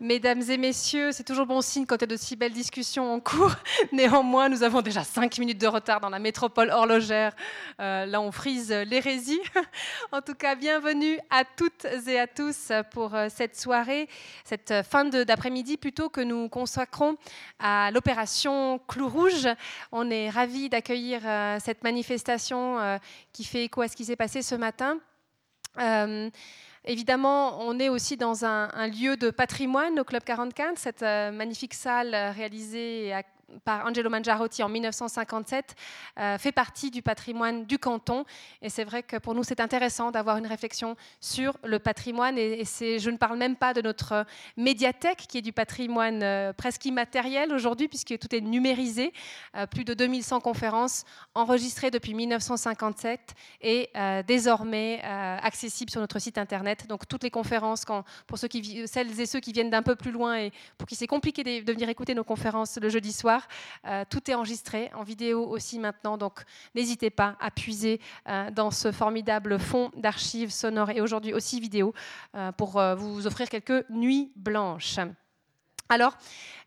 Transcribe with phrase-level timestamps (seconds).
[0.00, 3.12] Mesdames et messieurs, c'est toujours bon signe quand il y a de si belles discussions
[3.12, 3.56] en cours.
[3.92, 7.34] Néanmoins, nous avons déjà cinq minutes de retard dans la métropole horlogère.
[7.80, 9.40] Euh, là, on frise l'hérésie.
[10.12, 14.08] en tout cas, bienvenue à toutes et à tous pour euh, cette soirée,
[14.44, 17.16] cette fin d'après-midi plutôt que nous consacrons
[17.58, 19.48] à l'opération Clou Rouge.
[19.90, 23.00] On est ravis d'accueillir euh, cette manifestation
[23.32, 25.00] qui fait écho à ce qui s'est passé ce matin.
[26.84, 31.74] Évidemment, on est aussi dans un, lieu de patrimoine au Club 44, cette euh, magnifique
[31.74, 33.22] salle réalisée à
[33.64, 35.74] par Angelo Mangiarotti en 1957
[36.18, 38.24] euh, fait partie du patrimoine du canton.
[38.62, 42.38] Et c'est vrai que pour nous, c'est intéressant d'avoir une réflexion sur le patrimoine.
[42.38, 44.26] Et, je ne parle même pas de notre
[44.56, 49.12] médiathèque, qui est du patrimoine euh, presque immatériel aujourd'hui, puisque tout est numérisé.
[49.56, 51.04] Euh, plus de 2100 conférences
[51.34, 53.90] enregistrées depuis 1957 et
[54.26, 56.86] désormais accessibles sur notre site internet.
[56.88, 57.84] Donc toutes les conférences,
[58.26, 60.94] pour ceux qui, celles et ceux qui viennent d'un peu plus loin et pour qui
[60.94, 63.37] c'est compliqué de venir écouter nos conférences le jeudi soir,
[63.86, 66.42] euh, tout est enregistré en vidéo aussi maintenant, donc
[66.74, 71.94] n'hésitez pas à puiser euh, dans ce formidable fond d'archives sonores et aujourd'hui aussi vidéo
[72.34, 74.98] euh, pour vous offrir quelques nuits blanches.
[75.90, 76.16] Alors,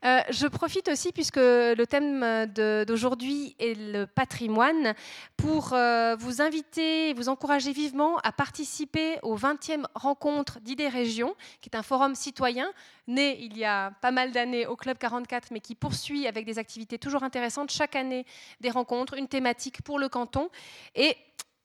[0.04, 2.48] euh, je profite aussi, puisque le thème
[2.86, 4.96] d'aujourd'hui est le patrimoine,
[5.38, 11.70] pour euh, vous inviter vous encourager vivement à participer aux 20e rencontres d'idées régions, qui
[11.70, 12.72] est un forum citoyen
[13.08, 16.58] né il y a pas mal d'années au Club 44, mais qui poursuit avec des
[16.58, 17.72] activités toujours intéressantes.
[17.72, 18.26] Chaque année,
[18.60, 20.50] des rencontres, une thématique pour le canton.
[20.96, 21.16] Et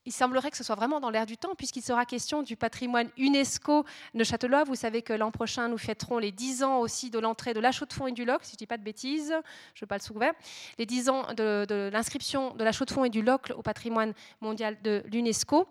[0.07, 3.09] il semblerait que ce soit vraiment dans l'air du temps, puisqu'il sera question du patrimoine
[3.17, 4.63] UNESCO de Châtelois.
[4.63, 7.73] Vous savez que l'an prochain, nous fêterons les 10 ans aussi de l'entrée de la
[7.73, 9.35] Chaux-de-Fonds et du Locle, si je ne dis pas de bêtises,
[9.73, 10.31] je ne veux pas le souvenir.
[10.77, 14.77] Les 10 ans de, de l'inscription de la Chaux-de-Fonds et du Locle au patrimoine mondial
[14.81, 15.67] de l'UNESCO.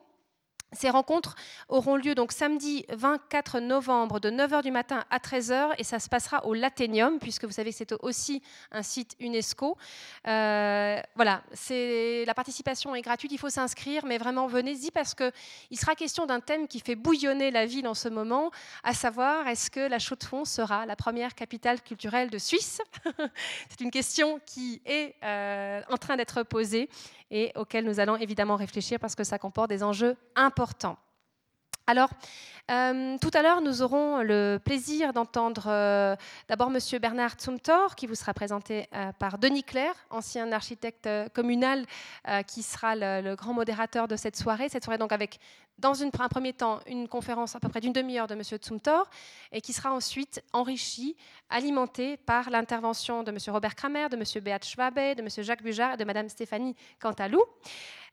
[0.76, 1.34] Ces rencontres
[1.68, 6.08] auront lieu donc samedi 24 novembre de 9h du matin à 13h et ça se
[6.10, 9.78] passera au Laténium puisque vous savez que c'est aussi un site UNESCO.
[10.26, 15.94] Euh, voilà, la participation est gratuite, il faut s'inscrire, mais vraiment venez-y parce qu'il sera
[15.94, 18.50] question d'un thème qui fait bouillonner la ville en ce moment,
[18.84, 22.82] à savoir est-ce que la Chaux-de-Fonds sera la première capitale culturelle de Suisse?
[23.70, 26.90] C'est une question qui est euh, en train d'être posée
[27.30, 30.96] et auquel nous allons évidemment réfléchir parce que ça comporte des enjeux importants.
[31.88, 32.10] Alors,
[32.68, 36.16] euh, tout à l'heure, nous aurons le plaisir d'entendre euh,
[36.48, 36.80] d'abord M.
[37.00, 41.86] Bernard Zumthor, qui vous sera présenté euh, par Denis Claire, ancien architecte communal,
[42.48, 44.68] qui sera le, grand modérateur de cette soirée.
[44.68, 45.38] Cette soirée, donc, avec,
[45.78, 48.42] dans un premier temps, une conférence à peu près d'une demi-heure de M.
[48.42, 49.08] Zumthor,
[49.52, 51.14] et qui sera ensuite enrichie,
[51.50, 53.38] alimentée par l'intervention de M.
[53.46, 54.24] Robert Kramer, de M.
[54.42, 55.28] Beat Schwabe, de M.
[55.38, 57.44] Jacques Bujard de Mme Stéphanie Cantalou.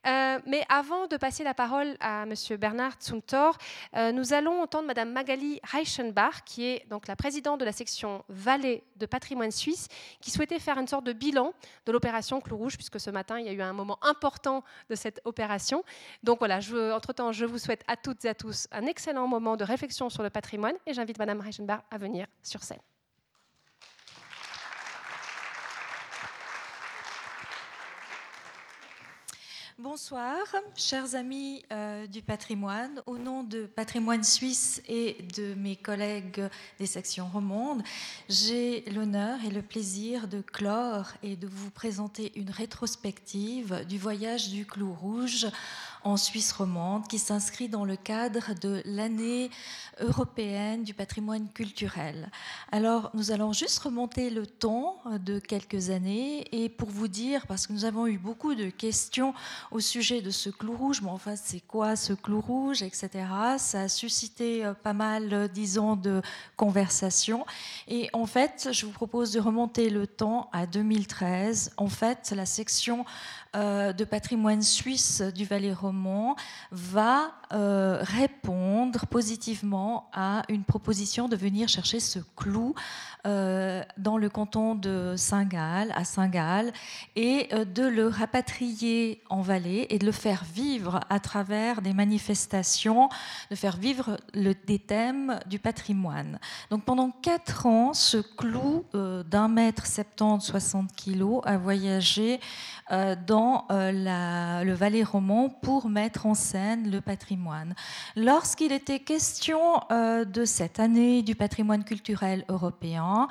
[0.06, 2.34] Euh, mais avant de passer la parole à M.
[2.58, 3.56] Bernard Zumthor,
[3.96, 8.24] euh, nous allons entendre Mme Magali Reichenbach, qui est donc la présidente de la section
[8.28, 9.88] Vallée de patrimoine suisse,
[10.20, 11.52] qui souhaitait faire une sorte de bilan
[11.86, 14.94] de l'opération Clou Rouge, puisque ce matin, il y a eu un moment important de
[14.94, 15.84] cette opération.
[16.22, 16.60] Donc voilà,
[16.94, 20.22] entre-temps, je vous souhaite à toutes et à tous un excellent moment de réflexion sur
[20.22, 22.80] le patrimoine et j'invite Mme Reichenbach à venir sur scène.
[29.80, 30.36] Bonsoir,
[30.76, 33.02] chers amis euh, du patrimoine.
[33.06, 36.48] Au nom de Patrimoine Suisse et de mes collègues
[36.78, 37.82] des sections romandes,
[38.28, 44.50] j'ai l'honneur et le plaisir de clore et de vous présenter une rétrospective du voyage
[44.50, 45.48] du clou rouge
[46.04, 49.50] en Suisse romande qui s'inscrit dans le cadre de l'année
[50.00, 52.30] européenne du patrimoine culturel.
[52.70, 57.66] Alors nous allons juste remonter le temps de quelques années et pour vous dire, parce
[57.66, 59.34] que nous avons eu beaucoup de questions
[59.70, 63.08] au sujet de ce clou rouge, mais enfin c'est quoi ce clou rouge, etc.
[63.58, 66.22] Ça a suscité euh, pas mal, euh, disons, de
[66.56, 67.44] conversations.
[67.88, 71.72] Et en fait, je vous propose de remonter le temps à 2013.
[71.76, 73.04] En fait, la section
[73.54, 76.36] de patrimoine suisse du Valais-Romand
[76.72, 82.74] va euh, répondre positivement à une proposition de venir chercher ce clou
[83.26, 86.72] euh, dans le canton de Saint-Gall, à Saint-Gall,
[87.14, 93.08] et de le rapatrier en Valais et de le faire vivre à travers des manifestations,
[93.50, 96.40] de faire vivre le, des thèmes du patrimoine.
[96.70, 102.40] Donc pendant quatre ans, ce clou d'un mètre 70, 60 kilos a voyagé
[102.90, 107.74] dans euh, le Valais roman pour mettre en scène le patrimoine.
[108.16, 109.60] Lorsqu'il était question
[109.90, 113.28] euh, de cette année du patrimoine culturel européen,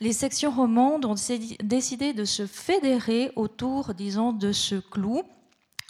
[0.00, 1.16] les sections romandes ont
[1.62, 5.22] décidé de se fédérer autour, disons, de ce clou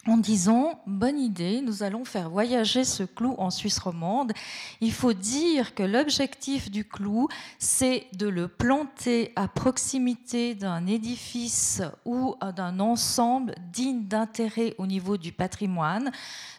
[0.07, 4.33] en disant bonne idée, nous allons faire voyager ce clou en Suisse romande.
[4.81, 11.83] Il faut dire que l'objectif du clou, c'est de le planter à proximité d'un édifice
[12.05, 16.13] ou d'un ensemble digne d'intérêt au niveau du patrimoine,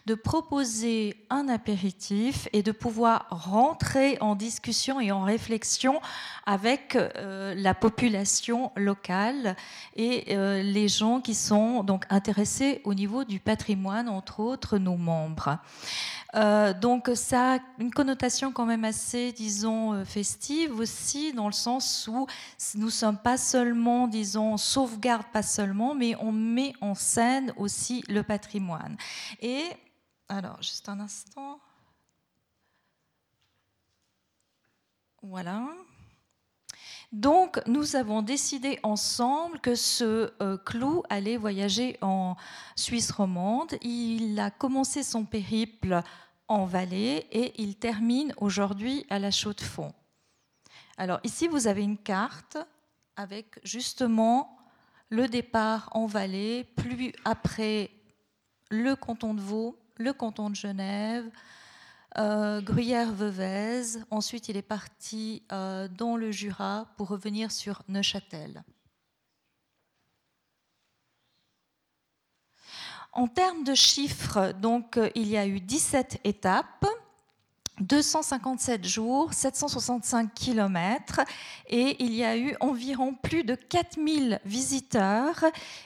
[0.06, 6.00] de proposer un apéritif et de pouvoir rentrer en discussion et en réflexion
[6.46, 9.56] avec euh, la population locale
[9.96, 14.96] et euh, les gens qui sont donc intéressés au niveau du patrimoine, entre autres nos
[14.96, 15.58] membres.
[16.34, 22.08] Euh, donc ça a une connotation quand même assez, disons, festive aussi, dans le sens
[22.12, 22.26] où
[22.74, 28.04] nous ne sommes pas seulement, disons, sauvegarde pas seulement, mais on met en scène aussi
[28.08, 28.96] le patrimoine.
[29.40, 29.64] Et
[30.28, 31.58] alors, juste un instant.
[35.22, 35.66] Voilà.
[37.12, 42.36] Donc, nous avons décidé ensemble que ce euh, clou allait voyager en
[42.76, 43.74] Suisse romande.
[43.80, 46.02] Il a commencé son périple
[46.48, 49.94] en Valais et il termine aujourd'hui à la Chaux-de-Fonds.
[50.98, 52.58] Alors, ici, vous avez une carte
[53.16, 54.58] avec justement
[55.08, 57.90] le départ en Valais, plus après
[58.70, 61.30] le canton de Vaud, le canton de Genève,
[62.18, 64.00] euh, Gruyère-Veuvez.
[64.10, 68.64] Ensuite, il est parti euh, dans le Jura pour revenir sur Neuchâtel.
[73.12, 76.86] En termes de chiffres, donc, euh, il y a eu 17 étapes.
[77.80, 81.20] 257 jours, 765 kilomètres
[81.68, 85.44] et il y a eu environ plus de 4000 visiteurs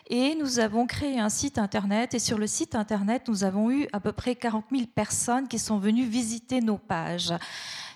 [0.08, 3.86] et nous avons créé un site internet et sur le site internet nous avons eu
[3.92, 7.32] à peu près 40 000 personnes qui sont venues visiter nos pages.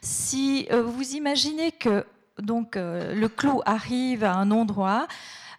[0.03, 2.07] Si euh, vous imaginez que
[2.39, 5.07] donc euh, le clou arrive à un endroit,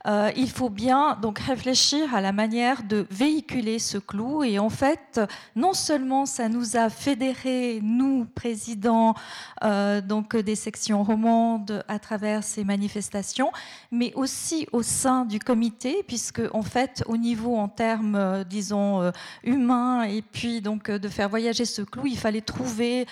[0.06, 4.44] euh, il faut bien donc réfléchir à la manière de véhiculer ce clou.
[4.44, 5.20] Et en fait,
[5.56, 9.16] non seulement ça nous a fédérés, nous, présidents
[9.64, 13.52] euh, donc des sections romandes, à travers ces manifestations,
[13.92, 19.12] mais aussi au sein du comité, puisque en fait, au niveau en termes, euh, disons,
[19.44, 23.06] humains, et puis donc de faire voyager ce clou, il fallait trouver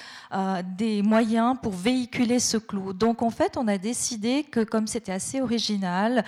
[0.77, 2.93] des moyens pour véhiculer ce clou.
[2.93, 6.23] Donc en fait, on a décidé que comme c'était assez original,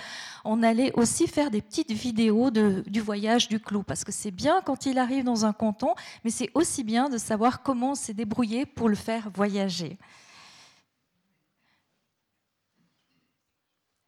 [0.50, 4.62] on allait aussi faire des petites vidéos du voyage du clou, parce que c'est bien
[4.64, 8.64] quand il arrive dans un canton, mais c'est aussi bien de savoir comment s'est débrouillé
[8.64, 9.98] pour le faire voyager.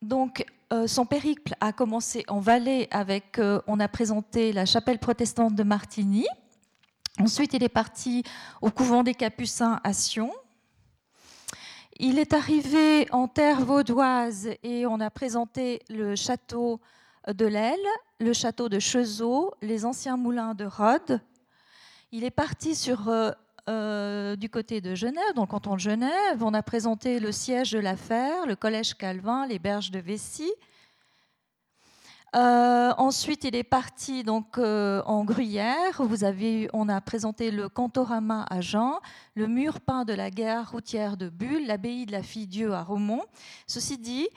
[0.00, 4.98] Donc, euh, son périple a commencé en Valais avec, euh, on a présenté la chapelle
[4.98, 6.26] protestante de Martigny.
[7.18, 8.22] Ensuite, il est parti
[8.62, 10.32] au couvent des Capucins à Sion.
[12.02, 16.80] Il est arrivé en terre vaudoise et on a présenté le château
[17.28, 17.76] de l'Aile,
[18.20, 21.20] le château de Chezeaux, les anciens moulins de Rhodes.
[22.10, 23.32] Il est parti sur, euh,
[23.68, 26.42] euh, du côté de Genève, dans le canton de Genève.
[26.42, 30.50] On a présenté le siège de l'affaire, le collège Calvin, les berges de Vessy.
[32.36, 36.00] Euh, ensuite, il est parti donc euh, en Gruyère.
[36.00, 39.00] Vous avez, on a présenté le Cantorama à Jean,
[39.34, 43.24] le mur peint de la gare routière de Bulle, l'abbaye de la Fille-Dieu à Romont.
[43.66, 44.28] Ceci dit,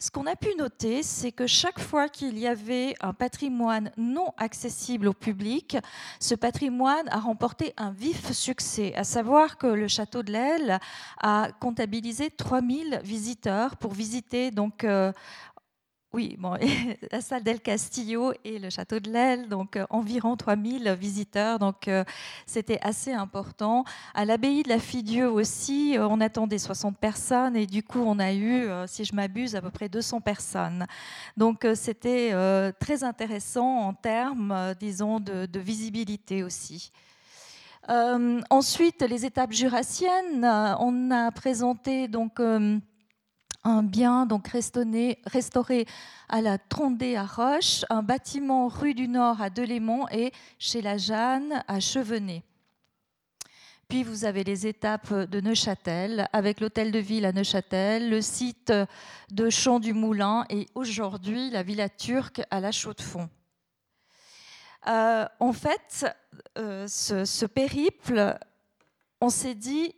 [0.00, 4.28] ce qu'on a pu noter, c'est que chaque fois qu'il y avait un patrimoine non
[4.36, 5.76] accessible au public,
[6.20, 10.78] ce patrimoine a remporté un vif succès, à savoir que le château de l'Aile
[11.20, 15.12] a comptabilisé 3000 visiteurs pour visiter donc euh,
[16.14, 16.56] oui, bon,
[17.12, 21.86] la salle d'El Castillo et le château de l'Aile, donc euh, environ 3000 visiteurs, donc
[21.86, 22.02] euh,
[22.46, 23.84] c'était assez important.
[24.14, 28.18] À l'abbaye de la Fille-Dieu aussi, euh, on attendait 60 personnes et du coup on
[28.18, 30.86] a eu, si je m'abuse, à peu près 200 personnes.
[31.36, 32.32] Donc c'était
[32.80, 36.90] très intéressant en termes, disons, de, de visibilité aussi.
[37.88, 40.44] ensuite, les étapes jurassiennes,
[40.80, 42.40] on a présenté donc
[43.64, 45.86] un bien donc restauré,
[46.28, 50.98] à la Trondée à Roche, un bâtiment rue du Nord à Delémont et chez la
[50.98, 52.42] Jeanne à Chevenay.
[53.88, 58.72] Puis vous avez les étapes de Neuchâtel, avec l'hôtel de ville à Neuchâtel, le site
[59.30, 63.30] de Champ du Moulin et aujourd'hui la villa turque à la Chaux-de-Fonds.
[64.88, 66.06] Euh, en fait,
[66.58, 68.38] euh, ce, périple,
[69.20, 69.94] on s'est dit,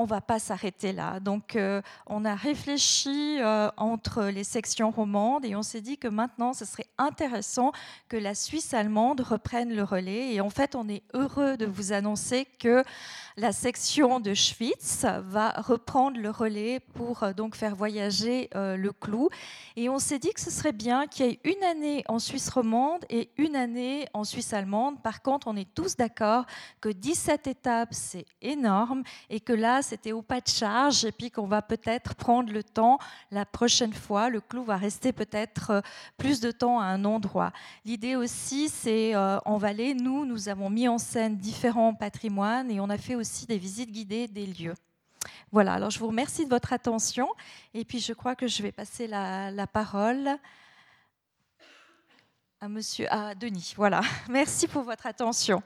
[0.00, 1.20] on va pas s'arrêter là.
[1.20, 6.08] Donc, euh, on a réfléchi euh, entre les sections romandes et on s'est dit que
[6.08, 7.72] maintenant, ce serait intéressant
[8.08, 10.32] que la Suisse allemande reprenne le relais.
[10.32, 12.82] Et en fait, on est heureux de vous annoncer que
[13.36, 19.28] la section de Schwytz va reprendre le relais pour euh, donc faire voyager le clou.
[19.76, 22.48] Et on s'est dit que ce serait bien qu'il y ait une année en Suisse
[22.48, 25.02] romande et une année en Suisse allemande.
[25.02, 26.46] Par contre, on est tous d'accord
[26.80, 31.32] que 17 étapes, c'est énorme et que là, c'était au pas de charge et puis
[31.32, 32.98] qu'on va peut-être prendre le temps
[33.32, 34.28] la prochaine fois.
[34.28, 35.80] Le clou va rester peut-être euh,
[36.16, 37.52] plus de temps à un endroit.
[37.84, 42.78] L'idée aussi, c'est euh, en Valais, nous, nous avons mis en scène différents patrimoines et
[42.78, 44.74] on a fait aussi des visites guidées des lieux.
[45.50, 47.28] Voilà, alors je vous remercie de votre attention
[47.74, 50.38] et puis je crois que je vais passer la, la parole
[52.60, 53.74] à monsieur à Denis.
[53.76, 55.60] Voilà, merci pour votre attention.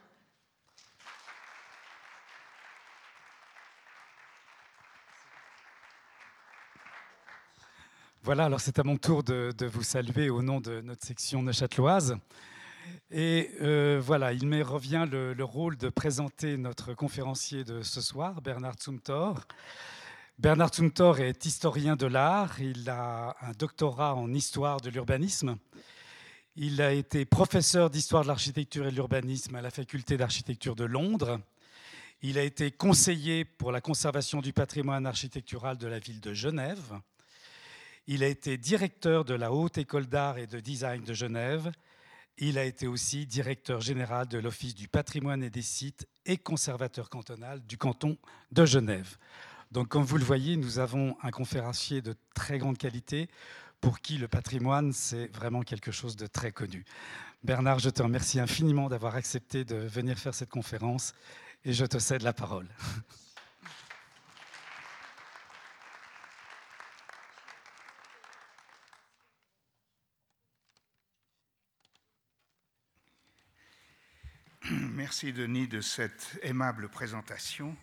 [8.25, 12.17] Voilà, alors c'est à mon tour de, vous saluer au nom de notre section neuchâteloise.
[13.11, 18.41] Et euh, voilà, il me revient le, rôle de présenter notre conférencier de ce soir,
[18.41, 19.43] Bernard Zumthor.
[20.39, 25.59] Bernard Zumthor est historien de l'art, il a un doctorat en histoire de l'urbanisme.
[26.57, 30.85] Il a été professeur d'histoire de l'architecture et de l'urbanisme à la faculté d'architecture de
[30.85, 31.41] Londres.
[32.23, 36.95] Il a été conseiller pour la conservation du patrimoine architectural de la ville de Genève.
[38.07, 41.73] Il a été directeur de la Haute École d'Art et de Design de Genève.
[42.37, 47.09] Il a été aussi directeur général de l'Office du patrimoine et des sites et conservateur
[47.09, 48.19] cantonal du canton
[48.53, 49.17] de Genève.
[49.71, 53.31] Donc, comme vous le voyez, nous avons un conférencier de très grande qualité
[53.81, 56.85] pour qui le patrimoine, c'est vraiment quelque chose de très connu.
[57.43, 61.15] Bernard, je te remercie infiniment d'avoir accepté de venir faire cette conférence
[61.65, 62.69] et je te cède la parole.
[75.05, 77.77] Merci Denis de cette aimable présentation.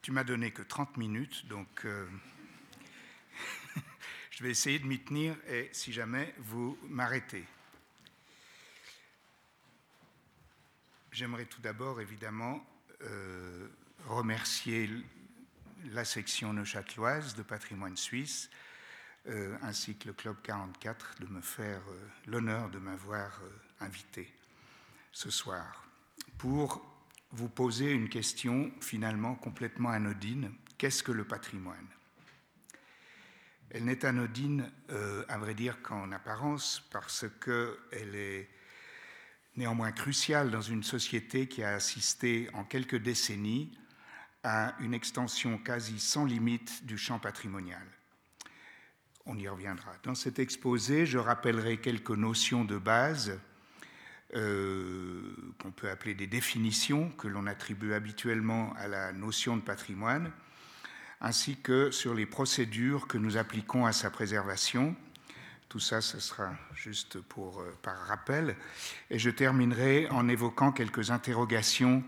[0.00, 2.08] tu m'as donné que 30 minutes, donc euh,
[4.30, 7.44] je vais essayer de m'y tenir et si jamais vous m'arrêtez.
[11.12, 12.66] J'aimerais tout d'abord évidemment
[13.02, 13.68] euh,
[14.06, 14.88] remercier
[15.90, 18.48] la section neuchâteloise de patrimoine suisse
[19.62, 24.32] ainsi que le Club 44 de me faire euh, l'honneur de m'avoir euh, invité
[25.12, 25.86] ce soir
[26.38, 26.84] pour
[27.30, 30.52] vous poser une question finalement complètement anodine.
[30.78, 31.88] Qu'est-ce que le patrimoine?
[33.70, 34.70] Elle n'est anodine,
[35.28, 38.48] à vrai dire, qu'en apparence, parce qu'elle est
[39.56, 43.76] néanmoins cruciale dans une société qui a assisté en quelques décennies
[44.44, 47.84] à une extension quasi sans limite du champ patrimonial.
[49.26, 49.90] On y reviendra.
[50.02, 53.38] Dans cet exposé, je rappellerai quelques notions de base
[54.34, 60.30] euh, qu'on peut appeler des définitions que l'on attribue habituellement à la notion de patrimoine,
[61.22, 64.94] ainsi que sur les procédures que nous appliquons à sa préservation.
[65.70, 68.56] Tout ça, ce sera juste pour, euh, par rappel.
[69.08, 72.04] Et je terminerai en évoquant quelques interrogations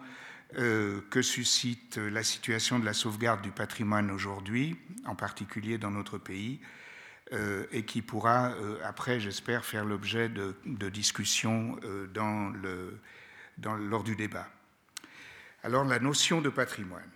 [0.58, 6.18] euh, que suscite la situation de la sauvegarde du patrimoine aujourd'hui, en particulier dans notre
[6.18, 6.60] pays,
[7.32, 10.54] et qui pourra euh, après, j'espère, faire l'objet de,
[10.88, 12.06] discussions euh,
[13.62, 14.48] lors du débat.
[15.62, 17.10] Alors la notion de patrimoine.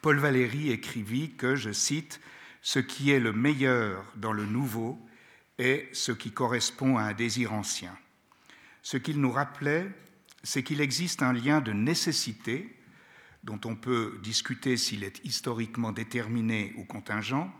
[0.00, 2.20] Paul Valéry écrivit que, je cite,
[2.62, 4.98] Ce qui est le meilleur dans le nouveau
[5.58, 7.96] est ce qui correspond à un désir ancien.
[8.82, 9.90] Ce qu'il nous rappelait,
[10.42, 12.74] c'est qu'il existe un lien de nécessité,
[13.44, 17.52] dont on peut discuter s'il est historiquement déterminé ou contingent,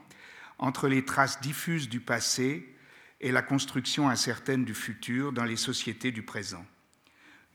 [0.63, 2.73] entre les traces diffuses du passé
[3.21, 6.65] et la construction incertaine du futur dans les sociétés du présent.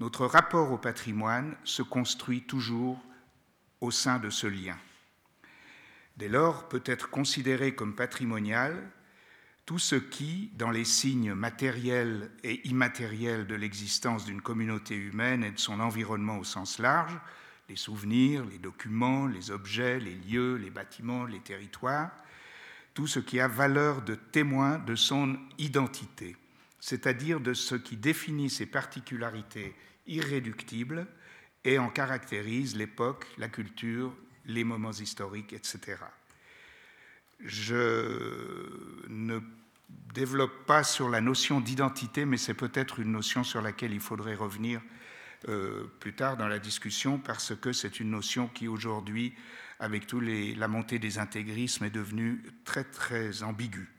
[0.02, 3.02] Notre rapport au patrimoine se construit toujours
[3.80, 4.78] au sein de ce lien.
[6.18, 8.76] Dès lors, peut être considéré comme patrimonial
[9.66, 15.52] tout ce qui, dans les signes matériels et immatériels de l'existence d'une communauté humaine et
[15.52, 17.18] de son environnement au sens large,
[17.70, 22.12] les souvenirs, les documents, les objets, les lieux, les bâtiments, les territoires,
[22.98, 26.36] tout ce qui a valeur de témoin de son identité,
[26.80, 29.76] c'est-à-dire de ce qui définit ses particularités
[30.08, 31.06] irréductibles
[31.64, 34.16] et en caractérise l'époque, la culture,
[34.48, 35.98] les moments historiques, etc.
[37.40, 39.42] Je ne
[40.12, 44.34] développe pas sur la notion d'identité, mais c'est peut-être une notion sur laquelle il faudrait
[44.34, 44.82] revenir
[46.00, 49.36] plus tard dans la discussion parce que c'est une notion qui aujourd'hui,
[49.80, 53.90] avec tous les, la montée des intégrismes, est devenue très très ambiguë.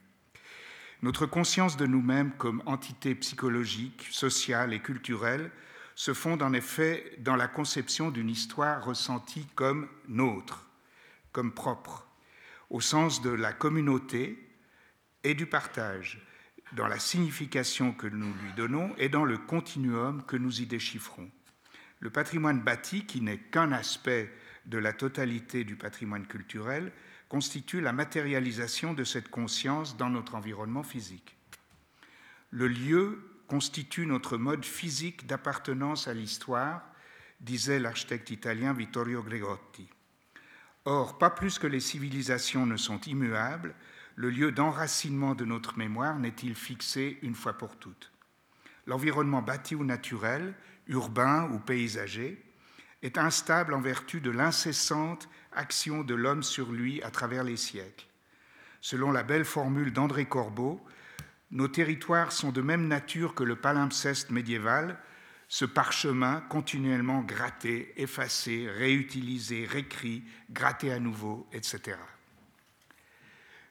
[1.01, 5.49] Notre conscience de nous-mêmes comme entité psychologique, sociale et culturelle
[5.95, 10.65] se fonde en effet dans la conception d'une histoire ressentie comme nôtre,
[11.31, 12.07] comme propre,
[12.69, 14.45] au sens de la communauté
[15.23, 16.21] et du partage,
[16.73, 21.29] dans la signification que nous lui donnons et dans le continuum que nous y déchiffrons.
[21.99, 24.31] Le patrimoine bâti, qui n'est qu'un aspect
[24.69, 26.91] de la totalité du patrimoine culturel,
[27.27, 31.35] constitue la matérialisation de cette conscience dans notre environnement physique.
[32.51, 36.83] Le lieu constitue notre mode physique d'appartenance à l'histoire,
[37.41, 39.89] disait l'architecte italien Vittorio Gregotti.
[40.85, 43.75] Or, pas plus que les civilisations ne sont immuables,
[44.15, 48.11] le lieu d'enracinement de notre mémoire n'est-il fixé une fois pour toutes?
[48.85, 50.55] L'environnement bâti ou naturel,
[50.87, 52.43] urbain ou paysager,
[53.01, 58.05] est instable en vertu de l'incessante action de l'homme sur lui à travers les siècles.
[58.81, 60.81] Selon la belle formule d'André Corbeau,
[61.51, 64.97] nos territoires sont de même nature que le palimpseste médiéval,
[65.47, 71.97] ce parchemin continuellement gratté, effacé, réutilisé, réécrit, gratté à nouveau, etc.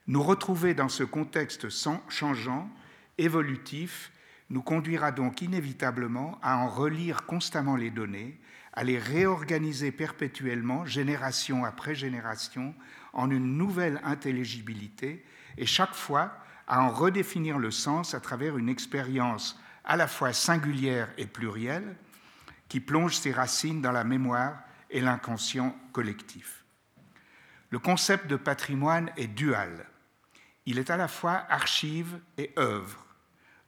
[0.09, 1.69] Nous retrouver dans ce contexte
[2.09, 2.69] changeant,
[3.17, 4.11] évolutif,
[4.51, 8.41] nous conduira donc inévitablement à en relire constamment les données,
[8.79, 12.77] à les réorganiser perpétuellement, génération après génération,
[13.13, 15.25] en une nouvelle intelligibilité,
[15.57, 16.33] et chaque fois
[16.69, 21.97] à en redéfinir le sens à travers une expérience à la fois singulière et plurielle,
[22.69, 26.65] qui plonge ses racines dans la mémoire et l'inconscient collectif.
[27.71, 29.87] Le concept de patrimoine est dual.
[30.67, 33.05] Il est à la fois archive et œuvre,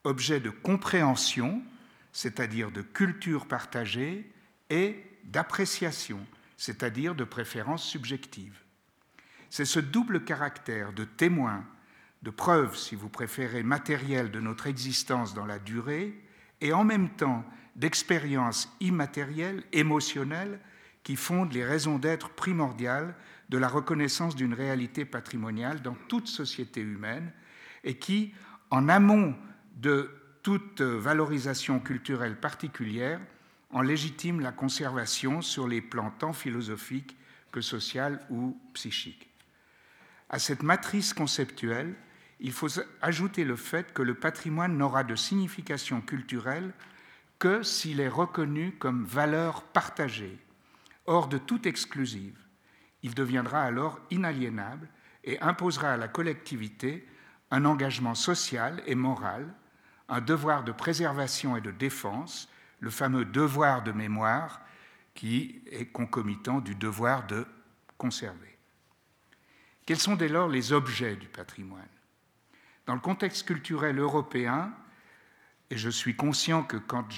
[0.05, 1.65] objet de compréhension,
[2.13, 4.33] c'est-à-dire de culture partagée,
[4.71, 6.25] et d'appréciation,
[6.57, 8.59] c'est-à-dire de préférence subjective.
[9.51, 11.65] C'est ce double caractère de témoin
[12.23, 16.15] de preuve, si vous préférez, matérielle de notre existence dans la durée,
[16.61, 17.45] et en même temps
[17.77, 20.61] d'expérience immatérielle, émotionnelle,
[21.03, 23.15] qui fonde les raisons d'être primordiales
[23.49, 27.33] de la reconnaissance d'une réalité patrimoniale dans toute société humaine,
[27.83, 28.35] et qui,
[28.71, 29.35] en amont
[29.77, 30.11] de
[30.43, 33.21] toute valorisation culturelle particulière,
[33.71, 37.17] en légitime la conservation sur les plans tant philosophiques
[37.53, 39.31] que social ou psychique.
[40.29, 41.95] À cette matrice conceptuelle,
[42.41, 42.69] il faut
[43.03, 46.73] ajouter le fait que le patrimoine n'aura de signification culturelle
[47.39, 50.39] que s'il est reconnu comme valeur partagée,
[51.07, 52.39] hors de toute exclusive.
[53.03, 54.89] Il deviendra alors inaliénable
[55.25, 57.07] et imposera à la collectivité
[57.51, 59.47] un engagement social et moral,
[60.09, 62.50] un devoir de préservation et de défense,
[62.81, 64.61] le fameux devoir de mémoire
[65.15, 67.47] qui est concomitant du devoir de
[67.99, 68.57] conserver.
[69.87, 71.83] Quels sont dès lors les objets du patrimoine?
[72.87, 74.73] Dans le contexte culturel européen,
[75.71, 77.09] et je suis conscient que quand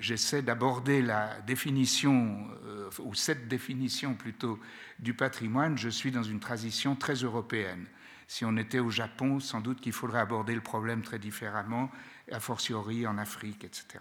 [0.00, 4.58] j'essaie d'aborder la définition, euh, ou cette définition plutôt,
[4.98, 7.86] du patrimoine, je suis dans une transition très européenne.
[8.26, 11.90] Si on était au Japon, sans doute qu'il faudrait aborder le problème très différemment,
[12.32, 14.00] a fortiori en Afrique, etc.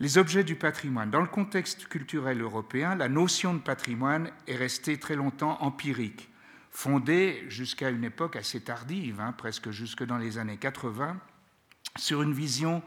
[0.00, 1.10] Les objets du patrimoine.
[1.10, 6.30] Dans le contexte culturel européen, la notion de patrimoine est restée très longtemps empirique
[6.70, 11.20] fondée jusqu'à une époque assez tardive, hein, presque jusque dans les années 80,
[11.98, 12.82] sur une vision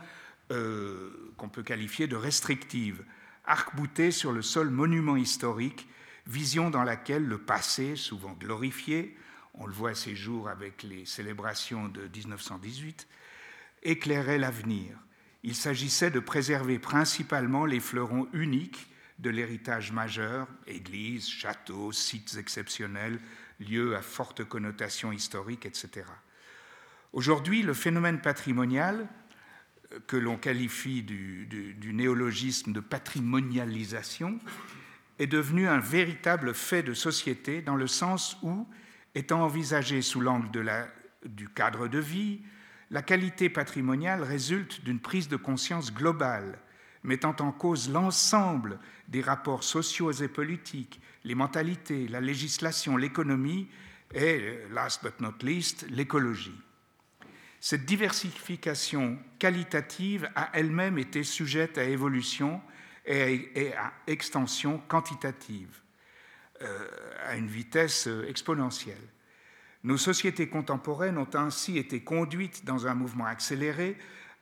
[0.51, 3.03] euh, qu'on peut qualifier de restrictive,
[3.45, 5.87] arc-boutée sur le seul monument historique,
[6.25, 9.15] vision dans laquelle le passé, souvent glorifié,
[9.53, 13.07] on le voit ces jours avec les célébrations de 1918,
[13.83, 14.97] éclairait l'avenir.
[15.43, 18.87] Il s'agissait de préserver principalement les fleurons uniques
[19.19, 23.19] de l'héritage majeur, églises, châteaux, sites exceptionnels,
[23.59, 26.05] lieux à forte connotation historique, etc.
[27.11, 29.07] Aujourd'hui, le phénomène patrimonial,
[29.91, 34.39] euh, que l'on qualifie du, du, néologisme de patrimonialisation,
[35.19, 38.67] est devenu un véritable fait de société dans le sens où,
[39.13, 40.49] étant envisagé sous l'angle
[41.25, 42.41] du cadre de vie,
[42.91, 46.59] la qualité patrimoniale résulte d'une prise de conscience globale,
[47.03, 53.67] mettant en cause l'ensemble des rapports sociaux et politiques, les mentalités, la législation, l'économie
[54.13, 56.59] et, last but not least, l'écologie.
[57.59, 62.61] Cette diversification qualitative a elle-même été sujette à évolution
[63.05, 65.81] et à extension quantitative,
[66.61, 66.87] euh,
[67.25, 69.12] à une vitesse exponentielle.
[69.83, 73.97] Nos sociétés contemporaines ont ainsi été conduites dans un mouvement accéléré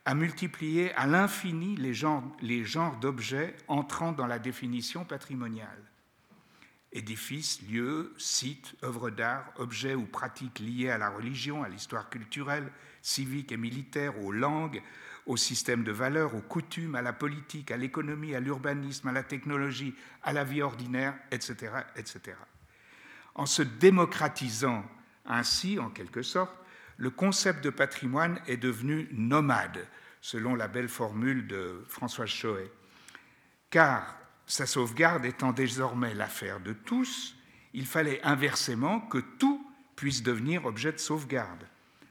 [0.05, 5.83] à multiplier à l'infini les genres, les genres d'objets entrant dans la définition patrimoniale.
[6.91, 12.71] Édifices, lieux, sites, œuvres d'art, objets ou pratiques liés à la religion, à l'histoire culturelle,
[13.01, 14.81] civique et militaire, aux langues,
[15.25, 19.23] au système de valeurs, aux coutumes, à la politique, à l'économie, à l'urbanisme, à la
[19.23, 22.37] technologie, à la vie ordinaire, etc., etc.
[23.35, 24.83] En se démocratisant
[25.25, 26.53] ainsi, en quelque sorte,
[26.97, 29.87] le concept de patrimoine est devenu nomade,
[30.21, 32.71] selon la belle formule de François Choet.
[33.69, 37.35] Car sa sauvegarde étant désormais l'affaire de tous,
[37.73, 41.65] il fallait inversement que tout puisse devenir objet de sauvegarde,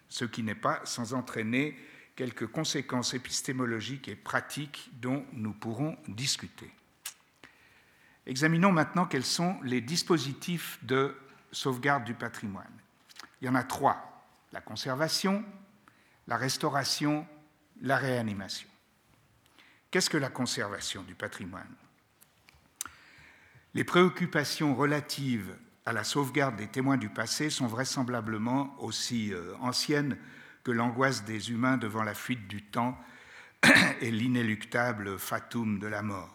[0.08, 1.76] ce qui n'est pas sans entraîner
[2.16, 6.70] quelques conséquences épistémologiques et pratiques dont nous pourrons discuter.
[8.26, 11.14] Examinons maintenant quels sont les dispositifs de
[11.52, 12.79] sauvegarde du patrimoine.
[13.40, 15.44] Il y en a trois, la conservation,
[16.26, 17.26] la restauration,
[17.82, 18.68] la réanimation.
[19.90, 21.74] Qu'est-ce que la conservation du patrimoine?
[23.74, 30.16] Les préoccupations relatives à la sauvegarde des témoins du passé sont vraisemblablement aussi euh, anciennes
[30.62, 32.98] que l'angoisse des humains devant la fuite du temps
[34.00, 36.34] et l'inéluctable fatum de la mort.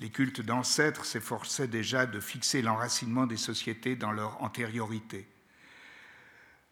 [0.00, 5.26] Les cultes d'ancêtres s'efforçaient déjà de fixer l'enracinement des sociétés dans leur antériorité.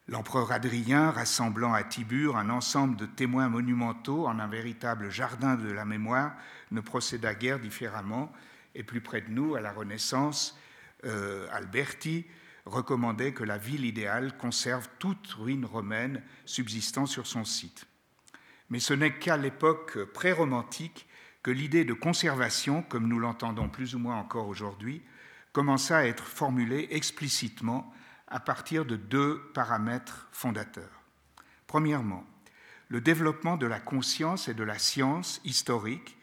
[0.09, 5.69] L'empereur Adrien, rassemblant à Tibur un ensemble de témoins monumentaux en un véritable jardin de
[5.69, 6.33] la mémoire,
[6.71, 8.33] ne procéda guère différemment,
[8.77, 10.57] et plus près de nous, à la Renaissance,
[11.05, 12.25] euh, Alberti
[12.66, 17.87] recommandait que la ville idéale conserve toute ruine romaine subsistant sur son site.
[18.71, 21.09] Mais ce n'est qu'à l'époque pré-romantique
[21.42, 25.03] que l'idée de conservation, comme nous l'entendons plus ou moins encore aujourd'hui,
[25.53, 27.92] commença à être formulée explicitement
[28.29, 31.03] à partir de deux paramètres fondateurs.
[31.67, 32.25] Premièrement,
[32.89, 36.17] le développement de la conscience et de la science historique,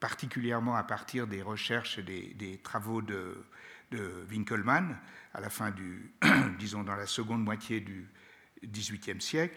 [0.00, 3.44] particulièrement à partir des recherches et des, travaux de,
[3.90, 4.98] de Winkelmann,
[5.34, 6.12] à la fin du,
[6.58, 8.08] disons dans la seconde moitié du
[8.64, 9.56] XVIIIe siècle,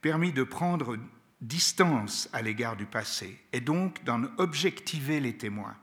[0.00, 0.96] permis de prendre
[1.40, 5.76] distance à l'égard du passé et donc d'en objectiver les témoins,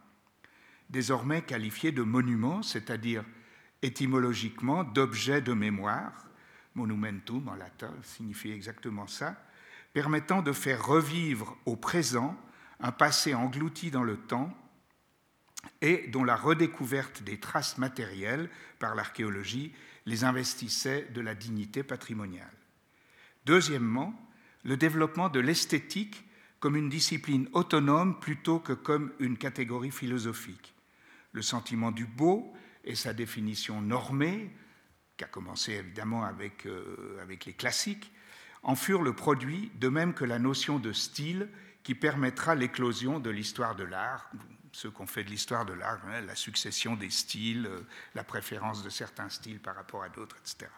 [0.90, 3.24] désormais qualifiés de monuments, c'est-à-dire
[3.86, 6.26] étymologiquement d'objets de mémoire,
[6.74, 9.38] monumentum en latin signifie exactement ça,
[9.94, 12.36] permettant de faire revivre au présent
[12.80, 14.56] un passé englouti dans le temps
[15.82, 19.72] et dont la redécouverte des traces matérielles par l'archéologie
[20.06, 22.52] les investissait de la dignité patrimoniale.
[23.46, 24.14] Deuxièmement,
[24.64, 26.26] le développement de l'esthétique
[26.60, 30.74] comme une discipline autonome plutôt que comme une catégorie philosophique.
[31.32, 32.52] Le sentiment du beau
[32.86, 34.52] et sa définition normée,
[35.18, 38.12] qui a commencé évidemment avec, euh, avec les classiques,
[38.64, 41.50] en furent le produit, de même que la notion de style
[41.84, 44.32] qui permettra l'éclosion de l'histoire de l'art,
[44.72, 47.82] ceux qu'on fait de l'histoire de l'art, hein, la succession des styles, euh,
[48.14, 50.72] la préférence de certains styles par rapport à d'autres, etc.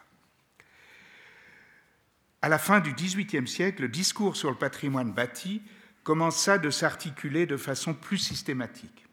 [2.40, 5.62] À la fin du XVIIIe siècle, le discours sur le patrimoine bâti
[6.04, 9.07] commença de s'articuler de façon plus systématique.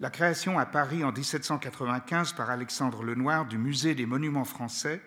[0.00, 5.02] La création à Paris en 1795 par Alexandre Lenoir du Musée des monuments français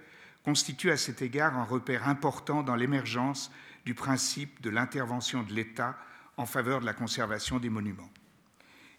[0.45, 3.51] constitue à cet égard un repère important dans l'émergence
[3.85, 5.97] du principe de l'intervention de l'État
[6.37, 8.11] en faveur de la conservation des monuments.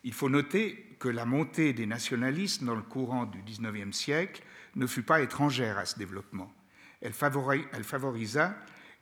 [0.02, 4.42] Il faut noter que la montée des nationalistes dans le courant du XIXe siècle
[4.74, 6.52] ne fut pas étrangère à ce développement.
[7.02, 8.56] Elle, favorisa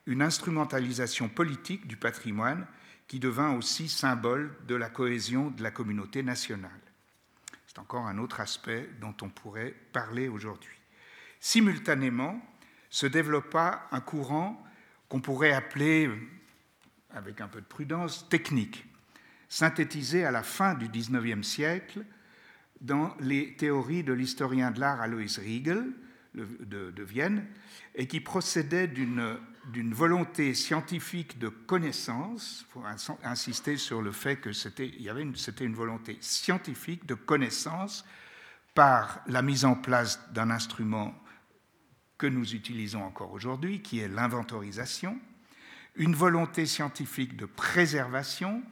[0.04, 2.66] une instrumentalisation politique du patrimoine
[3.08, 6.81] qui devint aussi symbole de la cohésion de la communauté nationale.
[7.72, 10.76] C'est encore un autre aspect dont on pourrait parler aujourd'hui.
[11.40, 12.38] Simultanément,
[12.90, 14.62] se développa un courant
[15.08, 16.10] qu'on pourrait appeler,
[17.08, 18.84] avec un peu de prudence, technique,
[19.48, 22.04] synthétisé à la fin du XIXe siècle
[22.82, 25.92] dans les théories de l'historien de l'art Alois Riegel
[26.34, 27.46] de, Vienne,
[27.94, 29.38] et qui procédait d'une
[29.92, 32.84] volonté scientifique de connaissance, il faut
[33.22, 38.04] insister sur le fait que c'était une, une volonté scientifique de connaissance
[38.74, 41.14] par la mise en place d'un instrument
[42.18, 45.18] que nous utilisons encore aujourd'hui, qui est l'inventorisation,
[45.96, 48.62] une volonté scientifique de préservation,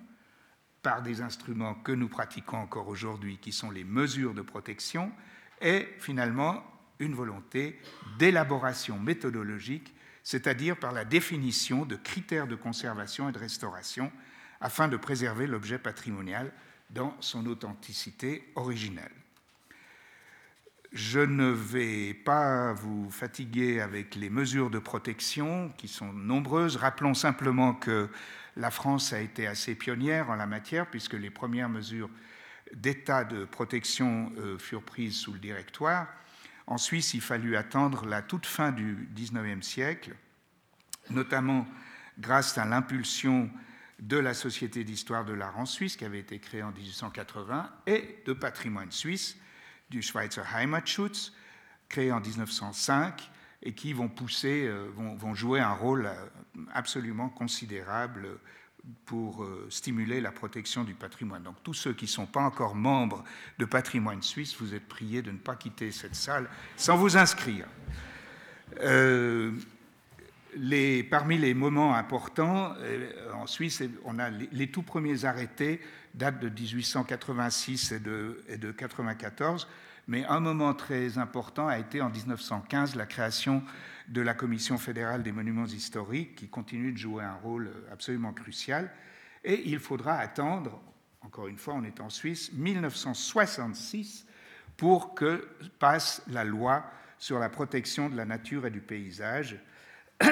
[0.83, 5.13] par des instruments que nous pratiquons encore aujourd'hui, qui sont les mesures de protection,
[5.61, 6.63] et finalement
[6.99, 7.79] une volonté
[8.19, 14.13] d'élaboration méthodologique, c'est-à-dire par la définition de critères de conservation et de restauration,
[14.61, 16.53] afin de préserver l'objet patrimonial
[16.91, 19.13] dans son authenticité originelle.
[20.93, 26.77] Je ne vais pas vous fatiguer avec les mesures de protection qui sont nombreuses.
[26.77, 28.09] Rappelons simplement que
[28.57, 32.11] la France a été assez pionnière en la matière, puisque les premières mesures
[32.75, 36.09] d'état de protection euh, furent prises sous le directoire.
[36.71, 40.15] En Suisse, il fallut attendre la toute fin du XIXe siècle,
[41.11, 41.67] notamment
[42.21, 43.51] grâce à l'impulsion
[43.99, 48.23] de la Société d'histoire de l'art en Suisse, qui avait été créée en 1880, et
[48.25, 49.37] de patrimoine suisse,
[49.91, 51.33] du Schweizer Heimatschutz,
[51.89, 53.29] créé en 1905,
[53.63, 54.09] et qui vont
[54.45, 56.27] euh, vont, jouer un rôle euh,
[56.73, 58.39] absolument considérable
[59.05, 61.43] pour euh, stimuler la protection du patrimoine.
[61.43, 63.25] Donc tous ceux qui ne sont pas encore membres
[63.59, 67.67] de Patrimoine Suisse, vous êtes priés de ne pas quitter cette salle sans vous inscrire.
[70.57, 72.75] les, parmi les moments importants,
[73.35, 75.81] en Suisse, on a les, tout premiers arrêtés
[76.15, 79.69] datent de 1886 et de, et de 94
[80.11, 83.63] mais un moment très important a été en 1915 la création
[84.11, 88.91] de la Commission fédérale des monuments historiques, qui continue de jouer un rôle absolument crucial.
[89.45, 90.83] Et il faudra attendre,
[91.23, 94.27] encore une fois, on est en Suisse, 1966
[94.77, 96.85] pour que passe la loi
[97.19, 99.59] sur la protection de la nature et du paysage,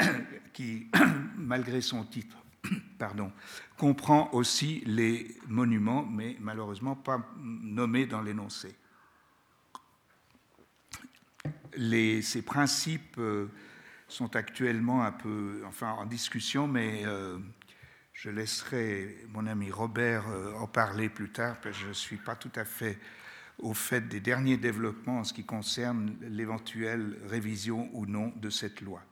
[0.53, 0.91] qui,
[1.37, 2.37] malgré son titre,
[2.99, 3.31] pardon,
[3.77, 8.75] comprend aussi les monuments, mais malheureusement pas nommés dans l'énoncé
[12.23, 13.49] ces principes euh,
[14.09, 17.39] sont actuellement un peu enfin, en discussion, mais euh,
[18.15, 22.17] je laisserai mon ami Robert euh, en parler plus tard, parce que je ne suis
[22.17, 22.99] pas tout à fait
[23.59, 28.81] au fait des derniers développements en ce qui concerne l'éventuelle révision ou non de cette
[28.81, 29.03] loi.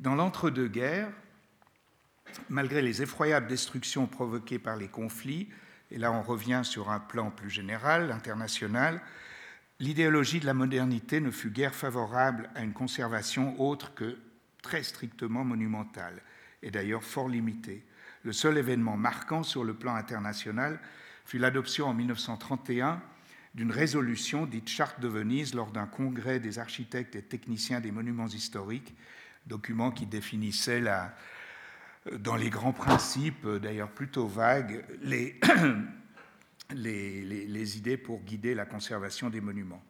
[0.00, 1.10] Dans l'entre-deux-guerres,
[2.48, 5.48] malgré les effroyables destructions provoquées par les conflits,
[5.90, 9.00] et là on revient sur un plan plus général, international,
[9.80, 14.18] l'idéologie de la modernité ne fut guère favorable à une conservation autre que
[14.62, 16.22] très strictement monumentale,
[16.62, 17.84] et d'ailleurs fort limitée.
[18.22, 20.80] Le seul événement marquant sur le plan international
[21.26, 23.02] fut l'adoption en 1931
[23.54, 28.26] d'une résolution dite Charte de Venise lors d'un congrès des architectes et techniciens des monuments
[28.26, 28.94] historiques,
[29.46, 30.82] document qui définissait
[32.10, 35.38] dans les grands principes, d'ailleurs plutôt vagues, les
[36.74, 39.82] les, idées pour guider la conservation des monuments.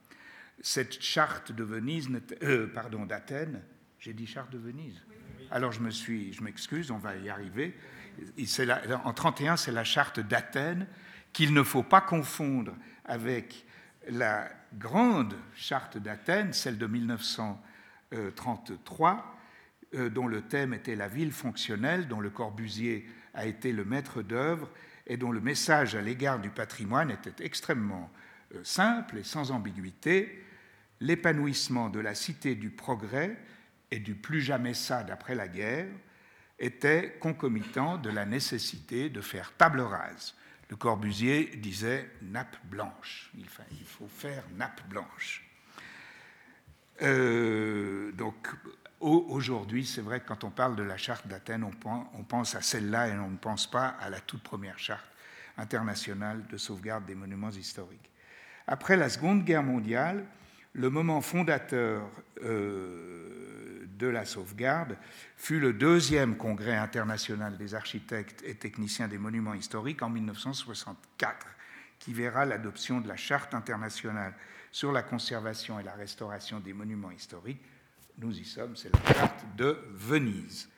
[0.60, 2.08] Cette charte de Venise,
[2.42, 3.62] euh, pardon, d'Athènes,
[3.98, 5.02] j'ai dit charte de Venise.
[5.50, 7.74] Alors je me suis, je m'excuse, on va y arriver.
[9.04, 10.86] en 31, c'est la charte d'Athènes
[11.32, 13.66] qu'il ne faut pas confondre avec
[14.08, 19.36] la grande charte d'Athènes, celle de 1933,
[19.94, 24.22] euh, dont le thème était la ville fonctionnelle, dont le Corbusier a été le maître
[24.22, 24.70] d'œuvre
[25.06, 28.10] et dont le message à l'égard du patrimoine était extrêmement
[28.54, 30.44] euh, simple et sans ambiguïté,
[31.00, 33.36] l'épanouissement de la cité du progrès
[33.90, 35.88] et du plus jamais ça d'après la guerre
[36.58, 40.34] était concomitant de la nécessité de faire table rase.
[40.70, 43.30] Le Corbusier disait nappe blanche.
[43.36, 43.46] Il
[43.84, 45.44] faut faire nappe blanche.
[47.02, 48.48] Euh, donc
[49.00, 53.08] Aujourd'hui, c'est vrai que quand on parle de la charte d'Athènes, on pense à celle-là
[53.08, 55.04] et on ne pense pas à la toute première charte
[55.58, 58.10] internationale de sauvegarde des monuments historiques.
[58.66, 60.24] Après la Seconde Guerre mondiale,
[60.72, 62.08] le moment fondateur
[62.42, 64.96] euh, de la sauvegarde
[65.36, 71.46] fut le deuxième congrès international des architectes et techniciens des monuments historiques en 1964,
[71.98, 74.34] qui verra l'adoption de la Charte internationale
[74.72, 77.62] sur la conservation et la restauration des monuments historiques
[78.18, 80.68] nous y sommes, c'est la carte de Venise,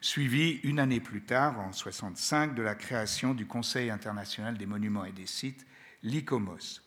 [0.00, 5.04] suivie une année plus tard, en 65, de la création du Conseil international des monuments
[5.04, 5.66] et des sites,
[6.02, 6.82] l'ICOMOS.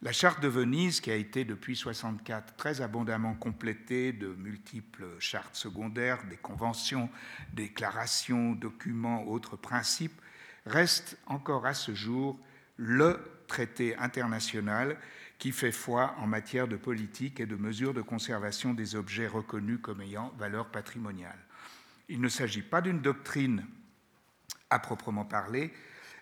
[0.00, 5.56] La charte de Venise, qui a été depuis 64 très abondamment complétée de multiples chartes
[5.56, 7.10] secondaires, des conventions,
[7.52, 10.20] déclarations, documents, autres principes,
[10.66, 12.38] reste encore à ce jour
[12.76, 14.96] le traité international
[15.38, 19.78] qui fait foi en matière de politique et de mesures de conservation des objets reconnus
[19.80, 21.38] comme ayant valeur patrimoniale.
[22.08, 23.64] Il ne s'agit pas d'une doctrine
[24.70, 25.72] à proprement parler,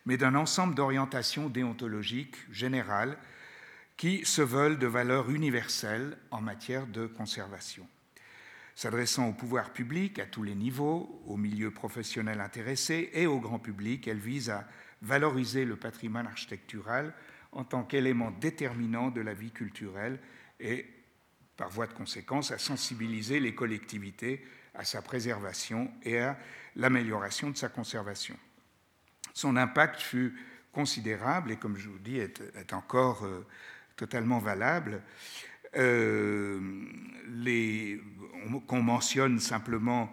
[0.05, 3.17] mais d'un ensemble d'orientations déontologiques générales
[3.97, 7.89] qui se veulent de valeur universelle en matière de conservation.
[8.75, 13.59] S'adressant au pouvoir public à tous les niveaux, aux milieux professionnels intéressés et au grand
[13.59, 14.69] public, elle vise à
[15.01, 17.15] valoriser le patrimoine architectural
[17.57, 20.21] en tant qu'élément déterminant de la vie culturelle
[20.61, 20.87] et,
[21.57, 26.39] par voie de conséquence, à sensibiliser les collectivités à sa préservation et à
[26.77, 28.37] l'amélioration de sa conservation.
[29.33, 30.39] Son impact fut
[30.71, 33.47] considérable et, comme je vous dis, est, encore euh,
[33.97, 35.01] totalement valable.
[35.77, 36.61] Euh,
[38.67, 40.13] qu'on mentionne simplement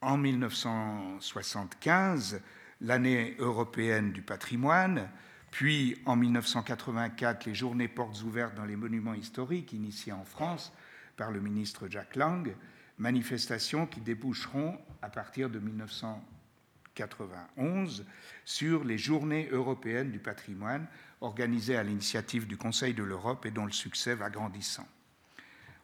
[0.00, 2.40] en 1975
[2.80, 5.08] l'année européenne du patrimoine,
[5.54, 10.72] puis en 1984 les journées portes ouvertes dans les monuments historiques initiées en France
[11.16, 12.52] par le ministre Jack Lang,
[12.98, 18.04] manifestations qui déboucheront à partir de 1991
[18.44, 20.88] sur les journées européennes du patrimoine
[21.20, 24.88] organisées à l'initiative du Conseil de l'Europe et dont le succès va grandissant.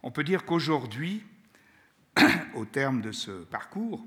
[0.03, 1.25] On peut dire qu'aujourd'hui,
[2.55, 4.05] au terme de ce parcours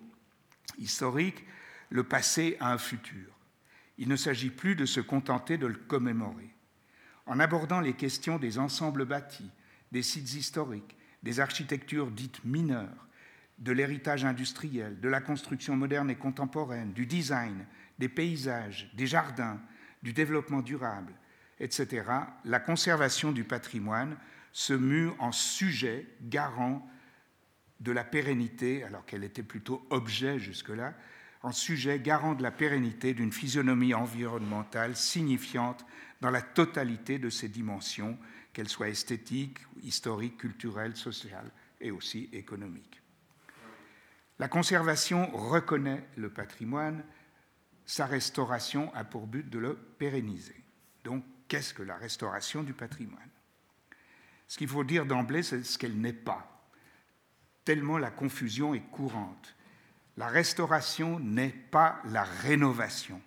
[0.78, 1.46] historique,
[1.90, 3.33] le passé a un futur.
[3.98, 6.54] Il ne s'agit plus de se contenter de le commémorer.
[7.26, 9.52] En abordant les questions des ensembles bâtis,
[9.92, 13.08] des sites historiques, des architectures dites mineures,
[13.60, 17.66] de l'héritage industriel, de la construction moderne et contemporaine, du design,
[18.00, 19.62] des paysages, des jardins,
[20.02, 21.14] du développement durable,
[21.60, 22.04] etc.,
[22.44, 24.18] la conservation du patrimoine
[24.52, 26.88] se mue en sujet garant
[27.80, 30.94] de la pérennité, alors qu'elle était plutôt objet jusque-là,
[31.44, 35.86] en sujet garant de la pérennité d'une physionomie environnementale signifiante
[36.22, 38.18] dans la totalité de ses dimensions,
[38.54, 41.52] qu'elles soient esthétiques, historiques, culturelles, sociales
[41.82, 43.02] et aussi économiques.
[44.40, 47.04] La conservation reconnaît le patrimoine,
[47.86, 50.64] sa restauration a pour but de le pérenniser.
[51.04, 53.20] Donc, qu'est-ce que la restauration du patrimoine?
[54.48, 56.70] Ce qu'il faut dire d'emblée, c'est ce qu'elle n'est pas,
[57.66, 59.56] tellement la confusion est courante.
[60.18, 63.20] La restauration n'est pas la rénovation.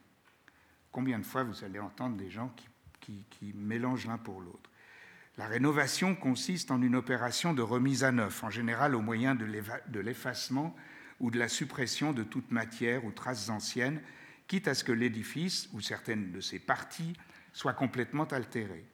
[0.92, 2.54] Combien de fois vous allez entendre des gens
[3.00, 4.70] qui, mélangent l'un pour l'autre?
[5.36, 10.00] La rénovation consiste en une opération de remise à neuf, en général au moyen de
[10.00, 10.74] l'effacement
[11.20, 14.00] ou de la suppression de toute matière ou traces anciennes,
[14.46, 17.14] quitte à ce que l'édifice ou certaines de ses parties
[17.52, 18.86] soient complètement altérées.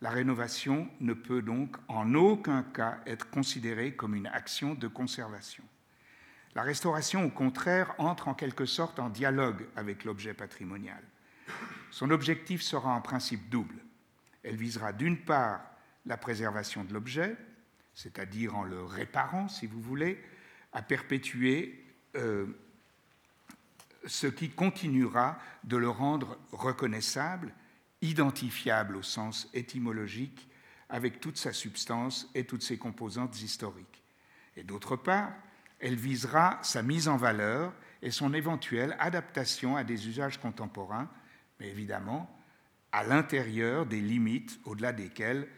[0.00, 5.64] La rénovation ne peut donc en aucun cas être considérée comme une action de conservation.
[6.56, 11.02] La restauration, au contraire, entre en quelque sorte en dialogue avec l'objet patrimonial.
[11.90, 13.76] Son objectif sera en principe double.
[14.42, 15.60] Elle visera d'une part
[16.06, 17.36] la préservation de l'objet,
[17.92, 20.18] c'est-à-dire en le réparant, si vous voulez,
[20.72, 22.46] à perpétuer euh,
[24.06, 27.52] ce qui continuera de le rendre reconnaissable,
[28.00, 30.48] identifiable au sens étymologique,
[30.88, 34.02] avec toute sa substance et toutes ses composantes historiques.
[34.56, 35.34] Et d'autre part,
[35.80, 41.10] elle visera sa mise en valeur et son éventuelle adaptation à des usages contemporains,
[41.60, 42.32] mais évidemment
[42.92, 45.48] à l'intérieur des limites au-delà desquelles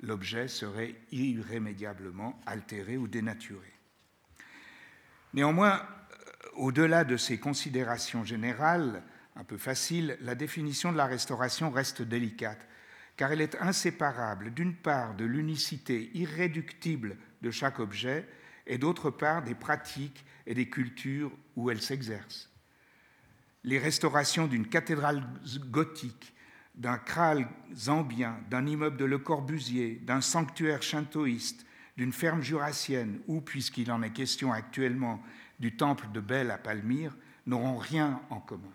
[0.00, 3.72] l'objet serait irrémédiablement altéré ou dénaturé.
[5.32, 5.82] Néanmoins,
[6.54, 9.02] au-delà de ces considérations générales,
[9.34, 12.68] un peu faciles, la définition de la restauration reste délicate,
[13.16, 18.28] car elle est inséparable d'une part de l'unicité irréductible de chaque objet
[18.66, 22.50] et d'autre part des pratiques et des cultures où elle s'exerce.
[23.62, 25.26] Les restaurations d'une cathédrale
[25.70, 26.34] gothique,
[26.74, 31.64] d'un krall zambien, d'un immeuble de Le Corbusier, d'un sanctuaire shintoïste,
[31.96, 35.22] d'une ferme jurassienne ou, puisqu'il en est question actuellement,
[35.60, 38.72] du temple de Bel à Palmyre, n'auront rien en commun.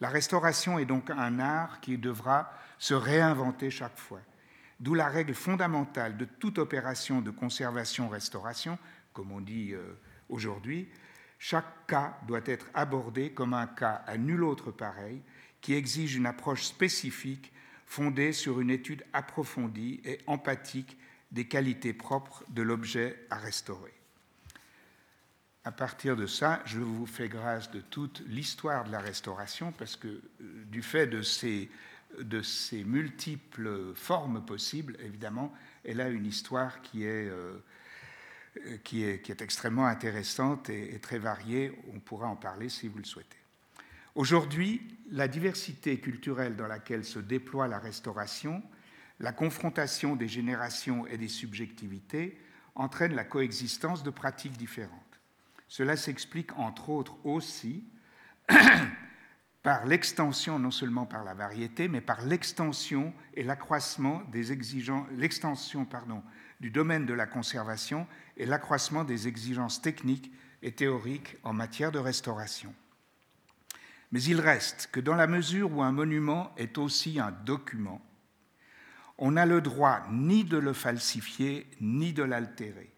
[0.00, 4.20] La restauration est donc un art qui devra se réinventer chaque fois,
[4.78, 8.78] d'où la règle fondamentale de toute opération de conservation-restauration
[9.12, 10.88] comme on dit euh, aujourd'hui,
[11.38, 15.22] chaque cas doit être abordé comme un cas à nul autre pareil,
[15.60, 17.52] qui exige une approche spécifique
[17.86, 20.98] fondée sur une étude approfondie et empathique
[21.32, 23.94] des qualités propres de l'objet à restaurer.
[25.64, 29.96] À partir de ça, je vous fais grâce de toute l'histoire de la restauration, parce
[29.96, 31.70] que euh, du fait de ces,
[32.18, 35.52] de ces multiples formes possibles, évidemment,
[35.84, 37.62] elle a une histoire qui est euh,
[38.66, 41.72] euh, qui est, extrêmement intéressante et, très variée.
[41.94, 43.36] On pourra en parler si vous le souhaitez.
[44.14, 48.62] Aujourd'hui, la diversité culturelle dans laquelle se déploie la restauration,
[49.20, 52.38] la confrontation des générations et des subjectivités
[52.74, 55.20] entraîne la coexistence de pratiques différentes.
[55.68, 57.84] Cela s'explique entre autres aussi
[59.62, 65.84] par l'extension, non seulement par la variété, mais par l'extension et l'accroissement des exigences, l'extension
[65.84, 66.22] pardon,
[66.60, 71.98] du domaine de la conservation et l'accroissement des exigences techniques et théoriques en matière de
[71.98, 72.74] restauration.
[74.10, 78.00] Mais il reste que dans la mesure où un monument est aussi un document,
[79.18, 82.90] on n'a le droit ni de le falsifier ni de l'altérer.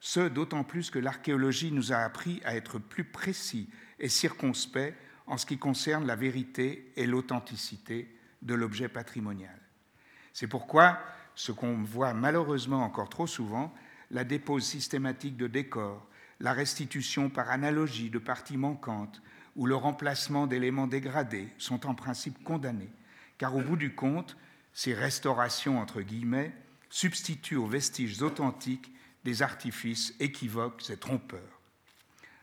[0.00, 5.36] Ce d'autant plus que l'archéologie nous a appris à être plus précis et circonspect en
[5.36, 9.58] ce qui concerne la vérité et l'authenticité de l'objet patrimonial.
[10.32, 10.98] C'est pourquoi
[11.40, 13.72] ce qu'on voit malheureusement encore trop souvent,
[14.10, 16.06] la dépose systématique de décors,
[16.38, 19.22] la restitution par analogie de parties manquantes
[19.56, 22.90] ou le remplacement d'éléments dégradés sont en principe condamnés,
[23.38, 24.36] car au bout du compte,
[24.74, 26.52] ces restaurations, entre guillemets,
[26.90, 28.92] substituent aux vestiges authentiques
[29.24, 31.60] des artifices équivoques et trompeurs.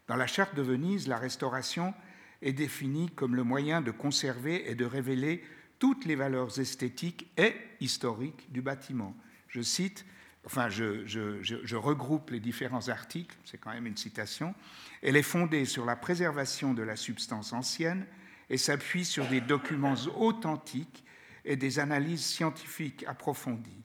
[0.08, 1.94] Dans la charte de Venise, la restauration
[2.42, 5.44] est définie comme le moyen de conserver et de révéler
[5.80, 9.16] toutes les valeurs esthétiques et historiques du bâtiment.
[9.48, 10.06] Je cite,
[10.46, 14.56] enfin je, regroupe les différents articles, c'est quand même une citation,
[15.02, 18.06] elle est fondée sur la préservation de la substance ancienne
[18.50, 21.04] et s'appuie sur des documents authentiques
[21.46, 23.84] et des analyses scientifiques approfondies.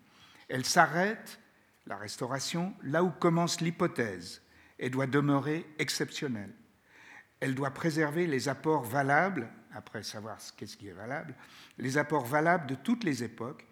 [0.49, 1.41] Elle s'arrête,
[1.87, 4.43] la restauration, là où commence l'hypothèse
[4.79, 6.53] et doit demeurer exceptionnelle.
[7.41, 11.35] Elle doit préserver les apports valables, après savoir qu'est-ce qui est valable,
[11.79, 13.67] les apports valables de toutes les époques,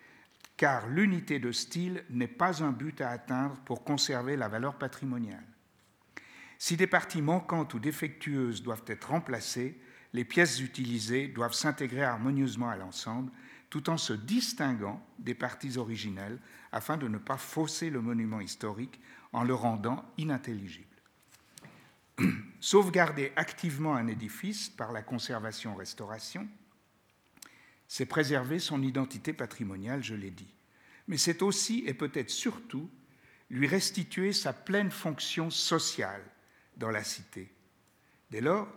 [0.57, 5.45] car l'unité de style n'est pas un but à atteindre pour conserver la valeur patrimoniale.
[6.59, 9.81] Si des parties manquantes ou défectueuses doivent être remplacées,
[10.13, 13.33] les pièces utilisées doivent s'intégrer harmonieusement à l'ensemble,
[13.71, 16.39] tout en se distinguant des parties originelles,
[16.73, 19.01] afin de ne pas fausser le monument historique
[19.33, 20.90] en le rendant inintelligible.
[22.61, 26.47] Sauvegarder activement un édifice par la conservation-restauration,
[27.89, 30.55] c'est préserver son identité patrimoniale, je l'ai dit.
[31.09, 32.89] Mais c'est aussi et peut-être surtout
[33.49, 36.23] lui restituer sa pleine fonction sociale,
[36.77, 37.53] dans la cité.
[38.31, 38.69] Dès lors,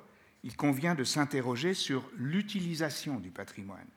[0.43, 3.87] il convient de s'interroger sur l'utilisation du patrimoine.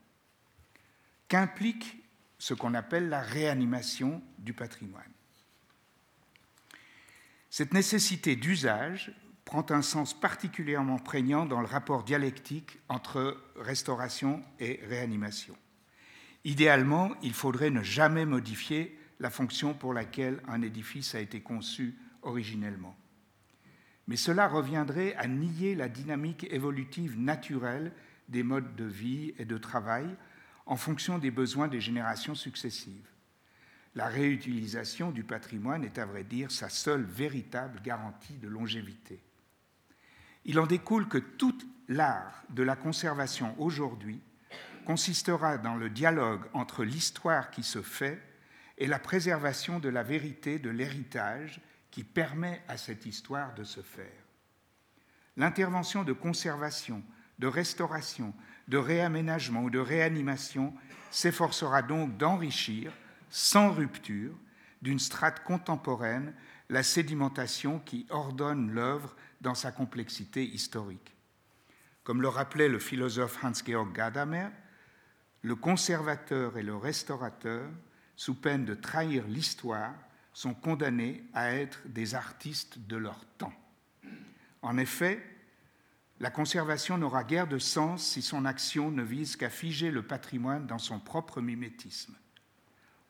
[1.29, 2.03] Qu'implique
[2.39, 5.03] ce qu'on appelle la réanimation du patrimoine
[7.51, 9.13] Cette nécessité d'usage
[9.47, 15.57] prend un sens particulièrement prégnant dans le rapport dialectique entre restauration et réanimation.
[16.45, 21.97] Idéalement, il faudrait ne jamais modifier la fonction pour laquelle un édifice a été conçu
[22.21, 22.95] originellement
[24.07, 27.93] mais cela reviendrait à nier la dynamique évolutive naturelle
[28.29, 30.07] des modes de vie et de travail
[30.67, 33.09] en fonction des besoins des générations successives.
[33.95, 39.21] La réutilisation du patrimoine est à vrai dire sa seule véritable garantie de longévité.
[40.49, 44.23] Il en découle que tout l'art de la conservation aujourd'hui
[44.85, 48.23] consistera dans le dialogue entre l'histoire qui se fait
[48.79, 53.81] et la préservation de la vérité de l'héritage qui permet à cette histoire de se
[53.81, 54.07] faire.
[55.37, 57.03] L'intervention de conservation,
[57.41, 58.33] de restauration,
[58.69, 60.73] de réaménagement ou de réanimation
[61.11, 62.93] s'efforcera donc d'enrichir,
[63.31, 64.35] sans rupture,
[64.81, 66.33] d'une strate contemporaine
[66.69, 69.17] la sédimentation qui ordonne l'œuvre
[69.47, 71.15] dans sa complexité historique.
[72.03, 74.49] Comme le rappelait le philosophe Hans-Georg Gadamer,
[75.43, 77.71] le conservateur et le restaurateur,
[78.17, 79.95] sous peine de trahir l'histoire,
[80.33, 83.53] sont condamnés à être des artistes de leur temps.
[84.63, 85.25] En effet,
[86.19, 90.67] la conservation n'aura guère de sens si son action ne vise qu'à figer le patrimoine
[90.67, 92.17] dans son propre mimétisme.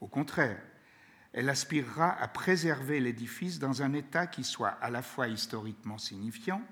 [0.03, 0.61] Au contraire,
[1.37, 6.63] elle aspirera à préserver l'édifice dans un état qui soit à la fois historiquement signifiant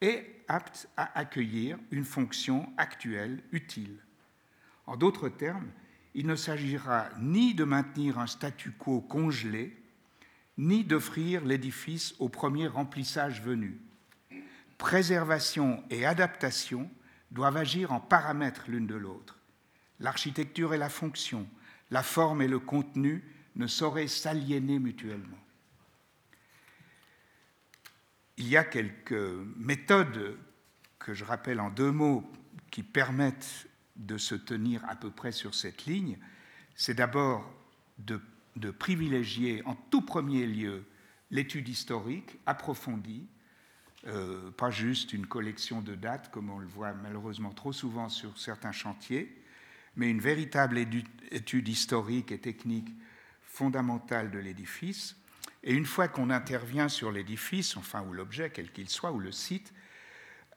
[0.00, 3.98] et apte à accueillir une fonction actuelle utile.
[4.86, 5.72] En d'autres termes,
[6.14, 9.76] il ne s'agira ni de maintenir un statu quo congelé,
[10.56, 13.80] ni d'offrir l'édifice au premier remplissage venu.
[14.78, 16.88] Préservation et adaptation
[17.32, 19.40] doivent agir en paramètres l'une de l'autre.
[19.98, 21.48] L'architecture et la fonction,
[21.90, 23.24] la forme et le contenu
[23.56, 25.38] ne sauraient s'aliéner mutuellement.
[28.36, 29.12] Il y a quelques
[29.56, 30.36] méthodes
[30.98, 32.30] que je rappelle en deux mots
[32.70, 36.18] qui permettent de se tenir à peu près sur cette ligne.
[36.74, 37.50] C'est d'abord
[37.98, 40.84] de privilégier en tout premier lieu
[41.30, 43.26] l'étude historique approfondie,
[44.06, 48.38] euh, pas juste une collection de dates comme on le voit malheureusement trop souvent sur
[48.38, 49.42] certains chantiers,
[49.96, 50.78] mais une véritable
[51.30, 52.88] étude historique et technique
[53.56, 55.16] fondamentale de l'édifice.
[55.64, 59.32] Et une fois qu'on intervient sur l'édifice, enfin ou l'objet, quel qu'il soit, ou le
[59.32, 59.72] site,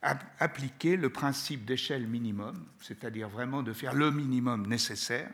[0.02, 5.30] appliquer le principe d'échelle minimum, c'est-à-dire vraiment de faire le minimum nécessaire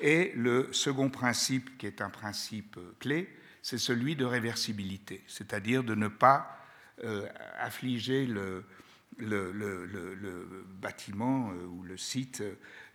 [0.00, 3.28] et le second principe, qui est un principe euh, clé,
[3.62, 6.56] c'est celui de réversibilité, c'est-à-dire de ne pas
[7.04, 8.64] euh, affliger le,
[10.80, 12.42] bâtiment euh, ou le site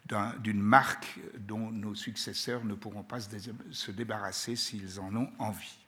[0.05, 5.79] d'une marque dont nos successeurs ne pourront pas se débarrasser s'ils en ont envie.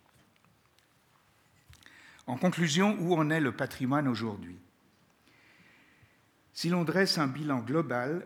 [2.28, 4.58] En conclusion, où en est le patrimoine aujourd'hui?
[6.54, 8.26] Si l'on dresse un bilan global,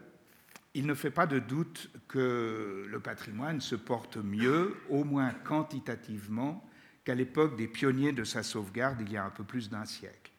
[0.75, 6.63] il ne fait pas de doute que le patrimoine se porte mieux, au moins quantitativement,
[7.03, 10.31] qu'à l'époque des pionniers de sa sauvegarde il y a un peu plus d'un siècle.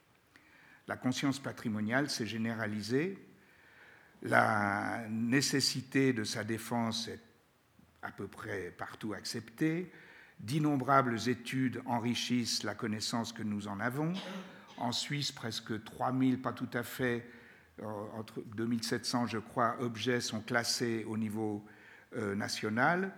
[0.87, 3.17] La conscience patrimoniale s'est généralisée,
[4.21, 7.19] la nécessité de sa défense est
[8.01, 9.91] à peu près partout acceptée,
[10.39, 14.13] d'innombrables études enrichissent la connaissance que nous en avons.
[14.77, 17.27] En Suisse, presque 3000, pas tout à fait,
[17.81, 21.63] euh, entre 2700, je crois, objets sont classés au niveau
[22.15, 23.13] euh, national.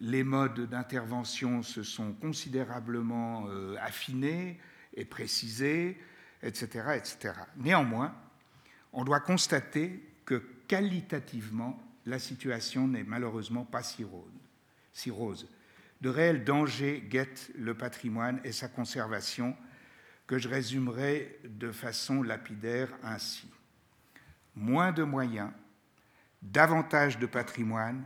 [0.00, 4.58] Les modes d'intervention se sont considérablement euh, affinés
[4.94, 6.00] et précisés,
[6.42, 7.34] etc., etc.
[7.56, 8.14] Néanmoins,
[8.92, 14.04] on doit constater que qualitativement, la situation n'est malheureusement pas si
[15.10, 15.48] rose.
[16.00, 19.56] De réels dangers guettent le patrimoine et sa conservation,
[20.26, 23.48] que je résumerai de façon lapidaire ainsi.
[24.54, 25.50] Moins de moyens,
[26.40, 28.04] davantage de patrimoine,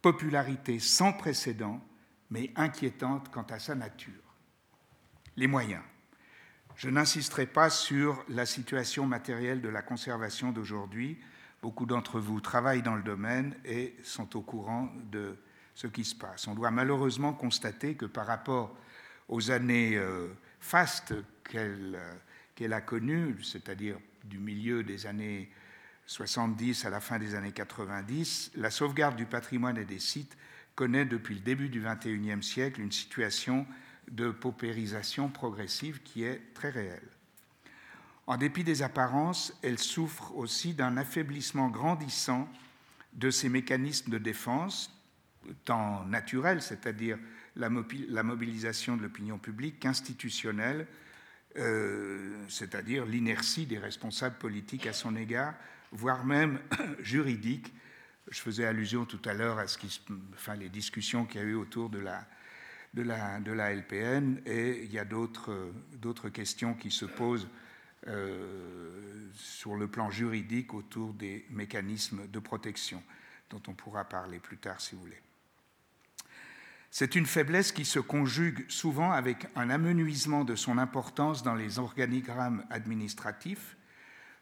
[0.00, 1.84] popularité sans précédent,
[2.30, 4.12] mais inquiétante quant à sa nature.
[5.36, 5.82] Les moyens.
[6.78, 11.18] Je n'insisterai pas sur la situation matérielle de la conservation d'aujourd'hui.
[11.60, 15.36] Beaucoup d'entre vous travaillent dans le domaine et sont au courant de
[15.74, 16.46] ce qui se passe.
[16.46, 18.76] On doit malheureusement constater que par rapport
[19.28, 20.28] aux années euh,
[20.60, 25.50] fastes qu'elle a connues, c'est-à-dire du milieu des années
[26.06, 30.36] 70 à la fin des années 90, la sauvegarde du patrimoine et des sites
[30.76, 33.66] connaît depuis le début du XXIe siècle une situation
[34.10, 37.08] de paupérisation progressive qui est très réelle.
[38.26, 42.48] En dépit des apparences, elle souffre aussi d'un affaiblissement grandissant
[43.14, 44.94] de ses mécanismes de défense,
[45.64, 47.18] tant naturels, c'est-à-dire
[47.56, 50.86] la, mobilisation de l'opinion publique, qu'institutionnelle,
[51.56, 55.54] euh, c'est-à-dire l'inertie des responsables politiques à son égard,
[55.90, 56.60] voire même
[57.00, 57.72] juridique.
[58.30, 60.02] Je faisais allusion tout à l'heure à ce qui,
[60.34, 62.26] enfin, les discussions qu'il y a eu autour de la,
[62.94, 67.48] de la, LPN, et il y a d'autres questions qui se posent
[68.06, 73.02] euh, sur le plan juridique autour des mécanismes de protection,
[73.50, 75.20] dont on pourra parler plus tard si vous voulez.
[76.90, 81.78] C'est une faiblesse qui se conjugue souvent avec un amenuisement de son importance dans les
[81.78, 83.76] organigrammes administratifs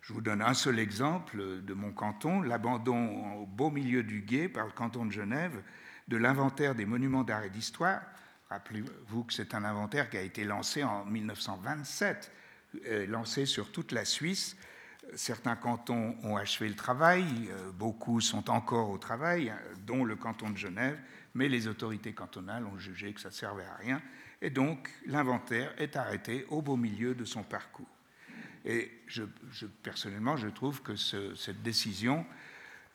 [0.07, 4.49] je vous donne un seul exemple de mon canton, l'abandon au beau milieu du guet
[4.49, 5.61] par le canton de Genève
[6.07, 8.03] de l'inventaire des monuments d'art et d'histoire.
[8.49, 12.31] Rappelez-vous que c'est un inventaire qui a été lancé en 1927,
[12.87, 14.57] euh, lancé sur toute la Suisse.
[15.15, 19.53] Certains cantons ont achevé le travail, euh, beaucoup sont encore au travail,
[19.85, 20.99] dont le canton de Genève,
[21.35, 24.01] mais les autorités cantonales ont jugé que ça ne servait à rien,
[24.41, 27.89] et donc l'inventaire est arrêté au beau milieu de son parcours.
[28.65, 28.91] Et
[29.83, 32.27] personnellement, je trouve que cette décision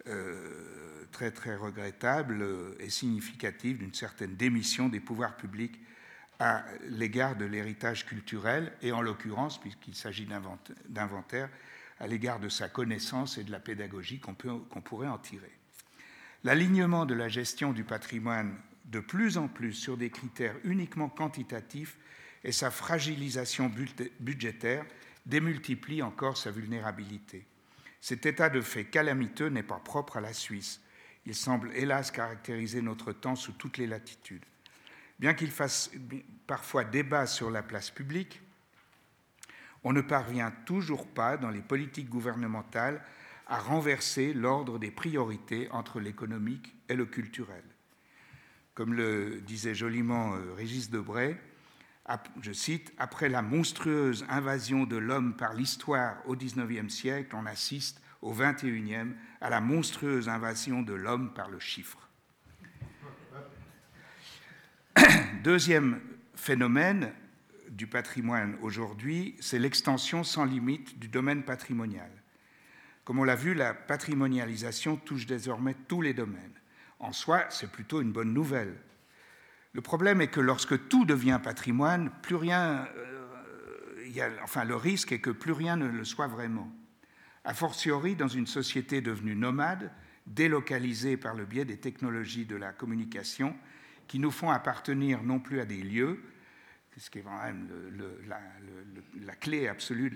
[0.08, 2.46] euh, très très regrettable
[2.80, 5.80] est significative d'une certaine démission des pouvoirs publics
[6.40, 10.28] à l'égard de l'héritage culturel et en l'occurrence, puisqu'il s'agit
[10.90, 11.50] d'inventaire,
[12.00, 14.34] à l'égard de sa connaissance et de la pédagogie qu'on
[14.82, 15.52] pourrait en tirer.
[16.44, 21.98] L'alignement de la gestion du patrimoine de plus en plus sur des critères uniquement quantitatifs
[22.44, 23.72] et sa fragilisation
[24.20, 24.84] budgétaire
[25.28, 27.46] démultiplie encore sa vulnérabilité.
[28.02, 30.82] Cet état de fait calamiteux n'est pas propre à la Suisse.
[31.26, 34.44] Il semble hélas caractériser notre temps sous toutes les latitudes.
[35.20, 35.92] Bien qu'il fasse
[36.48, 38.42] parfois débat sur la place publique,
[39.84, 43.04] on ne parvient toujours pas dans les politiques gouvernementales
[43.48, 47.64] à renverser l'ordre des priorités entre l'économique et le culturel.
[48.74, 51.38] Comme le disait joliment euh, Régis Debray,
[52.42, 58.02] je cite, Après la monstrueuse invasion de l'homme par l'histoire au XIXe siècle, on assiste
[58.22, 62.10] au XXIe à la monstrueuse invasion de l'homme par le chiffre.
[65.44, 66.02] Deuxième
[66.36, 67.14] phénomène
[67.70, 72.12] du patrimoine aujourd'hui, c'est l'extension sans limite du domaine patrimonial.
[73.04, 76.54] Comme on l'a vu, la patrimonialisation touche désormais tous les domaines.
[77.00, 78.78] En soi, c'est plutôt une bonne nouvelle
[79.74, 85.20] le problème est que lorsque tout devient patrimoine, plus rien, euh, enfin le risque est
[85.20, 86.72] que plus rien ne le soit vraiment.
[87.44, 89.92] A fortiori dans une société devenue nomade,
[90.28, 93.56] délocalisée par le biais des technologies de la communication,
[94.08, 96.22] qui nous font appartenir non plus à des lieux,
[96.98, 97.58] ce qui est vraiment
[99.26, 100.12] la, clé absolue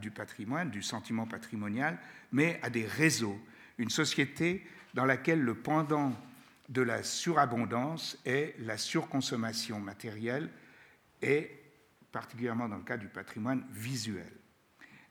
[0.00, 1.98] du patrimoine, du sentiment patrimonial,
[2.32, 3.38] mais à des réseaux,
[3.78, 4.64] une société
[4.94, 6.12] dans laquelle le pendant
[6.68, 10.50] de la surabondance et la surconsommation matérielle
[11.22, 11.50] et
[12.12, 14.32] particulièrement dans le cas du patrimoine visuel.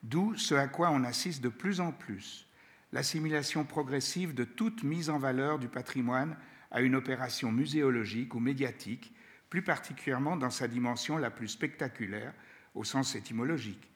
[0.03, 2.47] D'où ce à quoi on assiste de plus en plus,
[2.91, 6.38] l'assimilation progressive de toute mise en valeur du patrimoine
[6.72, 9.14] à une opération muséologique ou médiatique
[9.49, 12.34] plus particulièrement dans sa dimension la plus spectaculaire
[12.76, 13.91] au sens étymologique.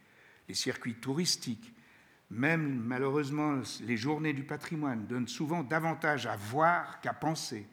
[0.48, 1.74] Les circuits touristiques,
[2.32, 7.68] même malheureusement les journées du patrimoine, donnent souvent davantage à voir qu'à penser.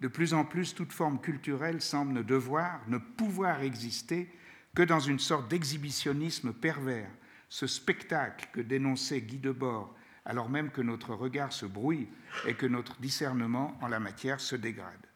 [0.00, 4.28] De plus en plus, toute forme culturelle semble ne devoir, ne pouvoir exister
[4.74, 7.10] que dans une sorte d'exhibitionnisme pervers,
[7.48, 9.94] ce spectacle que dénonçait Guy Debord,
[10.24, 12.08] alors même que notre regard se brouille
[12.46, 15.06] et que notre discernement en la matière se dégrade.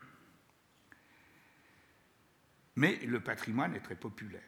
[2.74, 4.42] Mais le patrimoine est très populaire.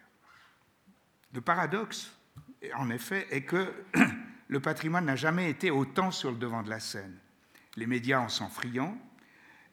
[1.32, 2.17] Le paradoxe,
[2.74, 3.72] en effet, est que
[4.48, 7.16] le patrimoine n'a jamais été autant sur le devant de la scène.
[7.76, 8.98] Les médias en sont friands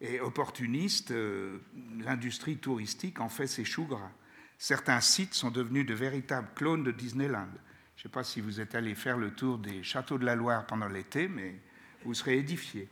[0.01, 1.59] et opportunistes, euh,
[1.99, 4.11] l'industrie touristique en fait ses choux gras.
[4.57, 7.49] Certains sites sont devenus de véritables clones de Disneyland.
[7.95, 10.35] Je ne sais pas si vous êtes allé faire le tour des châteaux de la
[10.35, 11.55] Loire pendant l'été, mais
[12.03, 12.89] vous serez édifiés.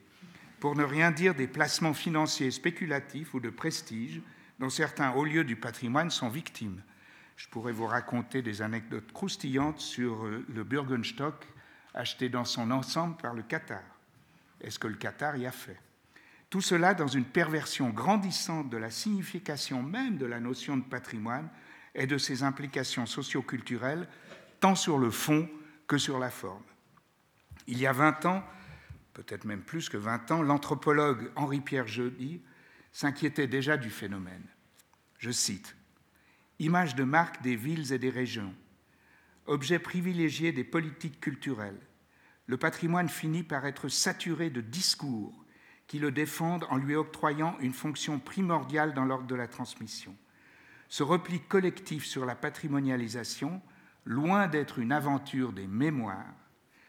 [0.59, 4.21] Pour ne rien dire des placements financiers spéculatifs ou de prestige
[4.59, 6.81] dont certains hauts lieux du patrimoine sont victimes.
[7.43, 11.45] Je pourrais vous raconter des anecdotes croustillantes sur euh, le Bürgenstock
[11.93, 13.83] acheté dans son ensemble par le Qatar.
[14.61, 15.77] Est-ce que le Qatar y a fait?
[16.49, 21.49] Tout cela dans une perversion grandissante de la signification même de la notion de patrimoine
[21.93, 24.07] et de ses implications socioculturelles
[24.61, 25.49] tant sur le fond
[25.85, 26.63] que sur la forme.
[27.67, 28.43] Il y a 20 ans,
[29.11, 32.41] peut-être même plus que 20 ans, l'anthropologue Henri-Pierre Jeudy
[32.93, 34.45] s'inquiétait déjà du phénomène.
[35.17, 35.75] Je cite
[36.59, 38.53] Image de marque des villes et des régions,
[39.45, 41.79] objet privilégié des politiques culturelles,
[42.45, 45.33] le patrimoine finit par être saturé de discours
[45.87, 50.15] qui le défendent en lui octroyant une fonction primordiale dans l'ordre de la transmission.
[50.89, 53.61] Ce repli collectif sur la patrimonialisation
[54.05, 56.35] loin d'être une aventure des mémoires,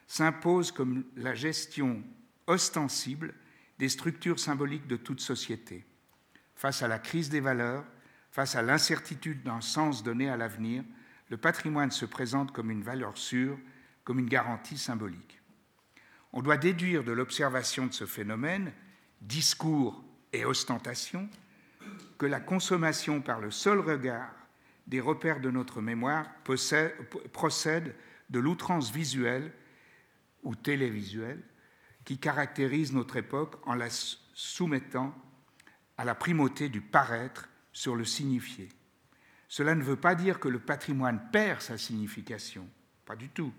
[0.06, 2.02] s'impose comme la gestion
[2.46, 3.34] ostensible
[3.78, 5.84] des structures symboliques de toute société.
[6.54, 7.84] Face à la crise des valeurs,
[8.35, 10.82] face à l'incertitude d'un sens donné à l'avenir,
[11.28, 13.57] le patrimoine se présente comme une valeur sûre,
[14.03, 15.41] comme une garantie symbolique.
[16.32, 18.72] On doit déduire de l'observation de ce phénomène,
[19.20, 21.28] discours et ostentation,
[22.18, 24.35] que la consommation par le seul regard
[24.89, 27.95] des repères de notre mémoire procèdent
[28.30, 29.53] de l'outrance visuelle
[30.43, 31.45] ou télévisuelle
[32.05, 35.14] qui caractérise notre époque en la soumettant
[35.97, 38.70] à la primauté du paraître sur le signifié.
[39.49, 42.66] Cela ne veut pas dire que le patrimoine perd sa signification,
[43.05, 43.53] pas du tout,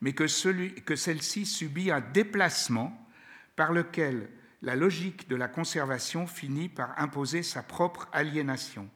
[0.00, 3.06] mais que, celle-ci subit un déplacement
[3.54, 4.28] par lequel
[4.62, 8.90] la logique de la conservation finit par imposer sa propre aliénation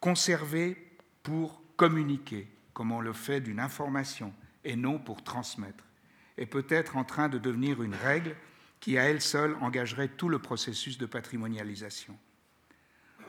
[0.00, 0.76] conserver
[1.22, 4.32] pour communiquer, comme on le fait d'une information,
[4.64, 5.84] et non pour transmettre,
[6.36, 8.36] est peut-être en train de devenir une règle
[8.80, 12.16] qui à elle seule engagerait tout le processus de patrimonialisation.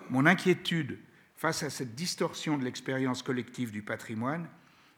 [0.10, 1.00] Mon inquiétude
[1.36, 4.48] face à cette distorsion de l'expérience collective du patrimoine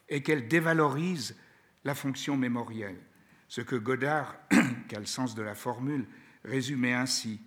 [0.07, 1.35] est qu'elle dévalorise
[1.83, 2.99] la fonction mémorielle,
[3.47, 4.35] ce que Godard,
[4.87, 6.07] qui a le sens de la formule,
[6.43, 7.41] résumait ainsi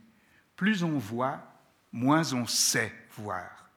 [0.57, 1.43] Plus on voit,
[1.93, 3.71] moins on sait voir.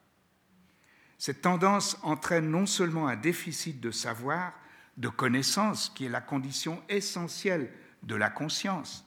[1.17, 4.53] Cette tendance entraîne non seulement un déficit de savoir,
[4.97, 7.71] de connaissance, qui est la condition essentielle
[8.03, 9.05] de la conscience,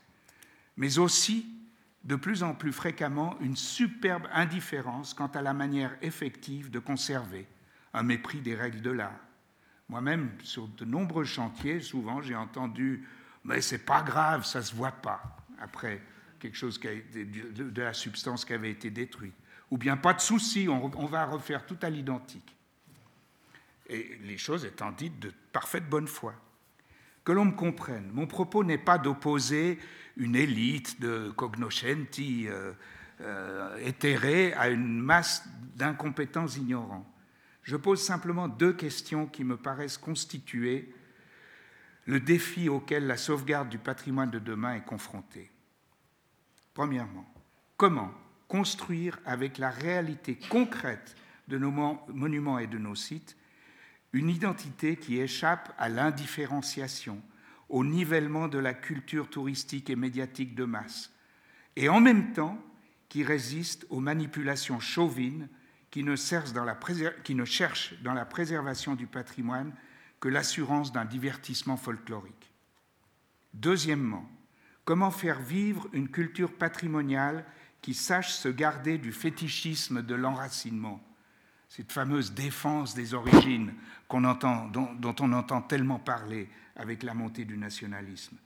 [0.77, 1.58] mais aussi
[2.05, 7.47] de plus en plus fréquemment une superbe indifférence quant à la manière effective de conserver,
[7.95, 9.21] un mépris des règles de l'art.
[9.89, 13.07] Moi-même, sur de nombreux chantiers, souvent j'ai entendu
[13.45, 16.03] Mais c'est pas grave, ça se voit pas, après
[16.39, 19.35] quelque chose qui a été, de la substance qui avait été détruite
[19.71, 22.57] ou bien pas de souci, on, va refaire tout à l'identique.
[23.89, 26.35] Et les choses étant dites de parfaite bonne foi.
[27.25, 29.79] Que l'on me comprenne, mon propos n'est pas d'opposer
[30.19, 32.73] une élite de cognoscenti euh,
[33.21, 37.07] euh, éthérés à une masse d'incompétents ignorants.
[37.63, 40.93] Je pose simplement deux questions qui me paraissent constituer
[42.07, 45.51] le défi auquel la sauvegarde du patrimoine de demain est confrontée.
[46.75, 47.27] Premièrement,
[47.77, 48.13] comment
[48.49, 51.17] construire avec la réalité concrète
[51.49, 51.71] de nos
[52.09, 53.37] monuments et de nos sites
[54.13, 57.21] une identité qui échappe à l'indifférenciation,
[57.69, 61.13] au nivellement de la culture touristique et médiatique de masse,
[61.77, 62.59] et en même temps
[63.09, 65.49] qui résiste aux manipulations chauvines
[65.91, 69.73] qui ne, cherchent dans la préservation du patrimoine
[70.21, 72.53] que l'assurance d'un divertissement folklorique.
[73.55, 74.29] Deuxièmement,
[74.85, 77.45] comment faire vivre une culture patrimoniale
[77.81, 81.03] qui sache se garder du fétichisme de l'enracinement,
[81.69, 83.75] cette fameuse défense des origines
[84.11, 86.49] dont, on entend tellement parler
[86.79, 88.39] avec la montée du nationalisme,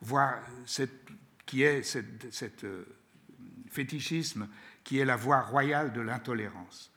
[0.00, 1.08] voir cette,
[1.46, 2.84] qui est cette, euh,
[3.68, 4.48] fétichisme
[4.82, 6.90] qui est la voie royale de l'intolérance.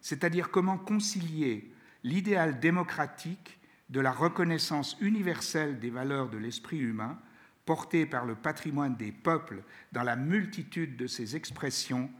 [0.00, 1.70] C'est-à-dire comment concilier
[2.04, 3.58] l'idéal démocratique
[3.90, 7.20] de la reconnaissance universelle des valeurs de l'esprit humain,
[7.64, 9.62] porté par le patrimoine des peuples
[9.92, 12.10] dans la multitude de ses expressions,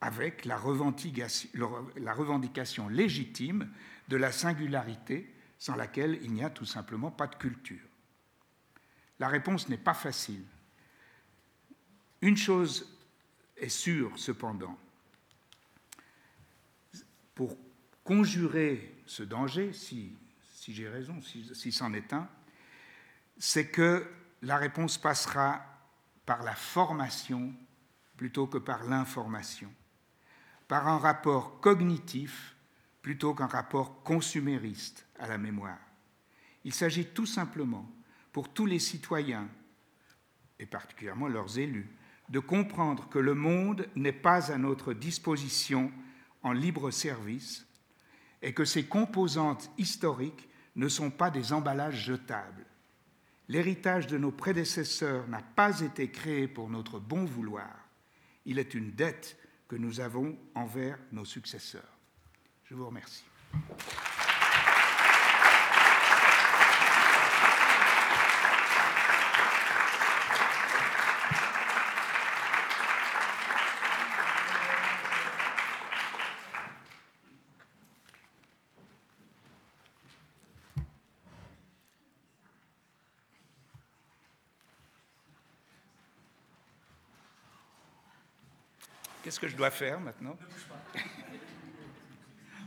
[0.00, 3.68] avec la revendication légitime
[4.08, 5.33] de la singularité
[5.64, 7.88] sans laquelle il n'y a tout simplement pas de culture.
[9.18, 10.44] La réponse n'est pas facile.
[12.20, 12.86] Une chose
[13.56, 14.78] est sûre, cependant.
[17.34, 17.56] Pour
[18.04, 20.14] conjurer ce danger, si,
[20.68, 22.28] j'ai raison, si, c'en est un,
[23.38, 24.06] c'est que
[24.42, 25.64] la réponse passera
[26.26, 27.54] par la formation
[28.18, 29.72] plutôt que par l'information,
[30.68, 32.53] par un rapport cognitif
[33.04, 35.78] plutôt qu'un rapport consumériste à la mémoire.
[36.64, 37.86] Il s'agit tout simplement,
[38.32, 39.46] pour tous les citoyens,
[40.58, 41.86] et particulièrement leurs élus,
[42.30, 45.92] de comprendre que le monde n'est pas à notre disposition
[46.42, 47.66] en libre service
[48.40, 52.64] et que ses composantes historiques ne sont pas des emballages jetables.
[53.48, 57.86] L'héritage de nos prédécesseurs n'a pas été créé pour notre bon vouloir.
[58.46, 59.36] Il est une dette
[59.68, 61.93] que nous avons envers nos successeurs.
[62.64, 63.24] Je vous remercie.
[89.22, 90.36] Qu'est-ce que je dois faire maintenant?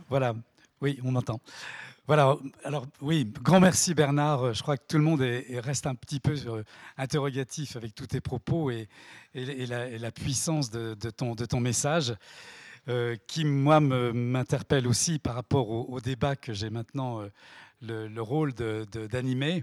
[0.08, 0.34] Voilà,
[0.80, 1.38] oui, on m'entend.
[2.06, 4.54] Voilà, alors oui, grand merci Bernard.
[4.54, 6.62] Je crois que tout le monde reste un petit peu euh,
[6.96, 8.88] interrogatif avec tous tes propos et,
[9.34, 12.14] la, puissance de, ton, message,
[12.88, 18.54] euh, qui, moi, m'interpelle aussi par rapport au, débat que j'ai maintenant euh, le, rôle
[18.54, 19.62] d'animer.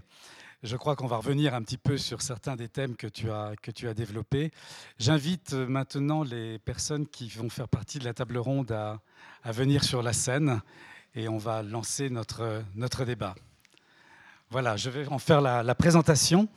[0.66, 3.52] Je crois qu'on va revenir un petit peu sur certains des thèmes que tu as,
[3.62, 4.50] que tu as développés.
[4.98, 9.00] J'invite euh, maintenant les personnes qui vont faire partie de la table ronde à,
[9.44, 10.60] venir sur la scène
[11.14, 13.36] et on va lancer notre, notre débat.
[14.50, 16.48] Voilà, je vais en faire la, la présentation.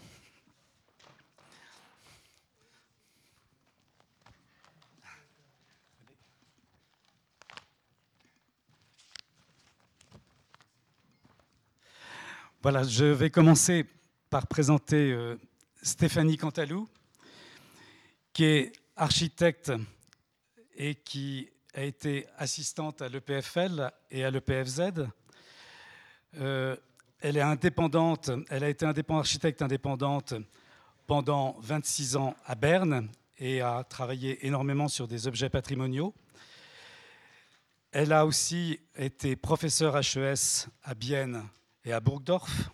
[12.63, 13.85] Voilà, je vais commencer
[14.29, 15.37] par présenter euh,
[15.81, 16.87] Stéphanie Cantalou,
[18.31, 19.71] qui est architecte
[20.75, 25.07] et qui a été assistante à l'EPFL et à l'EPFZ.
[26.37, 26.75] Euh,
[27.21, 30.35] elle est indépendante, elle a été architecte indépendante
[31.07, 33.09] pendant 26 ans à Berne
[33.39, 36.13] et a travaillé énormément sur des objets patrimoniaux.
[37.91, 41.43] Elle a aussi été professeure HES à Bienne
[41.83, 42.69] et à Burgdorf.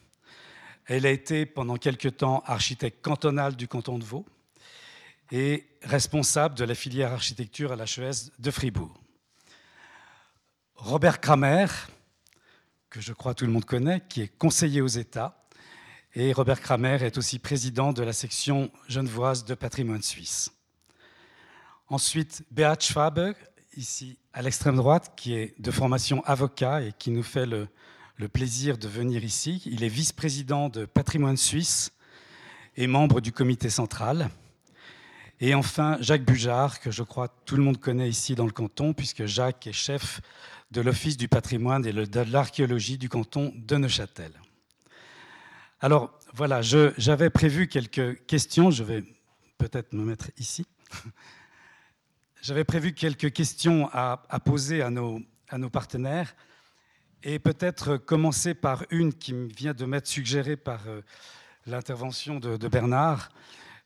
[0.87, 4.25] Elle a été pendant quelque temps architecte cantonale du canton de Vaud
[5.31, 8.93] et responsable de la filière architecture à l'HES de Fribourg.
[10.75, 11.65] Robert Kramer,
[12.91, 15.43] que je crois tout le monde connaît, qui est conseiller aux États,
[16.13, 20.51] et Robert Kramer est aussi président de la section genevoise de patrimoine suisse.
[21.87, 23.33] Ensuite, Beat Schwabe,
[23.75, 27.67] ici à l'extrême droite, qui est de formation avocat et qui nous fait le,
[28.17, 29.61] le plaisir de venir ici.
[29.65, 31.91] Il est vice-président de Patrimoine Suisse
[32.77, 34.29] et membre du comité central.
[35.41, 38.93] Et enfin, Jacques Bujard, que je crois tout le monde connaît ici dans le canton,
[38.93, 40.21] puisque Jacques est chef
[40.71, 44.31] de l'Office du patrimoine et de l'archéologie du canton de Neuchâtel.
[45.81, 49.03] Alors voilà, j'avais prévu quelques questions, je vais
[49.57, 50.65] peut-être me mettre ici.
[52.41, 56.35] J'avais prévu quelques questions à, poser à nos partenaires
[57.25, 61.01] et peut-être commencer par une qui vient de m'être suggérée par euh,
[61.65, 63.29] l'intervention de, Bernard,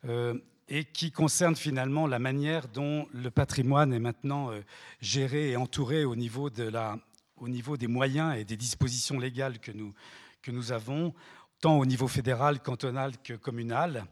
[0.06, 0.38] euh,
[0.68, 4.60] et qui concerne finalement la manière dont le patrimoine est maintenant euh,
[5.00, 9.94] géré et entouré au niveau, des moyens et des dispositions légales que nous,
[10.42, 11.14] que nous avons,
[11.62, 14.06] tant au niveau fédéral, cantonal que communal.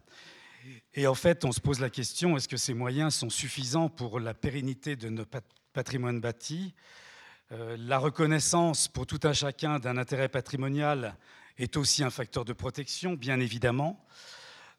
[0.93, 4.21] Et en fait, on se pose la question, est-ce que ces moyens sont suffisants pour
[4.21, 5.25] la pérennité de nos
[5.73, 6.73] patrimoines bâtis?
[6.73, 7.06] euh,
[7.49, 11.15] la reconnaissance pour tout un chacun d'un intérêt patrimonial
[11.57, 14.03] est aussi un facteur de protection, bien évidemment.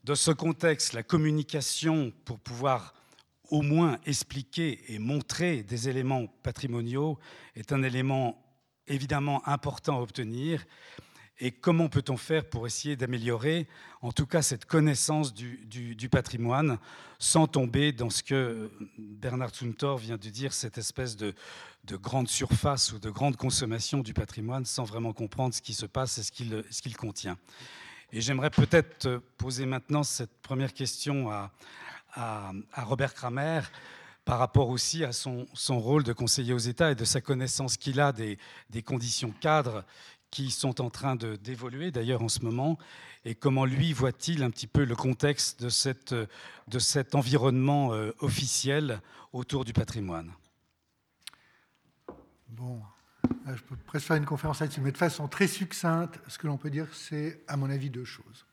[0.04, 2.94] Dans ce contexte, la communication pour pouvoir
[3.50, 7.18] au moins expliquer et montrer des éléments patrimoniaux
[7.56, 8.44] est un élément
[8.86, 10.64] évidemment important à obtenir.
[11.40, 13.68] Et comment peut-on faire pour essayer d'améliorer,
[14.02, 16.78] en tout cas, cette connaissance du, patrimoine,
[17.18, 21.34] sans tomber dans ce que Bernard Zumthor vient de dire, cette espèce de,
[21.92, 26.18] grande surface ou de grande consommation du patrimoine, sans vraiment comprendre ce qui se passe
[26.18, 27.38] et ce qu'il contient.
[28.12, 31.50] Et j'aimerais peut-être poser maintenant cette première question à,
[32.76, 33.60] Robert Kramer
[34.24, 38.00] par rapport aussi à son, rôle de conseiller aux États et de sa connaissance qu'il
[38.00, 38.38] a des,
[38.70, 39.84] des conditions cadres
[40.30, 42.78] qui sont en train d'évoluer d'ailleurs en ce moment,
[43.24, 48.12] et comment lui voit-il un petit peu le contexte de, cette, de cet environnement euh,
[48.20, 49.00] officiel
[49.32, 50.32] autour du patrimoine?
[52.48, 52.80] Bon,
[53.46, 56.56] je peux presque faire une conférence là-dessus, mais de façon très succincte, ce que l'on
[56.56, 58.46] peut dire, c'est, à mon avis, deux choses.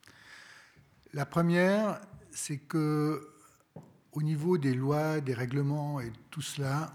[1.14, 2.02] La première,
[2.32, 3.30] c'est que
[4.12, 6.94] au niveau des lois, des règlements et tout cela,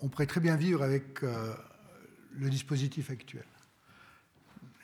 [0.00, 1.54] on pourrait très bien vivre avec euh,
[2.34, 3.44] le dispositif actuel.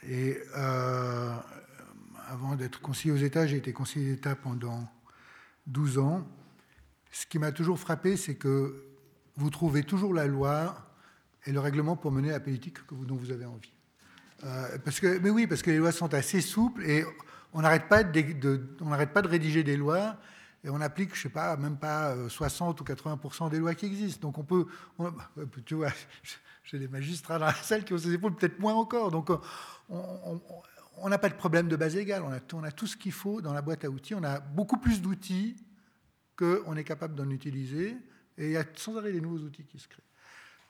[0.07, 1.34] Et euh,
[2.28, 4.88] avant d'être conseiller aux États, j'ai été conseiller d'État pendant
[5.66, 6.26] 12 ans.
[7.11, 8.84] Ce qui m'a toujours frappé, c'est que
[9.36, 10.76] vous trouvez toujours la loi
[11.46, 13.72] et le règlement pour mener la politique dont vous avez envie.
[14.44, 17.05] Euh, parce que, mais oui, parce que les lois sont assez souples et
[17.53, 20.16] on n'arrête pas de, on n'arrête pas de rédiger des lois
[20.64, 23.86] et on applique, je sais pas, même pas 60 euh, ou 80% des lois qui
[23.86, 24.28] existent.
[24.28, 24.66] Donc on peut,
[25.64, 25.92] tu vois,
[26.70, 29.10] j'ai des magistrats dans la salle qui ont ces épaules, peut-être moins encore.
[29.10, 29.30] Donc
[29.88, 33.52] on n'a pas de problème de base légale, on a, tout ce qu'il faut dans
[33.52, 35.56] la boîte à outils, on a beaucoup plus d'outils
[36.36, 37.96] qu'on est capable d'en utiliser,
[38.36, 40.02] et il y a sans arrêt des nouveaux outils qui se créent.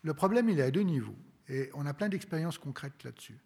[0.03, 1.17] Le problème, il est à deux niveaux,
[1.49, 3.39] et on a plein d'expériences concrètes là-dessus.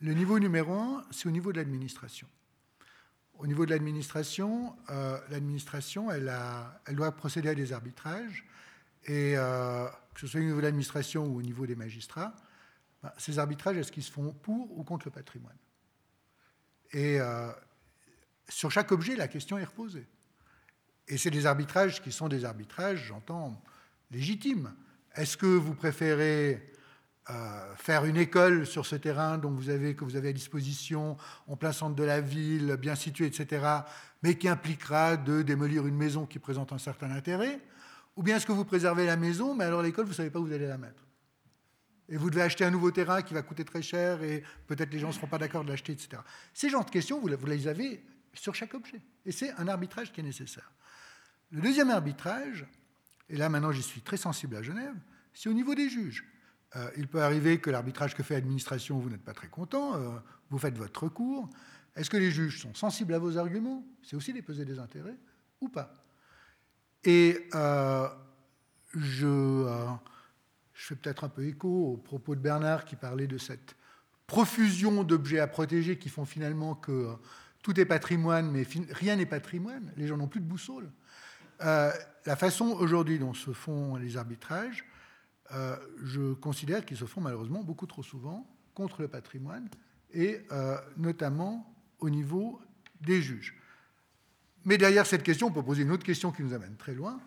[0.00, 2.28] Le niveau numéro un, c'est au niveau de l'administration.
[3.34, 6.32] Au niveau de l'administration, euh, l'administration, elle,
[6.86, 8.44] elle, doit procéder à des arbitrages,
[9.04, 9.86] et euh,
[10.18, 12.34] que ce soit au niveau de l'administration ou au niveau des magistrats,
[13.04, 15.56] ben, ces arbitrages, est-ce qu'ils se font pour ou contre le patrimoine?
[16.90, 17.52] Et euh,
[18.48, 20.08] sur chaque objet, la question est reposée.
[21.06, 23.62] Et c'est des arbitrages qui sont des arbitrages, j'entends,
[24.10, 24.74] légitimes.
[25.14, 26.72] Est-ce que vous préférez
[27.30, 31.16] euh, faire une école sur ce terrain dont vous avez, que vous avez à disposition,
[31.46, 33.64] en plein centre de la ville, bien situé, etc.,
[34.24, 37.60] mais qui impliquera de démolir une maison qui présente un certain intérêt?
[38.18, 40.40] Ou bien est-ce que vous préservez la maison, mais alors l'école, vous ne savez pas
[40.40, 41.08] où vous allez la mettre
[42.08, 44.98] et vous devez acheter un nouveau terrain qui va coûter très cher et peut-être les
[44.98, 46.22] gens ne seront pas d'accord de l'acheter, etc.
[46.54, 48.02] Ces genres de questions, vous les avez
[48.32, 49.00] sur chaque objet.
[49.24, 50.72] Et c'est un arbitrage qui est nécessaire.
[51.50, 52.66] Le deuxième arbitrage,
[53.28, 54.94] et là maintenant j'y suis très sensible à Genève,
[55.32, 56.24] c'est au niveau des juges.
[56.76, 60.18] Euh, il peut arriver que l'arbitrage que fait l'administration, vous n'êtes pas très content, euh,
[60.50, 61.48] vous faites votre recours.
[61.94, 63.84] Est-ce que les juges sont sensibles à vos arguments?
[64.02, 65.16] C'est aussi des peser des intérêts
[65.60, 66.07] ou pas?
[67.04, 68.08] Et euh,
[68.94, 69.66] je
[70.78, 73.74] je fais peut-être un peu écho aux propos de Bernard qui parlait de cette
[74.28, 77.12] profusion d'objets à protéger qui font finalement que euh,
[77.62, 79.92] tout est patrimoine, mais rien n'est patrimoine.
[79.96, 80.88] Les gens n'ont plus de boussole.
[81.62, 81.90] Euh,
[82.26, 84.84] la façon aujourd'hui dont se font les arbitrages,
[85.52, 89.68] euh, je considère qu'ils se font malheureusement beaucoup trop souvent contre le patrimoine
[90.14, 90.46] et
[90.96, 92.62] notamment au niveau
[93.02, 93.57] des juges.
[94.64, 97.20] Mais derrière cette question, on peut poser une autre question qui nous amène très loin,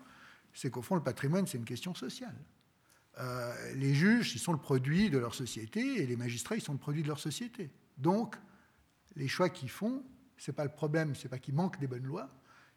[0.54, 2.36] c'est qu'au fond, le patrimoine, c'est une question sociale.
[3.18, 6.72] Euh, les juges, ils sont le produit de leur société et les magistrats, ils sont
[6.72, 7.70] le produit de leur société.
[7.98, 8.36] Donc,
[9.16, 10.02] les choix qu'ils font,
[10.36, 12.30] ce n'est pas le problème, ce n'est pas qu'il manque des bonnes lois,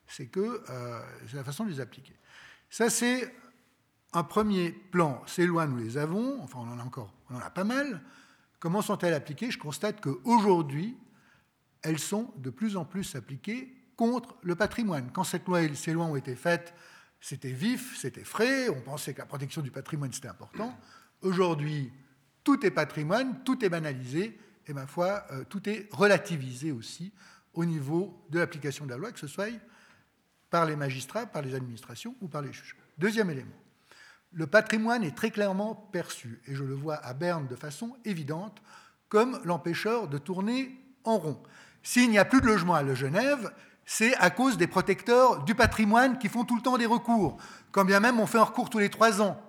[0.07, 2.15] c'est que euh, c'est la façon de les appliquer.
[2.69, 3.33] Ça, c'est
[4.13, 5.21] un premier plan.
[5.25, 8.01] Ces lois, nous les avons, enfin, on en a encore, on en a pas mal.
[8.59, 9.51] Comment sont-elles appliquées?
[9.51, 10.97] Je constate qu'aujourd'hui,
[11.81, 15.09] elles sont de plus en plus appliquées contre le patrimoine.
[15.11, 16.73] Quand cette loi, ces lois ont été faites,
[17.19, 20.77] c'était vif, c'était frais, on pensait que la protection du patrimoine c'était important.
[21.21, 21.91] Aujourd'hui,
[22.43, 27.13] tout est patrimoine, tout est banalisé, et ma foi, euh, tout est relativisé aussi
[27.53, 29.47] au niveau de l'application de la loi, que ce soit
[30.49, 32.75] par les magistrats, par les administrations ou par les juges.
[32.97, 33.55] Deuxième élément,
[34.31, 38.61] le patrimoine est très clairement perçu, et je le vois à Berne de façon évidente,
[39.09, 41.41] comme l'empêcheur de tourner en rond.
[41.83, 43.51] S'il n'y a plus de logement à Genève,
[43.85, 47.37] c'est à cause des protecteurs du patrimoine qui font tout le temps des recours,
[47.71, 49.39] quand bien même on fait un recours tous les trois ans.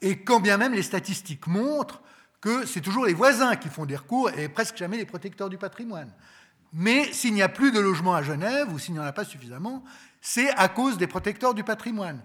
[0.00, 2.02] Et quand bien même les statistiques montrent
[2.40, 5.58] que c'est toujours les voisins qui font des recours et presque jamais les protecteurs du
[5.58, 6.12] patrimoine.
[6.72, 9.24] Mais s'il n'y a plus de logements à Genève, ou s'il n'y en a pas
[9.24, 9.84] suffisamment,
[10.20, 12.20] c'est à cause des protecteurs du patrimoine.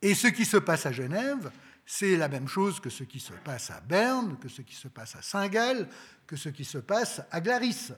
[0.00, 1.50] Et ce qui se passe à Genève,
[1.84, 4.88] c'est la même chose que ce qui se passe à Berne, que ce qui se
[4.88, 5.88] passe à Saint-Gall,
[6.26, 7.92] que ce qui se passe à Glaris.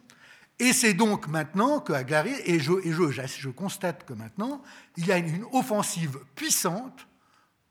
[0.58, 4.62] Et c'est donc maintenant qu'à Glaris, et, je, je, constate que maintenant,
[4.96, 7.08] il y a une offensive puissante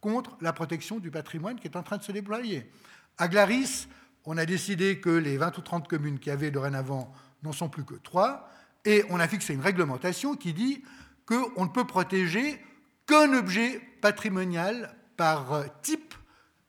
[0.02, 2.70] contre la protection du patrimoine qui est en train de se déployer.
[3.18, 3.88] À Glaris,
[4.26, 7.14] on a décidé que les 20 ou 30 communes qui avaient dorénavant
[7.44, 8.50] n'en sont plus que 3,
[8.86, 10.84] et on a fixé une réglementation qui dit
[11.26, 12.62] qu'on ne peut protéger
[13.08, 16.14] qu'un objet patrimonial par type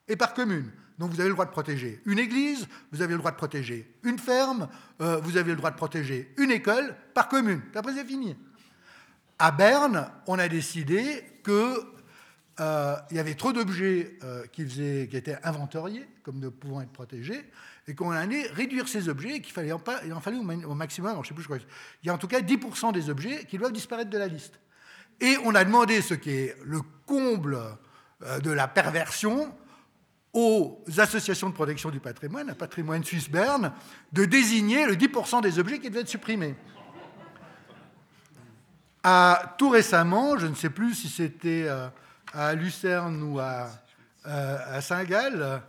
[0.07, 0.71] et par commune.
[0.99, 3.91] Donc vous avez le droit de protéger une église, vous avez le droit de protéger
[4.05, 4.69] une ferme,
[5.01, 7.63] euh, vous avez le droit de protéger une école par commune.
[7.75, 8.37] Après, c'est fini.
[9.39, 11.53] À Berne, on a décidé qu'il
[12.61, 17.45] euh, y avait trop d'objets euh, qui, étaient inventoriés comme ne pouvant être protégés,
[17.87, 21.29] et qu'on allait réduire ces objets, et qu'il fallait en, il fallait au, maximum, je
[21.29, 21.59] sais plus, je crois,
[22.03, 24.59] il y a en tout cas 10% des objets qui doivent disparaître de la liste.
[25.21, 27.59] Et on a demandé ce qui est le comble
[28.43, 29.55] de la perversion,
[30.35, 33.73] aux associations de protection du patrimoine, à Patrimoine Suisse Berne,
[34.13, 36.57] de désigner le 10% des objets qui devaient être supprimés.
[39.05, 41.89] À, tout récemment, je ne sais plus si c'était euh,
[42.33, 43.69] à Lucerne ou à,
[44.27, 45.63] euh, Saint-Gall,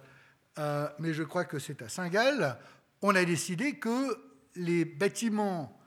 [0.58, 2.58] euh, mais je crois que c'est à Saint-Gall,
[3.02, 4.18] on a décidé que
[4.56, 5.78] les bâtiments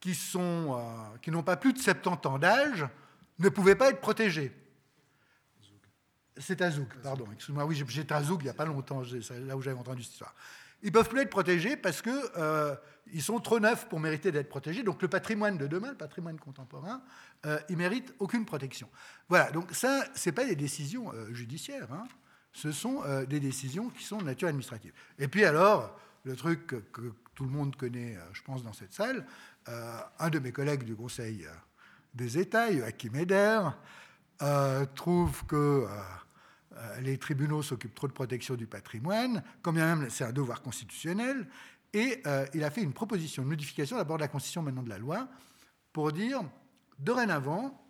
[0.00, 2.86] qui n'ont pas plus de 70 ans d'âge
[3.38, 4.52] ne pouvaient pas être protégés.
[6.38, 7.64] C'est à Zouk, pardon, excuse-moi.
[7.64, 9.02] Oui, j'étais à Zouk il n'y a pas longtemps,
[9.46, 10.34] là où j'avais entendu cette histoire.
[10.82, 12.76] Ils ne peuvent plus être protégés parce qu'ils euh,
[13.18, 14.82] sont trop neufs pour mériter d'être protégés.
[14.84, 17.02] Donc le patrimoine de demain, le patrimoine contemporain,
[17.46, 18.88] euh, il mérite aucune protection.
[19.28, 22.06] Voilà, donc ça, ce pas des décisions euh, judiciaires, hein.
[22.52, 24.92] ce sont euh, des décisions qui sont de nature administrative.
[25.18, 29.24] Et puis alors, le truc que, tout le monde connaît, je pense, dans cette salle,
[29.66, 31.46] un de mes collègues du Conseil
[32.12, 33.60] des États, Joachim Eder,
[34.96, 35.86] trouve que
[37.00, 41.46] les tribunaux s'occupent trop de protection du patrimoine, quand bien même c'est un devoir constitutionnel,
[41.92, 44.90] et euh, il a fait une proposition de modification d'abord de la Constitution, maintenant de
[44.90, 45.28] la loi,
[45.92, 46.42] pour dire,
[46.98, 47.86] dorénavant,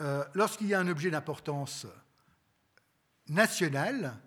[0.00, 1.86] euh, lorsqu'il y a un objet d'importance
[3.28, 4.18] nationale,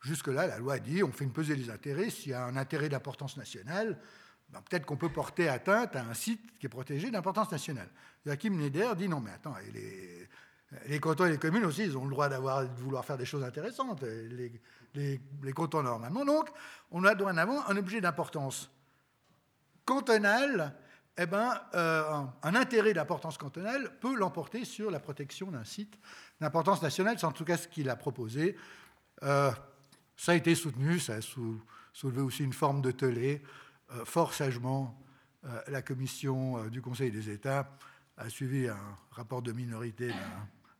[0.00, 2.88] jusque-là, la loi dit, on fait une pesée des intérêts, s'il y a un intérêt
[2.88, 4.00] d'importance nationale,
[4.48, 7.88] ben, peut-être qu'on peut porter atteinte à un site qui est protégé d'importance nationale.
[8.24, 10.28] Joachim Neder dit, non mais attends, les,
[10.86, 13.24] les cantons et les communes aussi, ils ont le droit d'avoir, de vouloir faire des
[13.24, 14.02] choses intéressantes,
[14.94, 16.24] les, cantons normalement.
[16.24, 16.48] Donc,
[16.90, 18.70] on a dorénavant un objet d'importance
[19.84, 20.74] cantonale,
[21.18, 25.98] eh ben, euh, un, intérêt d'importance cantonale peut l'emporter sur la protection d'un site
[26.40, 27.18] d'importance nationale.
[27.18, 28.56] C'est en tout cas ce qu'il a proposé.
[29.24, 29.50] Euh,
[30.16, 31.20] ça a été soutenu, ça a
[31.92, 33.42] soulevé aussi une forme de tollé.
[33.90, 34.96] Euh, fort sagement,
[35.68, 37.78] la commission du Conseil des États
[38.18, 38.76] a suivi un
[39.10, 40.12] rapport de minorité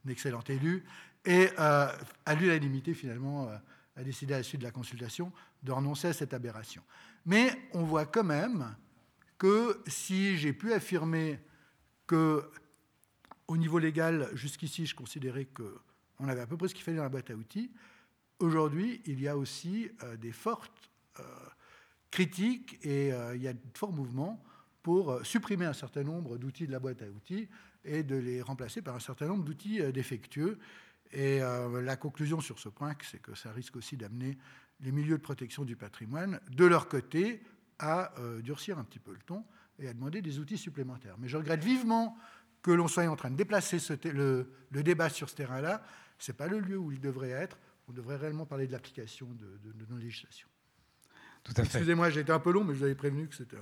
[0.06, 0.84] un excellent élu,
[1.24, 1.88] et euh,
[2.24, 3.56] à l'unanimité, finalement, euh,
[3.96, 5.32] a décidé à la suite de la consultation
[5.62, 6.82] de renoncer à cette aberration.
[7.26, 8.74] Mais on voit quand même
[9.36, 11.38] que si j'ai pu affirmer
[12.06, 12.50] que,
[13.46, 17.02] au niveau légal, jusqu'ici, je considérais qu'on avait à peu près ce qu'il fallait dans
[17.02, 17.70] la boîte à outils,
[18.38, 20.90] aujourd'hui, il y a aussi euh, des fortes
[22.10, 24.42] critiques et il y a de forts mouvements
[24.82, 27.46] pour supprimer un certain nombre d'outils de la boîte à outils
[27.84, 30.58] et de les remplacer par un certain nombre d'outils euh, défectueux.
[31.12, 34.38] Et euh, la conclusion sur ce point, c'est que ça risque aussi d'amener
[34.80, 37.42] les milieux de protection du patrimoine, de leur côté,
[37.78, 39.44] à euh, durcir un petit peu le ton
[39.78, 41.16] et à demander des outils supplémentaires.
[41.18, 42.16] Mais je regrette vivement
[42.62, 45.82] que l'on soit en train de déplacer le, débat sur ce terrain-là.
[46.18, 47.58] Ce n'est pas le lieu où il devrait être.
[47.88, 50.48] On devrait réellement parler de l'application de nos législations.
[51.58, 53.56] Excusez-moi, j'ai été un peu long, mais je vous avais prévenu que c'était.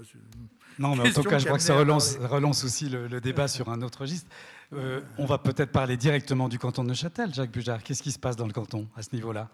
[0.79, 3.69] Non, mais en tout cas, je crois que ça relance, relance aussi le, débat sur
[3.69, 4.31] un autre registre.
[4.75, 7.83] Euh, on va peut-être parler directement du canton de Neuchâtel, Jacques Bujard.
[7.83, 9.49] Qu'est-ce qui se passe dans le canton à ce niveau-là?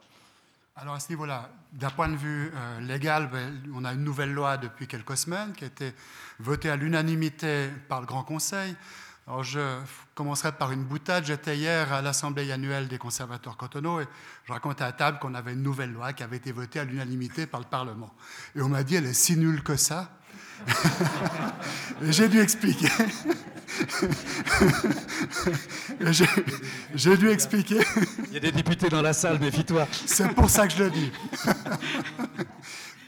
[0.76, 4.32] Alors à ce niveau-là, d'un point de vue euh, légal, ben, on a une nouvelle
[4.32, 5.92] loi depuis quelques semaines qui a été
[6.40, 8.74] votée à l'unanimité par le Grand Conseil
[9.26, 9.60] alors je
[10.14, 11.24] commencerai par une boutade.
[11.24, 14.06] J'étais hier à l'Assemblée annuelle des conservateurs cantonaux et
[14.44, 17.46] je racontais à table qu'on avait une nouvelle loi qui avait été votée à l'unanimité
[17.46, 18.12] par le Parlement.
[18.54, 20.10] Et on m'a dit, elle est si nulle que ça.
[22.02, 22.88] j'ai dû expliquer.
[26.94, 27.80] j'ai dû expliquer.
[28.28, 29.88] Il y a des députés dans la salle, méfie-toi.
[30.06, 31.10] C'est pour ça que je le dis.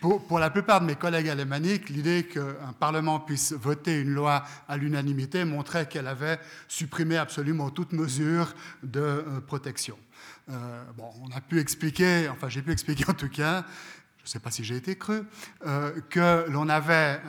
[0.01, 4.77] Pour, la plupart de mes collègues alémaniques, l'idée qu'un Parlement puisse voter une loi à
[4.77, 6.39] l'unanimité montrait qu'elle avait
[6.69, 9.99] supprimé absolument toute mesure de euh, protection.
[10.51, 13.65] Euh, bon, on a pu expliquer, enfin j'ai pu expliquer en tout cas,
[14.19, 15.23] je ne sais pas si j'ai été cru,
[15.67, 17.21] euh, que l'on avait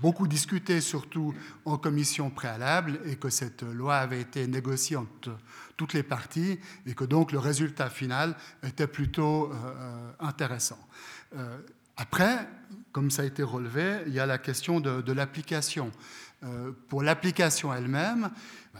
[0.00, 1.34] beaucoup discuté, surtout
[1.64, 5.36] en commission préalable, et que cette loi avait été négociée entre
[5.76, 9.50] toutes les parties, et que donc le résultat final était plutôt
[10.20, 10.78] intéressant.
[12.00, 12.48] Après,
[12.92, 15.92] comme ça a été relevé, il y a la question de, l'application.
[16.88, 18.30] pour l'application elle-même,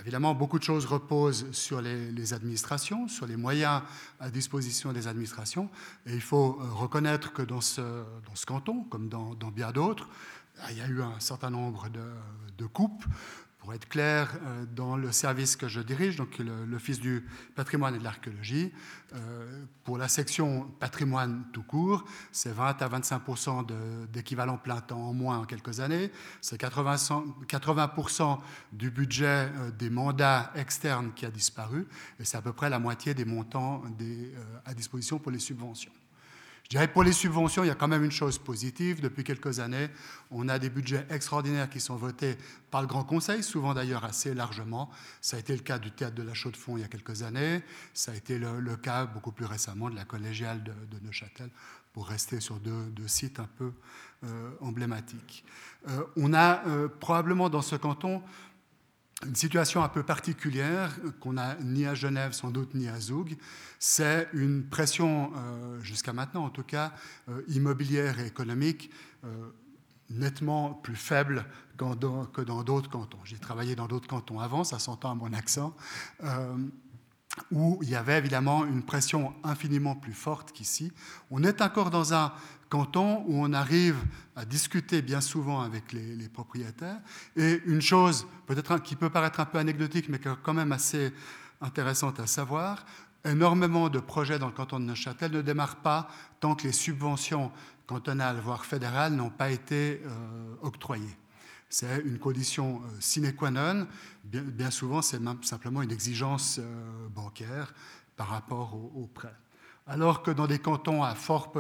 [0.01, 3.83] évidemment, beaucoup de choses reposent sur les, administrations, sur les moyens
[4.21, 5.69] à disposition des administrations.
[6.07, 7.83] Et il faut reconnaître que dans ce,
[8.47, 10.09] canton, comme dans, bien d'autres,
[10.71, 13.05] il y a eu un certain nombre de coupes
[13.61, 17.99] pour être clair, euh, dans le service que je dirige, donc l'Office du patrimoine et
[17.99, 18.73] de l'archéologie,
[19.15, 23.67] euh, pour la section patrimoine tout court, c'est 20 à 25%
[24.11, 26.11] d'équivalent plein temps en moins en quelques années.
[26.41, 26.97] C'est 80,
[27.47, 28.41] 80
[28.73, 31.87] du budget euh, des mandats externes qui a disparu,
[32.19, 33.83] et c'est à peu près la moitié des montants
[34.65, 35.93] à disposition pour les subventions.
[36.71, 39.01] Je dirais pour les subventions, il y a quand même une chose positive.
[39.01, 39.89] Depuis quelques années,
[40.31, 42.37] on a des budgets extraordinaires qui sont votés
[42.71, 44.89] par le Grand Conseil, souvent d'ailleurs assez largement.
[45.21, 47.65] Ça a été le cas du théâtre de la Chaux-de-Fonds il y a quelques années.
[47.93, 50.73] Ça a été le, cas beaucoup plus récemment de la collégiale de,
[51.05, 51.51] Neuchâtel,
[51.93, 53.73] pour rester sur deux, sites un peu
[54.23, 55.45] euh, emblématiques.
[55.89, 58.23] Euh, on a euh, probablement dans ce canton
[59.27, 60.91] une situation un peu particulière
[61.21, 63.37] qu'on n'a ni à Genève sans doute ni à Zoug,
[63.79, 66.93] c'est une pression, euh, jusqu'à maintenant en tout cas,
[67.29, 68.91] euh, immobilière et économique
[69.25, 69.29] euh,
[70.09, 71.45] nettement plus faible
[71.77, 73.19] que dans d'autres cantons.
[73.25, 75.75] J'ai travaillé dans d'autres cantons avant, ça s'entend à mon accent,
[77.53, 80.93] où il y avait évidemment une pression infiniment plus forte qu'ici.
[81.31, 82.33] On est encore dans un
[82.71, 83.99] canton où on arrive
[84.37, 87.01] à discuter bien souvent avec les, propriétaires.
[87.37, 91.13] Et une chose peut-être qui peut paraître un peu anecdotique, mais quand même assez
[91.61, 92.87] intéressante à savoir,
[93.25, 96.09] énormément de projets dans le canton de Neuchâtel ne démarrent pas
[96.39, 97.53] tant que les subventions
[97.87, 101.17] cantonales, voire fédérales, n'ont pas été euh, octroyées.
[101.69, 103.87] C'est une condition euh, sine qua non.
[104.25, 107.75] Bien, souvent, c'est simplement une exigence euh, bancaire
[108.17, 109.35] par rapport aux au prêts
[109.91, 111.53] alors que dans des cantons à fort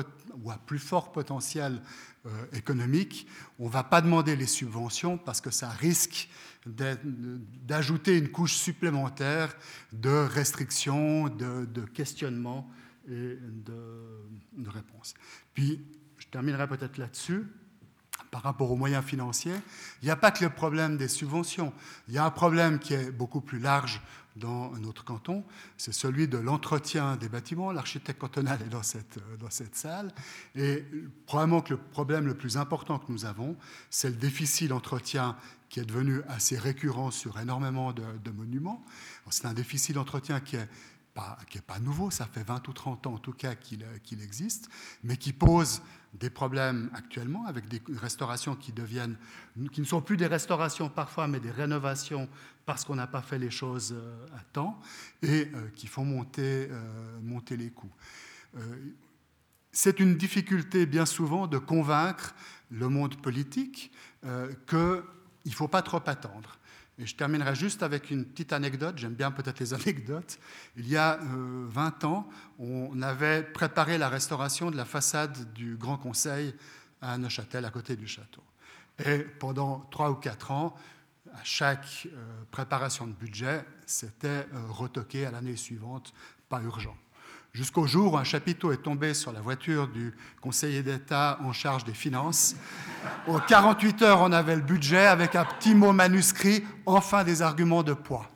[0.42, 1.82] ou à plus fort potentiel
[2.26, 3.26] euh, économique,
[3.58, 6.30] on ne va pas demander les subventions parce que ça risque
[6.64, 9.56] d'ajouter une couche supplémentaire
[9.92, 12.70] de restrictions, de, de questionnements
[13.08, 14.22] et de,
[14.52, 15.14] de réponses.
[15.52, 15.84] Puis,
[16.18, 17.46] je terminerai peut-être là-dessus
[18.30, 19.56] par rapport aux moyens financiers,
[20.02, 21.72] il n'y a pas que le problème des subventions.
[22.06, 24.00] Il y a un problème qui est beaucoup plus large
[24.40, 25.44] dans notre canton,
[25.76, 27.70] c'est celui de l'entretien des bâtiments.
[27.70, 30.12] L'architecte cantonal est dans cette, dans cette salle.
[30.56, 30.84] Et
[31.26, 33.56] probablement que le problème le plus important que nous avons,
[33.90, 35.36] c'est le déficit d'entretien
[35.68, 38.84] qui est devenu assez récurrent sur énormément de, monuments.
[39.30, 40.68] C'est un déficit d'entretien qui est
[41.48, 44.68] qui n'est pas nouveau, ça fait 20 ou 30 ans en tout cas qu'il existe,
[45.02, 45.82] mais qui pose
[46.14, 49.16] des problèmes actuellement avec des restaurations qui deviennent,
[49.72, 52.28] qui ne sont plus des restaurations parfois, mais des rénovations
[52.66, 54.80] parce qu'on n'a pas fait les choses euh, à temps
[55.22, 57.92] et euh, qui font monter, euh, monter les coûts.
[59.70, 62.34] C'est une difficulté bien souvent de convaincre
[62.70, 63.92] le monde politique
[64.22, 65.02] qu'il
[65.46, 66.58] ne faut pas trop attendre.
[67.00, 68.98] Et je terminerai juste avec une petite anecdote.
[68.98, 70.38] J'aime bien peut-être les anecdotes.
[70.76, 72.28] Il y a 20 ans,
[72.58, 76.54] on avait préparé la restauration de la façade du Grand Conseil
[77.00, 78.42] à Neuchâtel, à côté du château.
[79.04, 80.76] Et pendant trois ou quatre ans,
[81.32, 86.12] à chaque euh, préparation de budget, c'était euh, retoqué à l'année suivante,
[86.48, 86.96] pas urgent.
[87.52, 91.84] Jusqu'au jour où un chapiteau est tombé sur la voiture du conseiller d'État en charge
[91.84, 92.54] des finances.
[93.26, 97.82] Aux 48 heures, on avait le budget avec un petit mot manuscrit, enfin des arguments
[97.82, 98.28] de poids.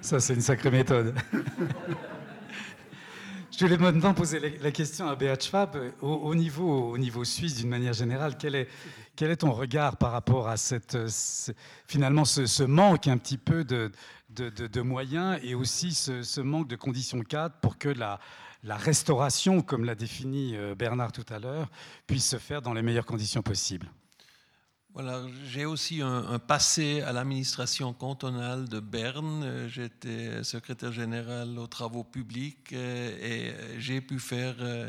[0.00, 1.14] Ça, c'est une sacrée méthode.
[3.56, 5.76] Je voulais maintenant poser la question à Beat Schwab.
[6.02, 10.56] Au, niveau, au niveau suisse, d'une manière générale, quel est, ton regard par rapport à
[10.56, 10.98] cette,
[11.86, 13.92] finalement ce, manque un petit peu de,
[14.30, 18.18] de, moyens et aussi ce, manque de conditions cadres pour que la,
[18.64, 21.70] la restauration, comme l'a défini euh, Bernard tout à l'heure,
[22.08, 23.88] puisse se faire dans les meilleures conditions possibles?
[24.94, 29.66] Voilà, j'ai aussi un, passé à l'administration cantonale de Berne.
[29.66, 34.88] J'étais secrétaire général aux travaux publics euh, et j'ai pu faire euh,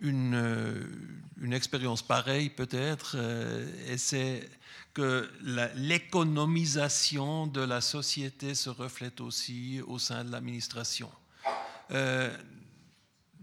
[0.00, 0.84] une, euh,
[1.40, 3.16] une expérience pareille peut-être.
[3.88, 4.48] Et c'est
[4.94, 5.28] que
[5.74, 11.10] l'économisation de la société se reflète aussi au sein de l'administration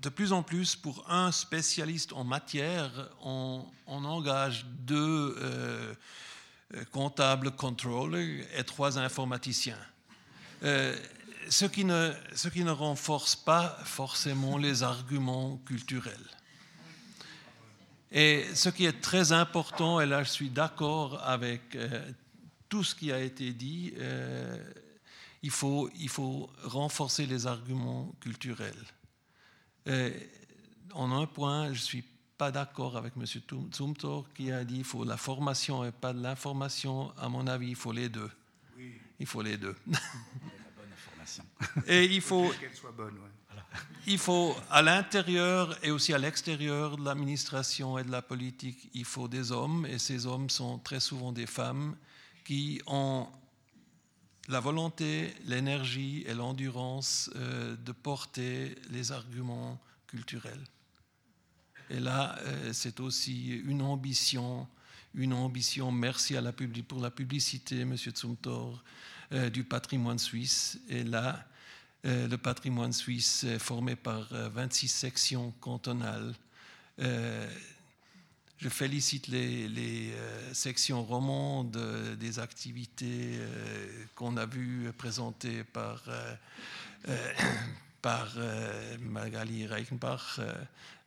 [0.06, 5.96] de plus en plus, pour un spécialiste en matière, on, engage deux euh,
[6.92, 7.52] comptables
[8.56, 9.80] et trois informaticiens.
[10.62, 10.96] Euh,
[11.50, 16.30] ce, qui ne, ce qui ne renforce pas forcément les arguments culturels.
[18.12, 22.12] Et ce qui est très important, et là je suis d'accord avec euh,
[22.70, 23.96] tout ce qui a été dit,
[25.42, 28.86] il, faut, il faut renforcer les arguments culturels.
[29.88, 30.12] Euh,
[30.94, 32.04] en un point, je suis
[32.38, 33.26] pas d'accord avec M.
[33.74, 37.12] Zumthor qui a dit qu'il faut la formation et pas de l'information.
[37.18, 38.30] À mon avis, il faut les deux.
[39.20, 39.76] Il faut les deux.
[41.88, 42.52] et il faut,
[44.08, 49.06] il faut à l'intérieur et aussi à l'extérieur de l'administration et de la politique, il
[49.06, 51.96] faut des hommes, et ces hommes sont très souvent des femmes
[52.44, 53.28] qui ont
[54.48, 60.64] la volonté, l'énergie et l'endurance euh, de porter les arguments culturels.
[61.90, 64.68] Et là, euh, c'est aussi une ambition,
[65.14, 67.96] une ambition, merci à la pour la publicité, M.
[67.98, 68.84] Zumthor,
[69.32, 70.80] euh, du patrimoine suisse.
[70.90, 71.46] Et là,
[72.04, 76.36] le patrimoine suisse est formé par 26 sections cantonales
[78.66, 86.02] je félicite les, euh, sections romandes euh, des activités euh, qu'on a vues présentées par,
[88.02, 88.36] par
[89.02, 90.40] Magali Reichenbach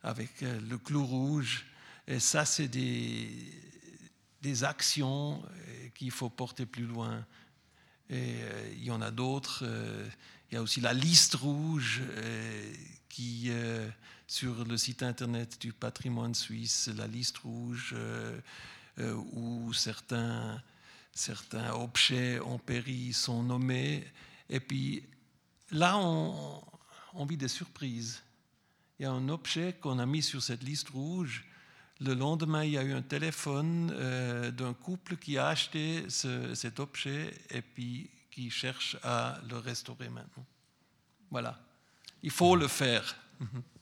[0.03, 1.65] avec le clou rouge.
[2.07, 3.29] Et ça, c'est des,
[4.41, 5.43] des actions
[5.95, 7.25] qu'il faut porter plus loin.
[8.09, 8.35] Et
[8.77, 9.65] il y en a d'autres.
[10.49, 12.01] il y a aussi la liste rouge
[13.09, 13.51] qui
[14.29, 18.39] sur le site internet du patrimoine suisse, la liste rouge, euh,
[18.99, 20.61] euh, où certains,
[21.73, 24.05] objets en péri sont nommés.
[24.47, 25.03] Et puis
[25.71, 28.21] là, on, vit des surprises.
[28.99, 31.43] Il y a un objet qu'on a mis sur cette liste rouge.
[31.99, 36.79] Le lendemain, il y a eu un téléphone euh, d'un couple qui a acheté cet
[36.79, 40.45] objet et puis qui cherche à le restaurer maintenant.
[41.31, 41.59] Voilà.
[42.21, 43.15] Il faut le faire.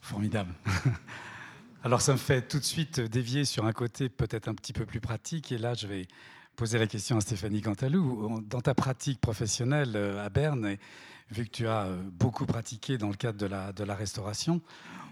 [0.02, 0.54] Formidable.
[1.84, 4.86] Alors ça me fait tout de suite dévier sur un côté peut-être un petit peu
[4.86, 5.52] plus pratique.
[5.52, 6.08] Et là, je vais
[6.56, 8.42] poser la question à Stéphanie Cantalou.
[8.42, 10.76] Dans ta pratique professionnelle euh, à Berne,
[11.30, 14.60] vu que tu as euh, beaucoup pratiqué dans le cadre de la, restauration,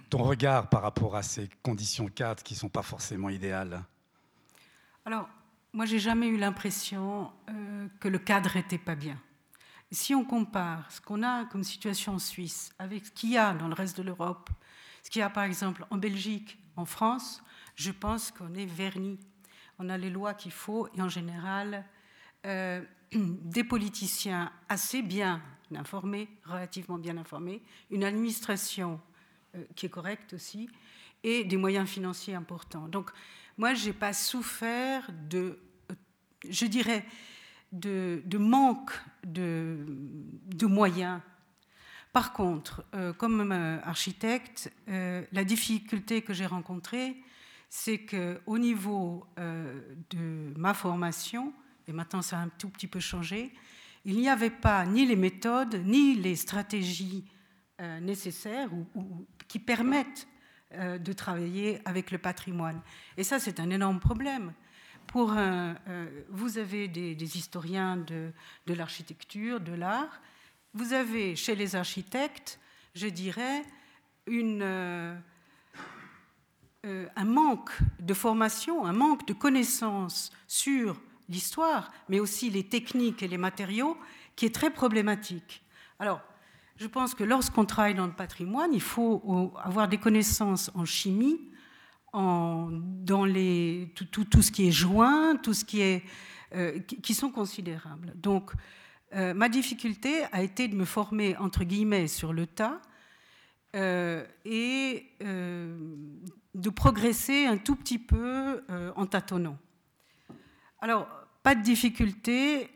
[0.09, 3.83] ton regard par rapport à ces conditions cadres qui ne sont pas forcément idéales?
[5.05, 5.29] Alors,
[5.71, 9.19] moi, j'ai jamais eu l'impression euh, que le cadre n'était pas bien.
[9.91, 13.53] Si on compare ce qu'on a comme situation en Suisse avec ce qu'il y a
[13.53, 14.49] dans le reste de l'Europe,
[15.03, 17.43] ce qu'il y a par exemple en Belgique, en France,
[17.75, 19.19] je pense qu'on est verni.
[19.79, 21.85] On a les lois qu'il faut et en général
[22.45, 22.81] euh,
[23.13, 25.41] des politiciens assez bien
[25.75, 28.99] informés, relativement bien informés, une administration
[29.55, 30.69] euh, qui est correcte aussi
[31.23, 32.87] et des moyens financiers importants.
[32.87, 33.11] Donc
[33.57, 35.59] moi, je n'ai pas souffert de,
[35.91, 35.95] euh,
[36.47, 37.05] je dirais,
[37.71, 38.91] de, manque
[39.23, 41.21] de, moyens.
[42.13, 47.17] Par contre, euh, comme euh, architecte, euh, la difficulté que j'ai rencontrée,
[47.69, 51.51] c'est qu'au niveau de ma formation,
[51.87, 53.51] et maintenant ça a un tout petit peu changé,
[54.05, 57.25] il n'y avait pas ni les méthodes, ni les stratégies
[58.01, 60.25] nécessaires ou, qui permettent
[60.71, 62.79] de travailler avec le patrimoine.
[63.17, 64.53] Et ça, c'est un énorme problème.
[65.15, 65.73] Pour euh,
[66.27, 68.33] vous avez des, historiens de,
[68.67, 70.19] l'architecture, de l'art.
[70.73, 72.59] Vous avez chez les architectes,
[72.95, 73.63] je dirais,
[74.29, 75.15] euh,
[76.85, 77.71] euh, un manque
[78.01, 83.97] de formation, un manque de connaissances sur l'histoire, mais aussi les techniques et les matériaux,
[84.35, 85.63] qui est très problématique.
[85.97, 86.19] Alors,
[86.75, 91.39] je pense que lorsqu'on travaille dans le patrimoine, il faut avoir des connaissances en chimie,
[92.15, 93.25] dans
[93.95, 96.03] tout, ce qui est joint, tout ce qui est,
[96.53, 98.13] euh, qui sont considérables.
[98.15, 98.51] Donc,
[99.13, 102.81] euh, ma difficulté a été de me former entre guillemets sur le tas
[103.75, 108.63] euh, et de progresser un tout petit peu
[108.95, 109.57] en tâtonnant.
[110.79, 111.07] Alors,
[111.43, 112.69] pas de difficulté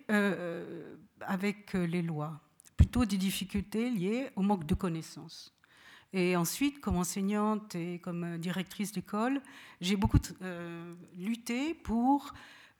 [1.21, 2.41] avec les lois,
[2.75, 5.58] plutôt des difficultés liées au manque de connaissances.
[6.13, 9.41] Et ensuite, comme enseignante et comme euh, directrice d'école,
[9.79, 12.33] j'ai beaucoup euh, lutté pour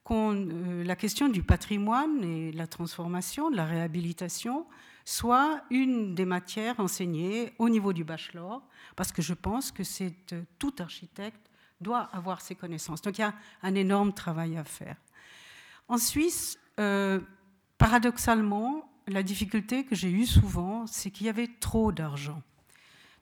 [0.03, 4.65] qu'on euh, la question du patrimoine et la transformation, de la réhabilitation,
[5.05, 8.63] soit une des matières enseignées au niveau du bachelor,
[8.95, 9.83] parce que je pense que
[10.57, 11.49] tout architecte
[11.81, 13.01] doit avoir ces connaissances.
[13.01, 14.97] Donc il y a un énorme travail à faire.
[15.87, 16.59] En Suisse,
[17.77, 22.43] paradoxalement, la difficulté que j'ai eue souvent, c'est qu'il y avait trop d'argent.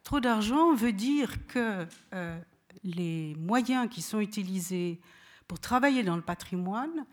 [0.08, 2.40] Trop d'argent veut dire que euh,
[2.86, 5.02] les moyens qui sont utilisés
[5.50, 7.06] pour travailler dans le patrimoine,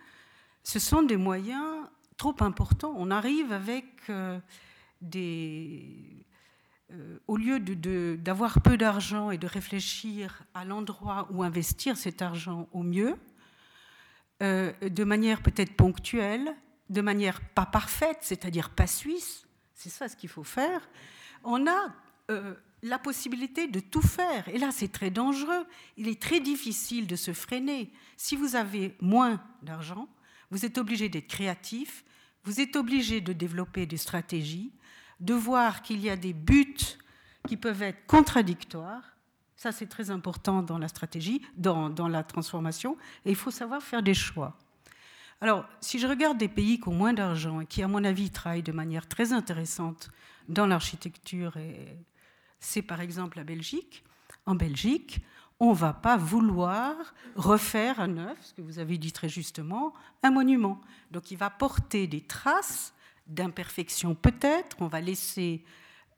[0.62, 2.94] ce sont des moyens trop importants.
[2.96, 4.38] On arrive avec euh,
[5.00, 6.24] des...
[6.92, 7.58] Euh, au lieu
[8.16, 13.16] d'avoir peu d'argent et de réfléchir à l'endroit où investir cet argent au mieux,
[14.40, 16.54] de manière peut-être ponctuelle,
[16.90, 20.88] de manière pas parfaite, c'est-à-dire pas suisse, c'est ça ce qu'il faut faire,
[21.42, 21.92] on a
[22.84, 24.46] la possibilité de tout faire.
[24.48, 25.66] Et là, c'est très dangereux.
[25.96, 27.90] Il est très difficile de se freiner.
[28.18, 30.06] Si vous avez moins d'argent,
[30.50, 32.04] vous êtes obligé d'être créatif,
[32.44, 34.70] vous êtes obligé de développer des stratégies,
[35.18, 36.76] de voir qu'il y a des buts
[37.48, 39.16] qui peuvent être contradictoires.
[39.56, 44.02] Ça, c'est très important dans la stratégie, dans, la transformation, et il faut savoir faire
[44.02, 44.58] des choix.
[45.40, 48.30] Alors, si je regarde des pays qui ont moins d'argent et qui, à mon avis,
[48.30, 50.10] travaillent de manière très intéressante
[50.50, 51.96] dans l'architecture et
[52.64, 54.04] c'est par exemple la Belgique.
[54.46, 55.20] En Belgique,
[55.60, 56.96] on ne va pas vouloir
[57.36, 60.80] refaire à neuf, ce que vous avez dit très justement, un monument.
[61.10, 62.92] Donc il va porter des traces
[63.26, 65.64] d'imperfection peut-être, on va laisser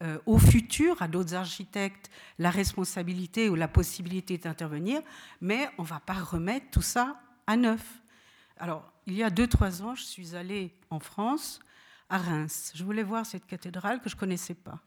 [0.02, 5.00] euh, au futur, à d'autres architectes, la responsabilité ou la possibilité d'intervenir,
[5.40, 8.02] mais on ne va pas remettre tout ça à neuf.
[8.58, 11.60] Alors, il y a deux, trois ans, je suis allée en France,
[12.08, 12.72] à Reims.
[12.74, 14.80] Je voulais voir cette cathédrale que je ne connaissais pas.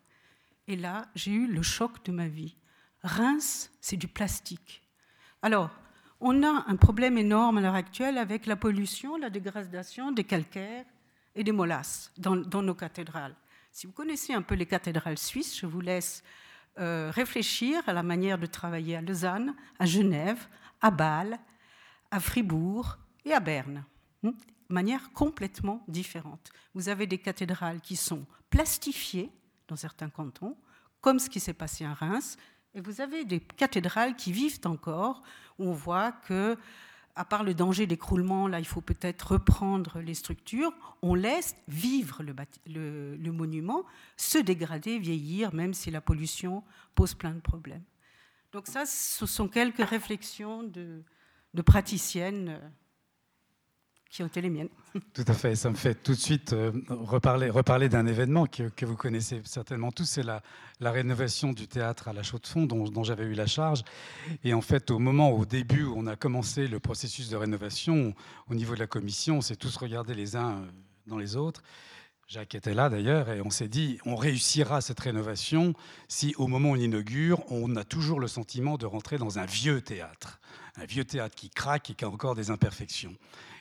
[0.69, 2.55] Et là, j'ai eu le choc de ma vie.
[3.01, 4.83] Reims, c'est du plastique.
[5.41, 5.71] Alors,
[6.21, 10.85] on a un problème énorme à l'heure actuelle avec la pollution, la dégradation des calcaires
[11.33, 13.35] et des molasses dans, nos cathédrales.
[13.71, 16.23] Si vous connaissez un peu les cathédrales suisses, je vous laisse
[16.77, 20.47] euh, réfléchir à la manière de travailler à Lausanne, à Genève,
[20.81, 21.39] à Bâle,
[22.11, 23.83] à Fribourg et à Berne.
[24.21, 24.31] Hmm?
[24.69, 26.51] manière complètement différente.
[26.75, 29.31] Vous avez des cathédrales qui sont plastifiées,
[29.69, 30.57] dans certains cantons,
[31.01, 32.37] comme ce qui s'est passé à Reims.
[32.73, 35.23] Et vous avez des cathédrales qui vivent encore,
[35.57, 36.57] où on voit que,
[37.15, 40.73] à part le danger d'écroulement, là, il faut peut-être reprendre les structures.
[41.01, 43.85] On laisse vivre le, monument,
[44.17, 46.63] se dégrader, vieillir, même si la pollution
[46.95, 47.83] pose plein de problèmes.
[48.51, 51.03] Donc ça, ce sont quelques réflexions de,
[51.53, 52.69] de praticiennes euh,
[54.09, 54.69] qui ont été les miennes.
[55.13, 55.55] Tout à fait.
[55.55, 59.91] Ça me fait tout de suite euh, reparler, reparler d'un événement que, vous connaissez certainement
[59.91, 60.05] tous.
[60.05, 60.41] C'est la,
[60.79, 63.83] la, rénovation du théâtre à la Chaux-de-Fonds dont, dont j'avais eu la charge.
[64.43, 68.15] Et en fait, au moment, au début, où on a commencé le processus de rénovation,
[68.49, 70.65] au niveau de la commission, on s'est tous regardés les uns euh,
[71.05, 71.61] dans les autres.
[72.29, 75.73] Jacques était là d'ailleurs, et on s'est dit, on réussira cette rénovation
[76.07, 79.47] si au moment où on inaugure, on a toujours le sentiment de rentrer dans un
[79.47, 80.39] vieux théâtre,
[80.75, 83.15] un vieux théâtre qui craque et qui a encore des imperfections.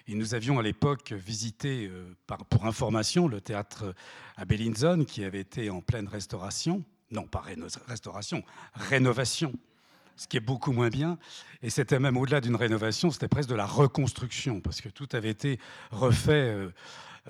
[0.07, 2.15] Et nous avions à l'époque visité, euh,
[2.51, 3.95] pour information, le théâtre
[4.37, 6.85] à Bellinzone qui avait été en pleine restauration.
[7.11, 7.43] Non, pas
[7.87, 8.43] restauration,
[8.75, 9.55] rénovation
[10.17, 11.17] ce qui est beaucoup moins bien.
[11.63, 15.31] Et c'était même au-delà d'une rénovation, c'était presque de la reconstruction, parce que tout avait
[15.31, 15.61] été
[15.93, 16.69] refait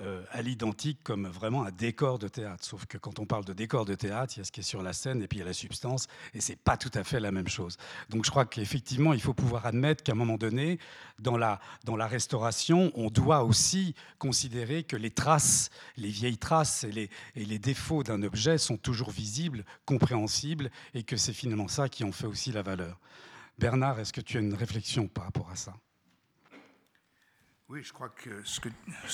[0.01, 2.63] euh, à l'identique comme vraiment un décor de théâtre.
[2.63, 4.63] Sauf que quand on parle de décor de théâtre, il y a ce qui est
[4.63, 7.03] sur la scène et puis il y a la substance, et c'est pas tout à
[7.03, 7.77] fait la même chose.
[8.09, 10.79] Donc je crois qu'effectivement, il faut pouvoir admettre qu'à un moment donné,
[11.19, 16.83] dans la, dans la restauration, on doit aussi considérer que les traces, les vieilles traces
[16.83, 21.67] et les, et les défauts d'un objet sont toujours visibles, compréhensibles, et que c'est finalement
[21.67, 22.99] ça qui en fait aussi la valeur.
[23.57, 25.73] Bernard, est-ce que tu as une réflexion par rapport à ça?
[27.69, 28.59] Oui, je crois que ce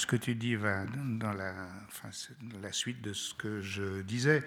[0.06, 4.44] que, tu dis va dans la suite de ce que je disais.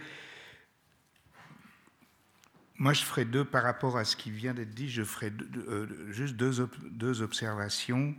[2.77, 6.11] Moi, je ferai deux, par rapport à ce qui vient d'être dit, je ferai euh,
[6.11, 8.17] juste deux, deux, observations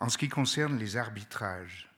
[0.00, 1.88] en ce qui concerne les arbitrages.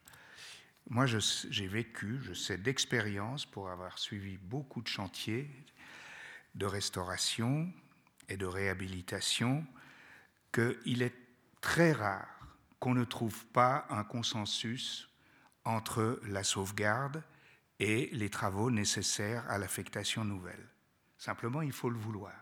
[0.88, 5.50] Moi, j'ai vécu, je sais d'expérience, pour avoir suivi beaucoup de chantiers
[6.54, 7.72] de restauration
[8.28, 9.66] et de réhabilitation,
[10.52, 11.14] qu'il est
[11.60, 12.37] très rare
[12.80, 15.08] qu'on ne trouve pas un consensus
[15.64, 17.22] entre la sauvegarde
[17.80, 20.66] et les travaux nécessaires à l'affectation nouvelle.
[21.16, 22.34] Simplement, il faut le vouloir.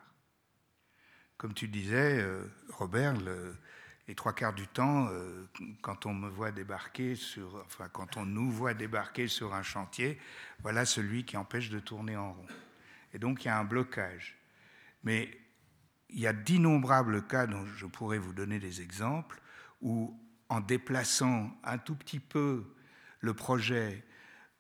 [1.37, 3.15] Comme tu disais, euh, Robert,
[4.09, 5.47] les trois quarts du temps, euh,
[5.83, 10.19] quand on me voit débarquer sur, enfin, quand on nous voit débarquer sur un chantier,
[10.61, 12.47] voilà celui qui empêche de tourner en rond.
[13.13, 14.37] Et donc, il y a un blocage.
[15.05, 15.39] Mais
[16.11, 19.41] il y a d'innombrables cas dont je pourrais vous donner des exemples
[19.81, 20.19] où
[20.49, 22.65] en déplaçant un tout petit peu
[23.21, 24.05] le projet,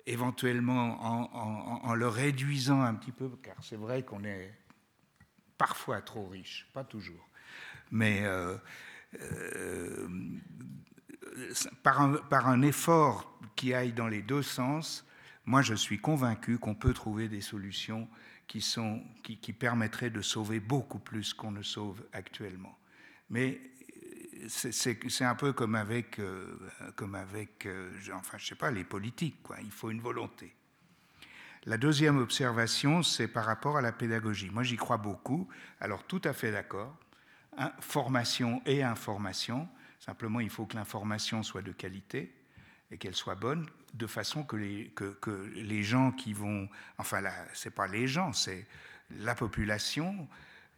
[0.07, 4.53] éventuellement en, le réduisant un petit peu, car c'est vrai qu'on est
[5.59, 7.29] parfois trop riche, pas toujours,
[7.91, 8.57] mais euh,
[9.21, 10.09] euh,
[11.83, 15.07] par, un, effort qui aille dans les deux sens,
[15.45, 18.09] moi je suis convaincu qu'on peut trouver des solutions
[18.47, 22.79] qui, sont, qui permettraient de sauver beaucoup plus qu'on ne sauve actuellement.
[23.29, 23.61] Mais
[24.49, 26.59] c'est un peu comme avec, euh,
[26.95, 29.43] comme avec euh, enfin, je sais pas, les politiques.
[29.43, 29.57] Quoi.
[29.63, 30.55] Il faut une volonté.
[31.65, 34.51] La deuxième observation, c'est par rapport à la pédagogie.
[34.51, 35.49] Moi, j'y crois beaucoup.
[35.81, 36.97] Alors, tout à fait d'accord.
[37.81, 39.69] formation et information.
[39.99, 42.33] Simplement, il faut que l'information soit de qualité.
[42.93, 46.69] et qu'elle soit bonne de façon que les, que, les gens qui vont,
[46.99, 48.67] enfin là, c'est pas les gens, c'est
[49.11, 50.29] la population,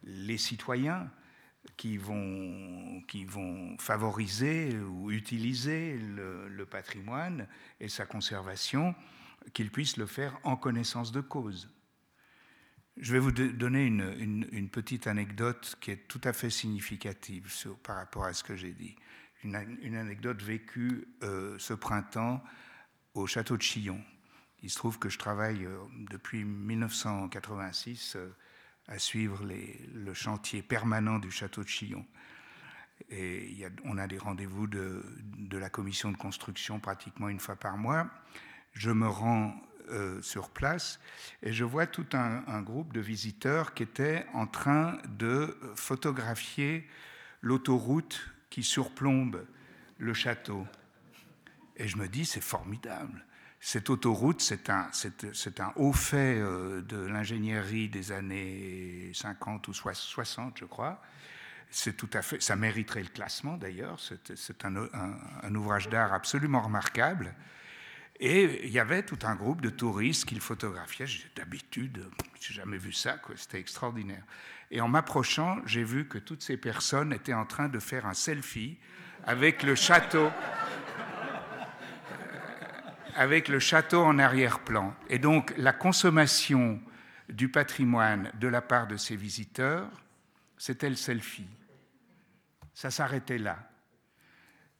[0.03, 1.09] les citoyens
[1.77, 7.47] qui vont, qui vont favoriser ou utiliser le, patrimoine
[7.79, 8.95] et sa conservation,
[9.53, 11.69] qu'ils puissent le faire en connaissance de cause.
[12.97, 17.49] Je vais vous donner une, petite anecdote qui est tout à fait significative
[17.81, 18.95] par rapport à ce que j'ai dit.
[19.43, 22.43] Une, anecdote vécue euh, ce printemps
[23.13, 24.03] au château de Chillon.
[24.61, 25.77] Il se trouve que je travaille euh,
[26.09, 28.17] depuis 1986
[28.89, 32.05] à suivre le chantier permanent du château de Chillon.
[33.09, 35.03] Et on a des rendez-vous de,
[35.51, 38.09] la commission de construction pratiquement une fois par mois.
[38.73, 39.55] Je me rends
[39.89, 40.99] euh, sur place
[41.41, 46.87] et je vois tout un, groupe de visiteurs qui étaient en train de photographier
[47.41, 49.45] l'autoroute qui surplombe
[49.97, 50.67] le château.
[51.77, 53.25] Et je me dis, c'est formidable.
[53.61, 54.89] Cette autoroute, c'est un,
[55.75, 61.01] haut fait euh, de l'ingénierie des années 50 ou 60, je crois.
[61.69, 63.99] C'est tout à fait, ça mériterait le classement d'ailleurs.
[63.99, 64.75] C'est un,
[65.43, 67.35] un, ouvrage d'art absolument remarquable.
[68.19, 71.05] Et il y avait tout un groupe de touristes qui le photographiaient.
[71.35, 72.09] D'habitude,
[72.39, 74.23] j'ai jamais vu ça, c'était extraordinaire.
[74.71, 78.13] Et en m'approchant, j'ai vu que toutes ces personnes étaient en train de faire un
[78.13, 78.77] selfie
[79.25, 80.31] avec le château
[83.15, 84.95] avec le château en arrière-plan.
[85.09, 86.81] Et donc la consommation
[87.29, 89.89] du patrimoine de la part de ces visiteurs,
[90.57, 91.47] c'était le selfie.
[92.73, 93.59] Ça s'arrêtait là.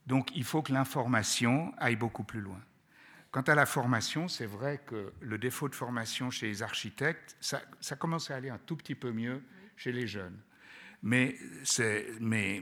[0.08, 2.60] Donc il faut que l'information aille beaucoup plus loin.
[3.32, 7.62] Quant à la formation, c'est vrai que le défaut de formation chez les architectes, ça,
[7.80, 9.44] ça commence à aller un tout petit peu mieux
[9.76, 10.40] chez les jeunes.
[11.02, 11.38] Mais,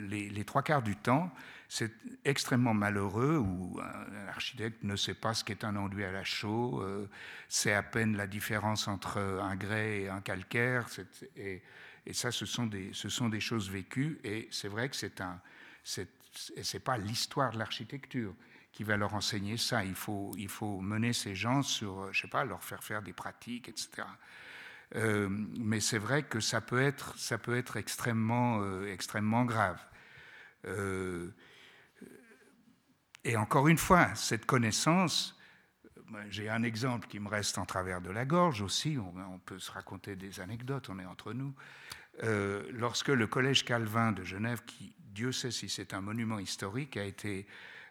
[0.00, 1.32] les, trois quarts du temps,
[1.68, 1.92] c'est
[2.24, 6.82] extrêmement malheureux où un architecte ne sait pas ce qu'est un enduit à la chaux,
[6.82, 7.08] euh,
[7.48, 10.86] c'est à peine la différence entre un grès et un calcaire,
[11.36, 11.62] et,
[12.12, 12.92] ça, ce sont, des,
[13.40, 15.40] choses vécues, et c'est vrai que c'est un,
[16.84, 18.34] pas l'histoire de l'architecture
[18.72, 19.84] qui va leur enseigner ça.
[19.84, 23.12] Il faut, il faut mener ces gens sur, je sais pas, leur faire faire des
[23.12, 24.02] pratiques, etc.
[24.94, 25.28] Euh,
[25.58, 29.80] mais c'est vrai que ça peut être, ça peut être extrêmement, euh, extrêmement grave.
[33.24, 35.38] Et encore une fois, cette connaissance,
[36.28, 39.70] j'ai un exemple qui me reste en travers de la gorge aussi, on, peut se
[39.70, 41.54] raconter des anecdotes, on est entre nous.
[42.24, 46.96] Euh, lorsque le Collège Calvin de Genève, qui, Dieu sait si c'est un monument historique,
[46.96, 47.46] a été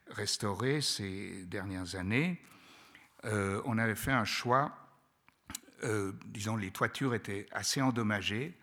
[0.10, 2.42] restauré ces dernières années,
[3.26, 4.81] euh, on avait fait un choix,
[5.84, 8.58] euh, disons, les toitures étaient assez endommagées,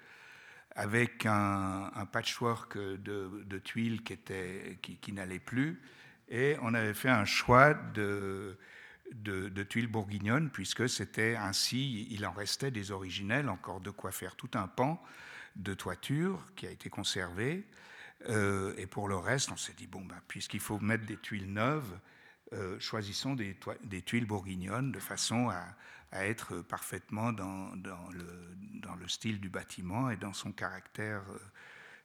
[0.75, 5.83] avec un, patchwork de, tuiles qui, était, qui, n'allait plus,
[6.29, 8.57] et on avait fait un choix de,
[9.13, 14.37] de, tuiles bourguignonnes, puisque c'était ainsi, il en restait des originels, encore de quoi faire
[14.37, 15.03] tout un pan
[15.57, 17.67] de toiture qui a été conservé.
[18.29, 21.53] Euh, et pour le reste, on s'est dit, bon, ben, puisqu'il faut mettre des tuiles
[21.53, 21.99] neuves,
[22.53, 25.65] euh, choisissons des, des, tuiles bourguignonnes de façon à,
[26.11, 27.73] à être parfaitement dans,
[28.13, 31.23] le, style du bâtiment et dans son caractère.
[31.31, 31.39] Euh,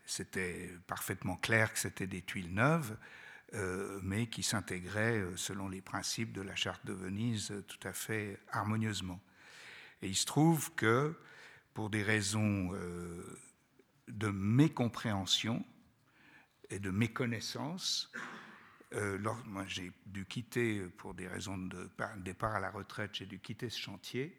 [0.06, 2.98] c'était parfaitement clair que c'était des tuiles neuves.
[3.56, 7.94] Euh, mais qui s'intégrait euh, selon les principes de la charte de Venise tout à
[7.94, 9.22] fait harmonieusement.
[10.02, 11.16] Et il se trouve que,
[11.76, 12.72] pour des raisons
[14.08, 15.64] de mécompréhension
[16.72, 18.12] et de méconnaissance,
[19.46, 23.70] moi j'ai dû quitter, pour des raisons de départ à la retraite, j'ai dû quitter
[23.70, 24.38] ce chantier,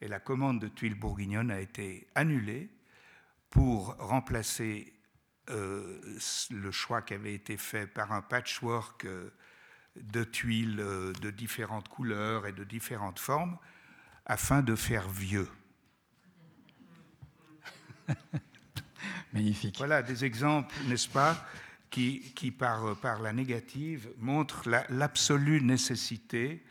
[0.00, 2.70] et la commande de tuiles bourguignonnes a été annulée
[3.50, 4.92] pour remplacer
[5.50, 6.00] euh,
[6.50, 9.30] le choix qui avait été fait par un patchwork euh,
[9.94, 13.56] de tuiles euh, de différentes couleurs et de différentes formes
[14.24, 15.48] afin de faire vieux.
[19.32, 19.76] Magnifique.
[19.78, 21.46] Voilà des exemples, n'est-ce pas,
[22.34, 26.62] qui, par, la négative montrent l'absolue nécessité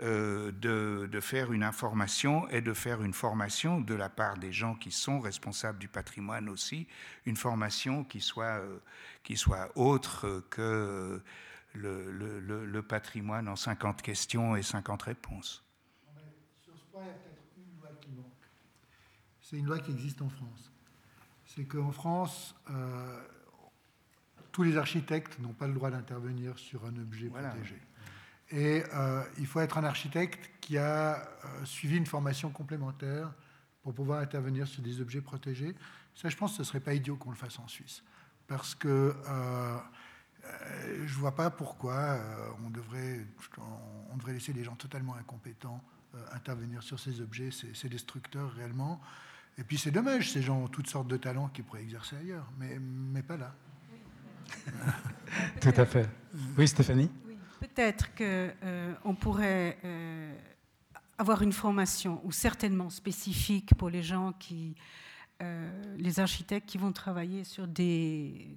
[0.00, 4.74] euh, de, faire une information et de faire une formation de la part des gens
[4.76, 6.86] qui sont responsables du patrimoine aussi,
[7.26, 8.78] une formation qui soit, euh,
[9.24, 11.20] qui soit autre que
[11.74, 12.10] le,
[12.40, 15.64] le, patrimoine en 50 questions et 50 réponses.
[16.62, 18.26] Sur ce point, il y a peut-être une loi qui manque.
[19.40, 20.72] C'est une loi qui existe en France.
[21.44, 23.20] C'est qu'en France, euh,
[24.52, 27.80] tous les architectes n'ont pas le droit d'intervenir sur un objet protégé.
[28.50, 33.32] Et euh, il faut être un architecte qui a euh, suivi une formation complémentaire
[33.82, 35.74] pour pouvoir intervenir sur des objets protégés.
[36.14, 38.02] Ça, je pense que ce ne serait pas idiot qu'on le fasse en Suisse.
[38.48, 39.78] Parce que euh,
[41.06, 42.18] je ne vois pas pourquoi
[42.64, 43.24] on, devrait,
[44.10, 45.82] on devrait laisser des gens totalement incompétents
[46.32, 47.50] intervenir sur ces objets.
[47.52, 49.00] C'est destructeur réellement.
[49.58, 52.50] Et puis c'est dommage, ces gens ont toutes sortes de talents qui pourraient exercer ailleurs,
[52.58, 53.54] mais, mais pas là.
[55.60, 56.08] Tout à fait.
[56.56, 57.10] Oui, Stéphanie?
[57.60, 58.50] Peut-être qu'on
[59.04, 59.76] on pourrait
[61.18, 64.74] avoir une formation, ou certainement spécifique pour les gens qui,
[65.42, 68.56] euh, les architectes qui vont travailler sur des,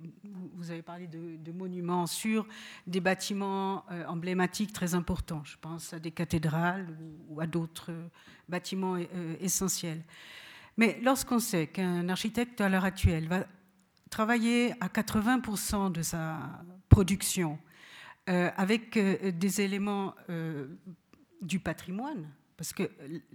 [0.54, 2.46] vous avez parlé de, monuments, sur
[2.88, 5.44] des bâtiments euh, emblématiques très importants.
[5.46, 6.88] Je pense à des cathédrales
[7.30, 7.94] ou, à d'autres
[8.50, 10.02] bâtiments euh, essentiels.
[10.76, 13.46] Mais lorsqu'on sait qu'un architecte à l'heure actuelle va
[14.14, 16.38] travailler à 80% de sa
[16.88, 17.58] production
[18.28, 20.14] avec des éléments
[21.42, 22.84] du patrimoine, parce que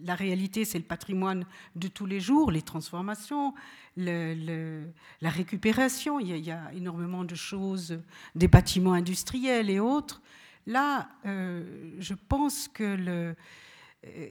[0.01, 1.45] la réalité, c'est le patrimoine
[1.75, 3.55] de tous les jours, les transformations,
[3.97, 6.21] la récupération.
[6.21, 7.99] Il y, a, énormément de choses,
[8.37, 10.23] des bâtiments industriels et autres.
[10.65, 13.35] Là, euh, je pense que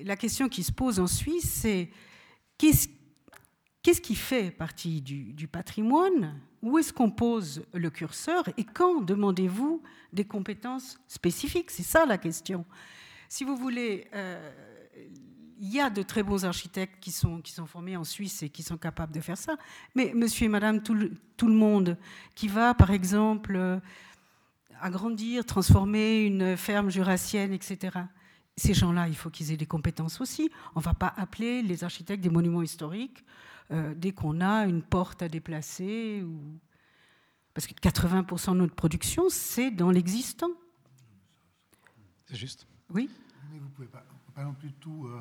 [0.02, 1.92] la question qui se pose en Suisse, c'est
[2.58, 2.88] qu'est-ce
[3.82, 6.40] Qu'est-ce qui fait partie du, patrimoine?
[6.62, 8.44] Où est-ce qu'on pose le curseur?
[8.58, 9.82] Et quand demandez-vous
[10.12, 11.72] des compétences spécifiques?
[11.72, 12.66] C'est ça la question.
[13.30, 14.52] Si vous voulez, euh,
[15.60, 18.78] il y a de très bons architectes qui sont, formés en Suisse et qui sont
[18.78, 19.56] capables de faire ça.
[19.96, 21.98] Mais monsieur et madame, tout le, tout le monde
[22.36, 23.80] qui va, par exemple, euh,
[24.82, 28.00] agrandir, transformer une ferme jurassienne, etc.,
[28.60, 30.50] ces gens-là, il faut qu'ils aient des compétences aussi.
[30.74, 33.24] On ne va pas appeler les architectes des monuments historiques
[33.72, 36.24] euh, dès qu'on a une porte à déplacer.
[36.24, 36.60] Ou...
[37.54, 40.52] Parce que 80% de notre production, c'est dans l'existant.
[42.26, 42.68] C'est juste.
[42.90, 43.10] Oui.
[43.52, 44.04] Mais vous pouvez pas
[44.38, 45.08] pas non plus tout.
[45.08, 45.20] Euh,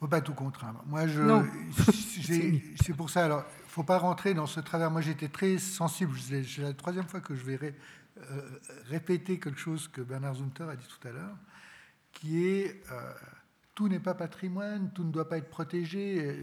[0.00, 0.82] faut pas tout contraindre.
[0.86, 1.22] Moi, je,
[2.82, 3.24] c'est pour ça.
[3.24, 4.90] Alors, faut pas rentrer dans ce travers.
[4.90, 6.18] Moi, j'étais très sensible.
[6.18, 7.76] C'est la troisième fois que je vais
[8.18, 11.36] euh, répéter quelque chose que Bernard Zumter a dit tout à l'heure,
[12.10, 13.12] qui est euh,
[13.74, 16.36] tout n'est pas patrimoine, tout ne doit pas être protégé.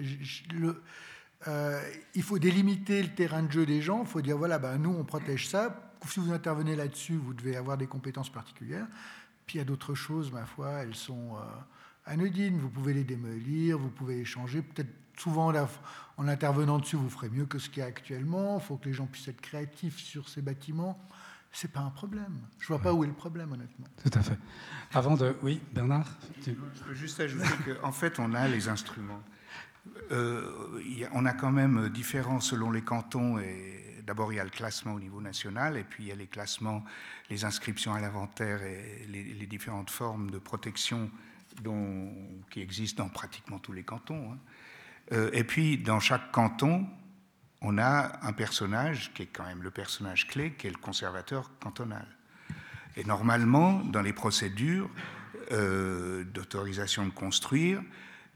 [1.47, 1.81] euh,
[2.15, 4.01] il faut délimiter le terrain de jeu des gens.
[4.01, 5.93] Il faut dire voilà, ben, nous, on protège ça.
[6.07, 8.87] Si vous intervenez là-dessus, vous devez avoir des compétences particulières.
[9.45, 11.39] Puis il y a d'autres choses, ma foi, elles sont euh,
[12.05, 12.57] anodines.
[12.59, 14.61] Vous pouvez les démolir, vous pouvez échanger.
[14.61, 15.53] Peut-être souvent,
[16.17, 18.59] en intervenant dessus, vous ferez mieux que ce qu'il y a actuellement.
[18.59, 20.99] Il faut que les gens puissent être créatifs sur ces bâtiments.
[21.51, 22.39] Ce n'est pas un problème.
[22.59, 23.87] Je ne vois pas où est le problème, honnêtement.
[24.03, 24.37] Tout à fait.
[24.93, 25.35] Avant de.
[25.41, 26.07] Oui, Bernard
[26.45, 27.47] Je peux juste ajouter
[27.81, 29.21] qu'en fait, on a les instruments.
[30.11, 30.79] Euh,
[31.13, 34.93] on a quand même différents selon les cantons et D'abord, il y a le classement
[34.93, 36.83] au niveau national, et puis il y a les classements,
[37.29, 41.11] les inscriptions à l'inventaire et les, différentes formes de protection
[41.61, 42.11] dont,
[42.49, 44.31] qui existent dans pratiquement tous les cantons.
[44.31, 44.37] Hein.
[45.11, 46.87] Euh, et puis, dans chaque canton,
[47.61, 51.51] on a un personnage qui est quand même le personnage clé, qui est le conservateur
[51.59, 52.05] cantonal.
[52.95, 54.89] Et normalement, dans les procédures
[55.51, 57.81] euh, d'autorisation de construire,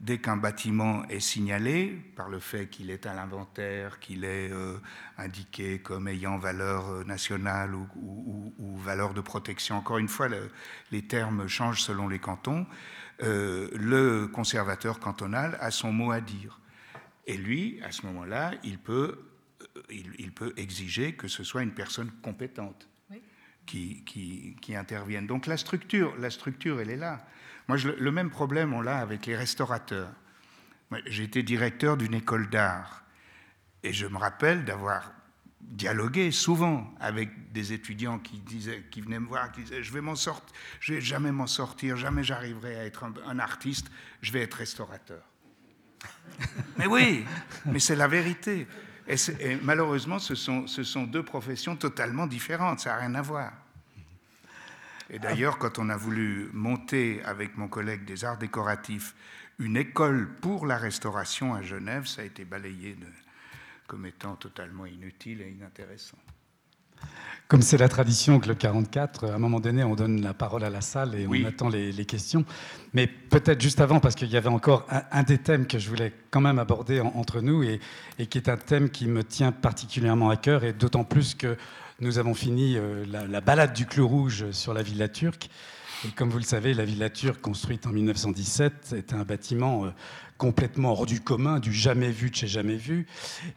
[0.00, 4.76] dès qu'un bâtiment est signalé par le fait qu'il est à l'inventaire, qu'il est euh,
[5.16, 10.28] indiqué comme ayant valeur euh, nationale ou, valeur de protection, encore une fois,
[10.90, 12.66] les termes changent selon les cantons,
[13.20, 16.60] le conservateur cantonal a son mot à dire.
[17.26, 19.18] Et lui, à ce moment-là, il peut,
[19.90, 22.88] il, peut exiger que ce soit une personne compétente
[23.66, 25.26] qui, qui, qui intervienne.
[25.26, 27.26] Donc la structure, la structure, elle est là.
[27.68, 30.12] Moi, le même problème, on l'a avec les restaurateurs.
[31.06, 33.04] J'ai été directeur d'une école d'art
[33.82, 35.12] et je me rappelle d'avoir
[35.60, 40.00] dialogué souvent avec des étudiants qui, disaient, qui venaient me voir, qui disaient Je vais
[40.00, 43.90] m'en sortir, je vais jamais m'en sortir, jamais j'arriverai à être un, artiste,
[44.20, 45.22] je vais être restaurateur.
[46.78, 47.24] Mais oui,
[47.66, 48.66] mais c'est la vérité.
[49.06, 49.16] Et,
[49.62, 53.52] malheureusement, ce sont, ce sont deux professions totalement différentes, ça n'a rien à voir.
[55.10, 59.14] Et d'ailleurs, quand on a voulu monter avec mon collègue des arts décoratifs
[59.58, 62.96] une école pour la restauration à Genève, ça a été balayé
[63.86, 66.18] comme étant totalement inutile et inintéressant.
[67.46, 70.70] Comme c'est la tradition Club 44, à un moment donné, on donne la parole à
[70.70, 72.44] la salle et on attend les, questions.
[72.94, 76.12] Mais peut-être juste avant, parce qu'il y avait encore un, des thèmes que je voulais
[76.30, 77.80] quand même aborder entre nous et,
[78.18, 81.56] et, qui est un thème qui me tient particulièrement à cœur, et d'autant plus que
[82.00, 85.48] nous avons fini euh, la, balade du clou rouge sur la villa turque.
[86.12, 89.90] Comme vous le savez, la villa turque, construite en 1917, est un bâtiment euh,
[90.36, 93.06] complètement hors du commun, du jamais vu de chez jamais vu.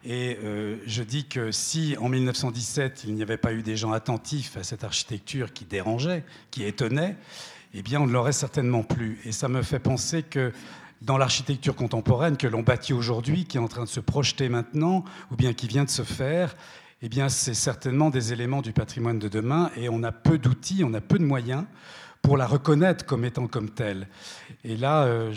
[0.06, 3.92] Et euh, je dis que si en 1917 il n'y avait pas eu des gens
[3.92, 7.18] attentifs à cette architecture qui dérangeait, qui étonnait,
[7.74, 9.20] eh bien on ne l'aurait certainement plus.
[9.26, 10.54] Et ça me fait penser que
[11.02, 15.04] dans l'architecture contemporaine que l'on bâtit aujourd'hui, qui est en train de se projeter maintenant,
[15.32, 16.56] ou bien qui vient de se faire,
[17.04, 20.84] eh bien, c'est certainement des éléments du patrimoine de demain et on a peu d'outils,
[20.84, 21.66] on a peu de moyens
[22.22, 24.08] pour la reconnaître comme étant comme telle.
[24.64, 25.32] Et là, euh,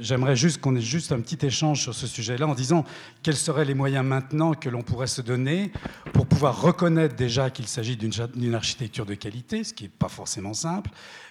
[0.00, 2.84] j'aimerais juste qu'on ait juste un petit échange sur ce sujet-là en disant
[3.22, 5.72] quels seraient les moyens maintenant que l'on pourrait se donner
[6.12, 10.54] pour pouvoir reconnaître déjà qu'il s'agit d'une architecture de qualité, ce qui n'est pas forcément
[10.54, 10.90] simple,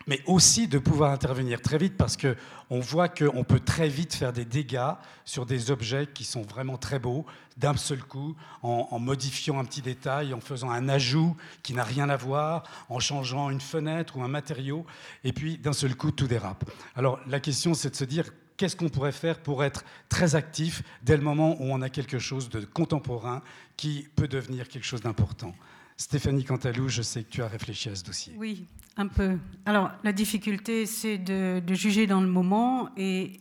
[0.09, 4.33] mais aussi de pouvoir intervenir très vite parce qu'on voit qu'on peut très vite faire
[4.33, 7.27] des dégâts sur des objets qui sont vraiment très beaux
[7.57, 12.09] d'un seul coup, en, modifiant un petit détail, en faisant un ajout qui n'a rien
[12.09, 14.83] à voir, en changeant une fenêtre ou un matériau,
[15.23, 16.67] et puis d'un seul coup, tout dérape.
[16.95, 20.81] Alors la question, c'est de se dire qu'est-ce qu'on pourrait faire pour être très actif
[21.03, 23.43] dès le moment où on a quelque chose de contemporain
[23.77, 25.53] qui peut devenir quelque chose d'important?
[25.97, 28.33] Stéphanie Cantalou, je sais que tu as réfléchi à ce dossier.
[28.37, 28.65] Oui,
[28.99, 29.37] un peu.
[29.65, 33.39] Alors, la difficulté, c'est de, juger dans le moment, et,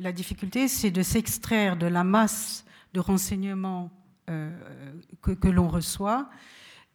[0.00, 2.64] la difficulté, c'est de s'extraire de la masse
[2.94, 3.90] de renseignements
[4.30, 4.50] euh,
[5.22, 6.30] que, l'on reçoit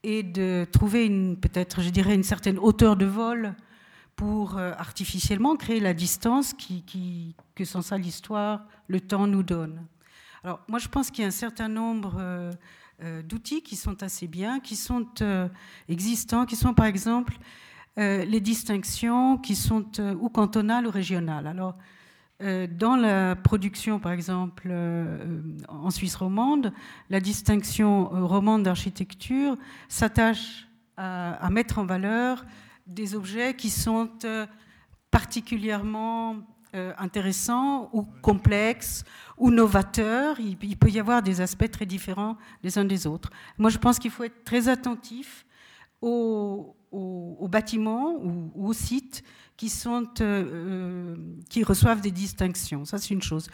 [0.03, 3.55] et de trouver peut-être, je dirais, une certaine hauteur de vol
[4.15, 6.53] pour euh, artificiellement créer la distance
[7.55, 9.85] que sans ça l'histoire, le temps nous donne.
[10.43, 14.27] Alors moi je pense qu'il y a un certain nombre euh, d'outils qui sont assez
[14.27, 15.07] bien, qui sont
[15.87, 17.37] existants, qui sont par exemple
[17.97, 19.85] les distinctions qui sont
[20.19, 21.47] ou cantonales ou régionales.
[21.47, 21.75] Alors
[22.41, 26.73] euh, dans la production, par exemple, euh, en Suisse romande,
[27.09, 29.57] la distinction euh, romande d'architecture
[29.89, 32.45] s'attache à, mettre en valeur
[32.85, 34.07] des objets qui sont
[35.09, 36.35] particulièrement
[36.73, 39.03] intéressants ou complexes
[39.39, 40.39] ou novateurs.
[40.39, 43.31] Il, peut y avoir des aspects très différents les uns des autres.
[43.57, 45.43] Moi, je pense qu'il faut être très attentif
[46.01, 49.23] aux, bâtiments ou aux sites
[49.61, 51.15] qui, sont, euh, euh,
[51.47, 52.83] qui reçoivent des distinctions.
[52.83, 53.47] Ça, c'est une chose.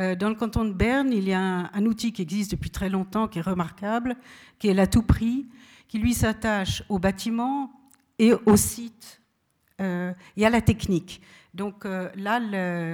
[0.00, 2.88] Euh, dans le canton de Berne, il y a un, outil qui existe depuis très
[2.88, 4.16] longtemps, qui est remarquable,
[4.58, 5.46] qui est la tout prix,
[5.86, 7.70] qui lui s'attache aux bâtiments
[8.18, 9.20] et aux sites
[10.36, 11.20] et à la technique.
[11.54, 12.38] Donc là,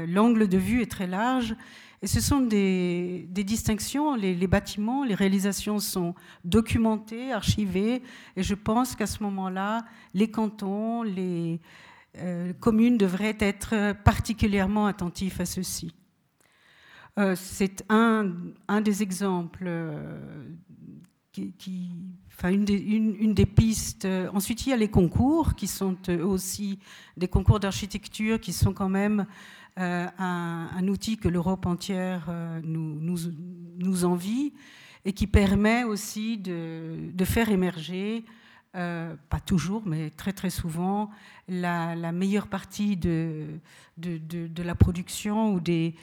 [0.07, 1.55] l'angle de vue est très large.
[2.01, 4.15] Et ce sont des, distinctions.
[4.15, 6.15] Les, bâtiments, les réalisations sont
[6.45, 8.03] documentées, archivées.
[8.37, 9.85] Et je pense qu'à ce moment-là,
[10.15, 11.61] les cantons, les,
[12.17, 15.93] euh, communes devraient être particulièrement attentifs à ceci.
[17.19, 18.33] Euh, c'est un,
[18.67, 20.21] un, des exemples euh,
[21.33, 21.91] qui,
[22.29, 24.07] enfin une, des, une, des, pistes.
[24.33, 26.79] Ensuite, il y a les concours qui sont aussi
[27.17, 29.27] des concours d'architecture qui sont quand même
[29.79, 32.31] un, un, outil que l'Europe entière
[32.65, 33.19] nous, nous,
[33.79, 34.53] nous, envie
[35.05, 38.25] et qui permet aussi de, de faire émerger
[38.77, 41.09] euh, pas toujours, mais très très souvent,
[41.49, 43.59] la, meilleure partie de,
[43.97, 45.95] de, la production ou des,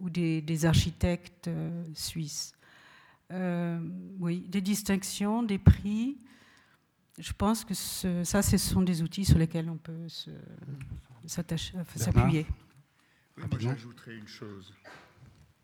[0.00, 2.52] ou des, architectes euh, suisses.
[3.30, 3.78] Euh,
[4.18, 6.18] oui, des distinctions, des prix.
[7.18, 10.08] Je pense que ça, ce sont des outils sur lesquels on peut
[11.24, 12.46] s'appuyer.
[13.38, 14.74] Oui, moi j'ajouterais une chose,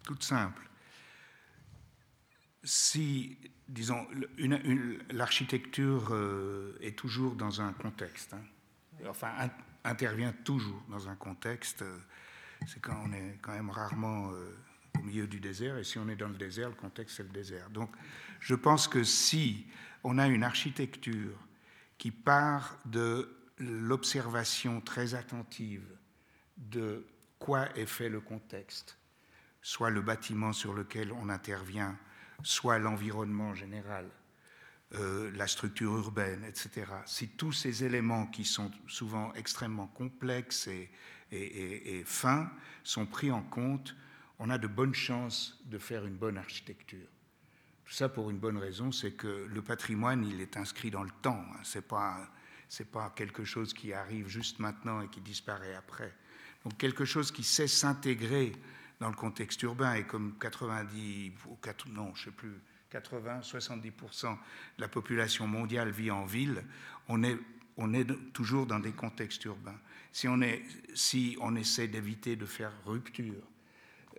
[0.05, 0.63] toute simple.
[2.63, 3.37] Si
[3.69, 4.07] disons,
[5.11, 8.43] l'architecture euh, est toujours dans un contexte, hein.
[9.09, 9.33] enfin
[9.85, 11.83] intervient toujours dans un contexte.
[11.83, 11.99] Euh,
[12.67, 14.57] c'est quand on est quand même rarement euh,
[14.99, 17.29] au milieu du désert, et si on est dans le désert, le contexte c'est le
[17.31, 17.69] désert.
[17.71, 17.91] Donc,
[18.41, 19.67] je pense que si
[20.03, 21.37] on a une architecture
[21.99, 25.85] qui part de l'observation très attentive
[26.57, 27.05] de
[27.45, 28.97] quoi est fait le contexte,
[29.61, 31.95] soit le bâtiment sur lequel on intervient,
[32.43, 34.09] soit l'environnement général,
[34.95, 36.87] euh, la structure urbaine, etc.
[37.05, 40.91] Si tous ces éléments qui sont souvent extrêmement complexes et,
[42.07, 42.51] fins
[42.83, 43.95] sont pris en compte,
[44.39, 47.09] on a de bonnes chances de faire une bonne architecture.
[47.85, 51.13] Tout ça pour une bonne raison, c'est que le patrimoine, il est inscrit dans le
[51.21, 51.45] temps.
[51.53, 51.61] Hein.
[51.63, 52.27] Ce n'est pas,
[52.91, 56.15] pas quelque chose qui arrive juste maintenant et qui disparaît après.
[56.65, 58.53] Donc quelque chose qui sait s'intégrer
[59.01, 62.61] dans le contexte urbain et comme 90 ou 4, non, je sais plus
[62.91, 64.37] 80, 70% de
[64.79, 66.65] la population mondiale vit en ville,
[67.09, 67.37] on est,
[68.33, 69.79] toujours dans des contextes urbains.
[70.13, 73.43] Si on, essaie d'éviter de faire rupture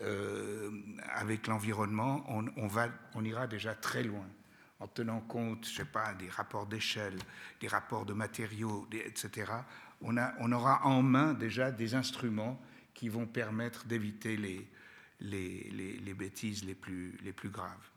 [0.01, 0.69] euh,
[1.13, 4.27] avec l'environnement, on ira déjà très loin
[4.79, 7.17] en tenant compte, je sais pas, des rapports d'échelle,
[7.61, 9.51] des rapports de matériaux, etc.
[10.01, 12.61] On, a, on aura en main déjà des instruments
[12.93, 14.67] qui vont permettre d'éviter les,
[15.19, 17.89] les, les, bêtises les plus, les plus graves.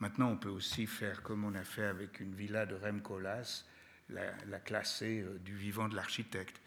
[0.00, 3.64] Maintenant, on peut aussi faire comme on a fait avec une villa de Rem Koolhaas,
[4.10, 6.60] la, la classer euh, du vivant de l'architecte.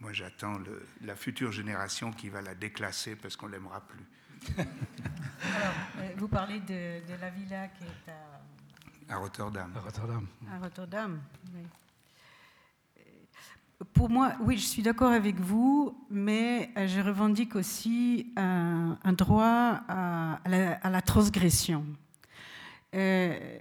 [0.00, 0.58] Moi, j'attends
[1.02, 4.04] la future génération qui va la déclasser parce qu'on l'aimera plus.
[4.58, 8.12] Alors, euh, vous parlez de, de, la villa qui est
[9.10, 9.72] à À Rotterdam.
[9.74, 10.26] À Rotterdam.
[10.52, 11.20] À Rotterdam,
[13.92, 19.80] Pour moi, oui, je suis d'accord avec vous, mais euh, je revendique aussi un, droit
[19.88, 21.84] à, la, transgression.
[22.94, 23.58] Euh,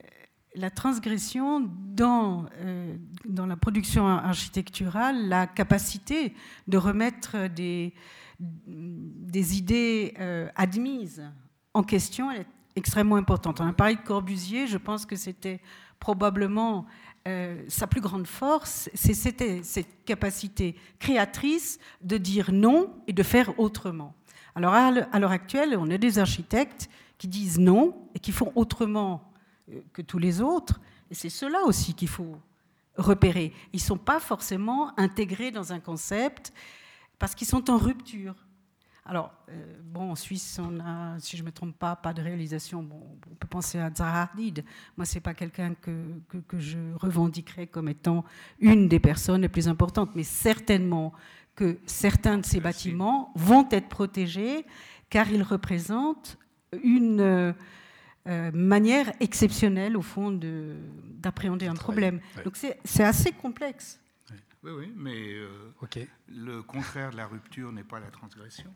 [0.56, 2.95] la transgression dans, euh,
[3.26, 6.34] dans la production architecturale, la capacité
[6.68, 7.94] de remettre des,
[8.40, 10.14] des idées
[10.56, 11.23] admises
[11.73, 13.60] en question, elle est extrêmement importante.
[13.61, 15.60] On a parlé de Corbusier, je pense que c'était
[15.99, 16.85] probablement
[17.28, 23.58] euh, sa plus grande force, c'était cette capacité créatrice de dire non et de faire
[23.60, 24.14] autrement.
[24.56, 29.32] Alors à l'heure actuelle, on a des architectes qui disent non et qui font autrement
[29.72, 32.38] euh, que tous les autres, et c'est cela aussi qu'il faut
[32.98, 33.54] repérer.
[33.72, 36.54] Ils ne sont pas forcément intégrés dans un concept
[37.20, 38.36] parce qu'ils sont en rupture.
[39.05, 39.53] Alors, euh,
[39.84, 42.81] bon, en Suisse, on a, si je ne me trompe pas, pas de réalisation.
[42.84, 44.63] Bon, on peut penser à Zaha Hadid.
[44.95, 48.23] Moi, ce n'est pas quelqu'un que, que, je revendiquerais comme étant
[48.59, 51.11] une des personnes les plus importantes, mais certainement
[51.55, 54.65] que certains de ces bâtiments vont être protégés
[55.09, 56.38] car ils représentent
[56.81, 62.21] une euh, manière exceptionnelle, au fond, d'appréhender un problème.
[62.45, 63.99] Donc, c'est assez complexe.
[64.63, 65.73] Oui, oui, mais euh,
[66.30, 68.73] le contraire de la rupture n'est pas la transgression.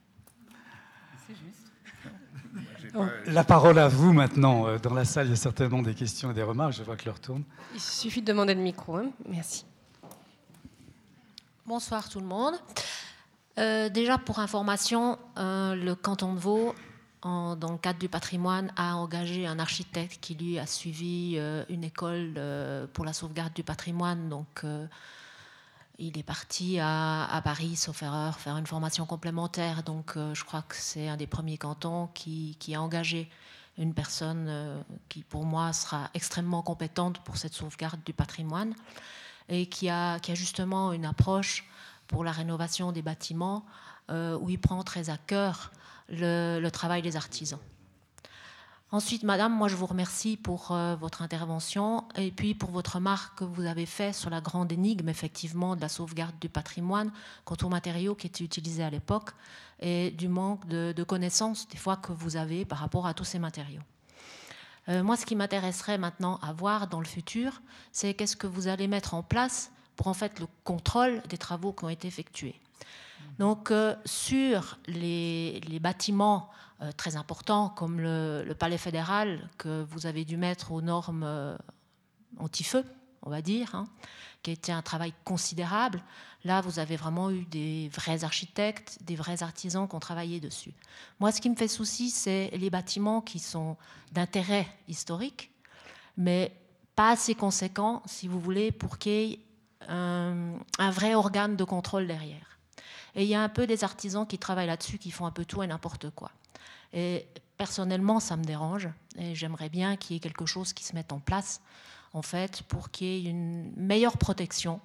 [3.25, 4.67] La parole à vous maintenant.
[4.67, 6.73] Euh, dans la salle, il y a certainement des questions et des remarques.
[6.73, 7.43] Je vois que l'heure tourne.
[7.73, 8.97] Il suffit de demander le micro.
[8.97, 9.11] Hein.
[9.27, 9.65] Merci.
[11.65, 12.55] Bonsoir tout le monde.
[13.59, 16.73] Euh, déjà pour information, euh, le canton de Vaud,
[17.23, 21.37] dans le cadre du patrimoine, a engagé un architecte qui lui a suivi
[21.67, 22.39] une école
[22.93, 24.29] pour la sauvegarde du patrimoine.
[24.29, 24.63] Donc
[25.99, 29.83] il est parti à, Paris, sauf erreur, faire une formation complémentaire.
[29.83, 33.29] Donc, euh, je crois que c'est un des premiers cantons qui, a engagé
[33.77, 34.79] une personne euh,
[35.09, 38.73] qui, pour moi, sera extrêmement compétente pour cette sauvegarde du patrimoine
[39.49, 41.65] et qui a, justement une approche
[42.07, 43.65] pour la rénovation des bâtiments
[44.09, 45.71] euh, où il prend très à cœur
[46.09, 47.59] le travail des artisans.
[48.89, 53.39] Ensuite, Madame, moi je vous remercie pour euh, votre intervention et puis pour votre remarque
[53.39, 57.11] que vous avez faite sur la grande énigme, effectivement, de la sauvegarde du patrimoine
[57.43, 59.31] quant aux matériaux qui étaient utilisés à l'époque
[59.81, 63.39] et du manque de, connaissances, des fois, que vous avez par rapport à tous ces
[63.39, 63.81] matériaux.
[64.87, 67.61] Euh, moi, ce qui m'intéresserait maintenant à voir dans le futur,
[67.91, 71.73] c'est qu'est-ce que vous allez mettre en place pour en fait le contrôle des travaux
[71.73, 72.57] qui ont été effectués.
[73.39, 76.49] Donc, euh, sur les, bâtiments
[76.81, 81.55] euh, très importants comme le, palais fédéral que vous avez dû mettre aux normes euh,
[82.39, 82.83] anti-feu,
[83.21, 83.87] on va dire, hein,
[84.41, 86.01] qui a été un travail considérable.
[86.45, 90.73] Là, vous avez vraiment eu des vrais architectes, des vrais artisans qui ont travaillé dessus.
[91.19, 93.77] Moi, ce qui me fait souci, c'est les bâtiments qui sont
[94.11, 95.51] d'intérêt historique,
[96.15, 96.53] mais
[96.95, 99.39] pas assez conséquents, si vous voulez, pour qu'il y ait
[99.89, 102.56] un vrai organe de contrôle derrière.
[103.15, 105.45] Et il y a un peu des artisans qui travaillent là-dessus, qui font un peu
[105.45, 106.31] tout et n'importe quoi.
[106.93, 107.27] Et
[107.57, 111.11] personnellement, ça me dérange et j'aimerais bien qu'il y ait quelque chose qui se mette
[111.11, 111.61] en place,
[112.13, 114.79] en fait, pour qu'il y ait une meilleure protection,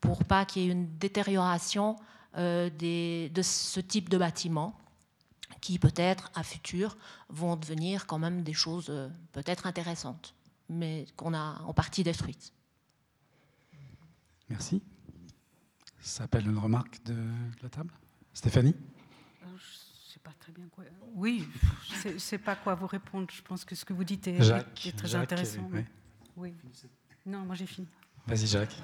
[0.00, 1.96] pour pas qu'il y ait une détérioration
[2.36, 4.76] euh, de ce type de bâtiments
[5.60, 6.96] qui peut-être à futur
[7.28, 10.34] vont devenir quand même des choses euh, peut-être intéressantes,
[10.68, 12.52] mais qu'on a en partie détruites.
[14.48, 14.82] Merci.
[16.00, 17.16] Ça s'appelle une remarque de
[17.62, 17.92] la table?
[18.32, 18.74] Stéphanie?
[20.22, 20.84] Pas très bien quoi.
[21.14, 21.48] Oui,
[22.04, 23.26] je ne sais pas quoi vous répondre.
[23.32, 24.38] Je pense que ce que vous dites est,
[24.94, 25.70] très intéressant.
[26.36, 26.52] Oui.
[27.24, 27.88] Non, moi j'ai fini.
[28.26, 28.76] Vas-y, Jacques.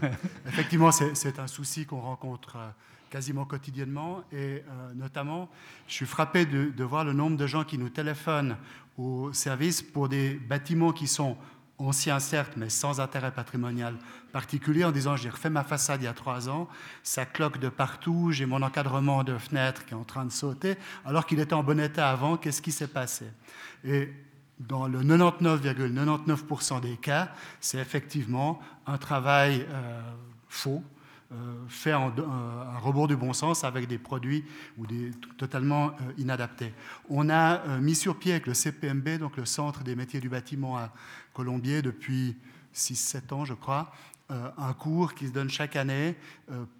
[0.46, 2.70] Effectivement, c'est un souci qu'on rencontre euh,
[3.10, 4.24] quasiment quotidiennement.
[4.32, 5.50] Et euh, notamment,
[5.86, 8.56] je suis frappé de, de, voir le nombre de gens qui nous téléphonent
[8.96, 11.36] au service pour des bâtiments qui sont
[11.78, 13.96] ancien certes, mais sans intérêt patrimonial
[14.32, 16.68] particulier, en disant j'ai refait ma façade il y a trois ans,
[17.02, 20.76] ça cloque de partout, j'ai mon encadrement de fenêtre qui est en train de sauter,
[21.04, 23.26] alors qu'il était en bon état avant, qu'est-ce qui s'est passé?
[23.84, 24.12] Et
[24.58, 27.30] dans le 99,99% des cas,
[27.60, 30.00] c'est effectivement un travail euh,
[30.48, 30.82] faux,
[31.30, 34.46] euh, fait en, un rebours du bon sens avec des produits
[34.78, 36.72] ou des, totalement euh, inadaptés.
[37.10, 40.30] On a euh, mis sur pied avec le CPMB, donc le Centre des métiers du
[40.30, 40.90] bâtiment à
[41.34, 42.34] Colombier, depuis
[42.74, 43.92] 6-7 ans, je crois,
[44.30, 46.14] un cours qui se donne chaque année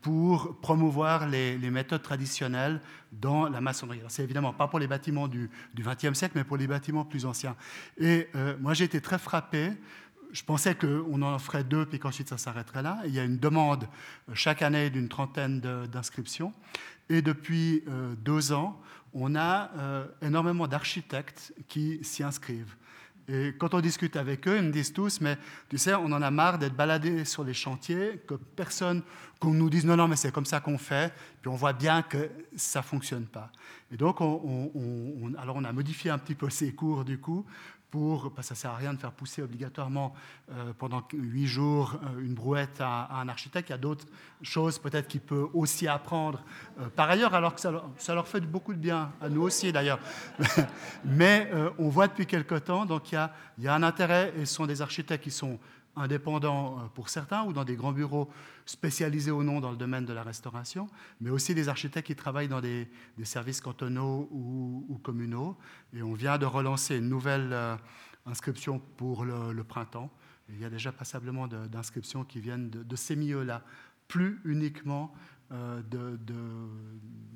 [0.02, 4.02] pour promouvoir les, méthodes traditionnelles dans la maçonnerie.
[4.08, 7.56] C'est évidemment pas pour les bâtiments du XXe siècle, mais pour les bâtiments plus anciens.
[7.96, 8.28] Et
[8.60, 9.72] moi, j'ai été très frappé
[10.32, 13.00] je pensais qu'on en ferait deux, puis qu'ensuite ça s'arrêterait là.
[13.06, 13.84] il y a une demande
[14.28, 16.52] euh, chaque année d'une trentaine d'inscriptions.
[17.08, 18.80] Et depuis euh, deux ans,
[19.14, 22.76] on a euh, énormément d'architectes qui s'y inscrivent.
[23.30, 25.36] Et quand on discute avec eux, ils me disent tous, mais
[25.68, 29.02] tu sais, on en a marre d'être baladés sur les chantiers, que personne,
[29.38, 32.02] qu'on nous dise non, non, mais c'est comme ça qu'on fait, puis on voit bien
[32.02, 33.50] que ça ne fonctionne pas.
[33.92, 37.44] Et donc, on, alors on a modifié un petit peu ces cours du coup
[37.90, 40.14] pour, parce que ça ne sert à rien de faire pousser obligatoirement
[40.50, 43.70] euh, pendant huit jours euh, une brouette à, un architecte.
[43.70, 44.06] Il y a d'autres
[44.42, 46.42] choses peut-être qu'il peut aussi apprendre
[46.80, 47.72] euh, par ailleurs, alors que ça,
[48.14, 50.00] leur fait beaucoup de bien, à nous aussi d'ailleurs.
[51.04, 54.32] Mais on voit depuis quelque temps, donc il y, a, il y a un intérêt,
[54.36, 55.58] et ce sont des architectes qui sont
[55.98, 58.30] indépendants euh, pour certains ou dans des grands bureaux
[58.66, 60.88] spécialisés ou non dans le domaine de la restauration,
[61.20, 62.88] mais aussi des architectes qui travaillent dans des,
[63.24, 65.56] services cantonaux ou, communaux.
[65.92, 67.76] Et on vient de relancer une nouvelle euh,
[68.26, 70.10] inscription pour le, printemps.
[70.48, 73.62] il y a déjà passablement d'inscriptions qui viennent de, ces milieux-là,
[74.06, 75.12] plus uniquement
[75.52, 76.18] euh, de,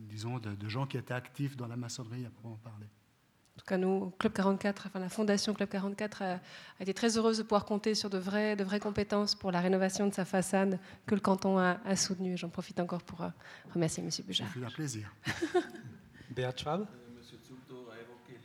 [0.08, 2.86] disons, de, gens qui étaient actifs dans la maçonnerie à proprement parler.
[3.62, 6.40] En tout cas, nous, Club 44, enfin la fondation Club 44 a,
[6.80, 10.08] été très heureuse de pouvoir compter sur de vraies, de vraies compétences pour la rénovation
[10.08, 12.36] de sa façade que le canton a, a soutenu.
[12.36, 13.28] J'en profite encore pour euh,
[13.72, 14.10] remercier M.
[14.26, 14.48] Bujard.
[14.48, 15.14] Ça fait un plaisir.
[16.34, 17.38] Béat Schwab euh, M.
[17.46, 18.40] Zulto a évoqué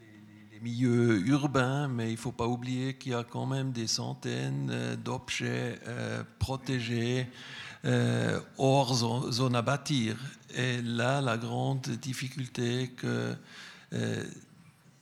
[0.51, 3.87] les, milieux urbains, mais il ne faut pas oublier qu'il y a quand même des
[3.87, 5.79] centaines euh, d'objets
[6.37, 7.27] protégés
[8.59, 8.93] hors
[9.31, 10.15] zone à bâtir.
[10.53, 13.33] Et là, la grande difficulté que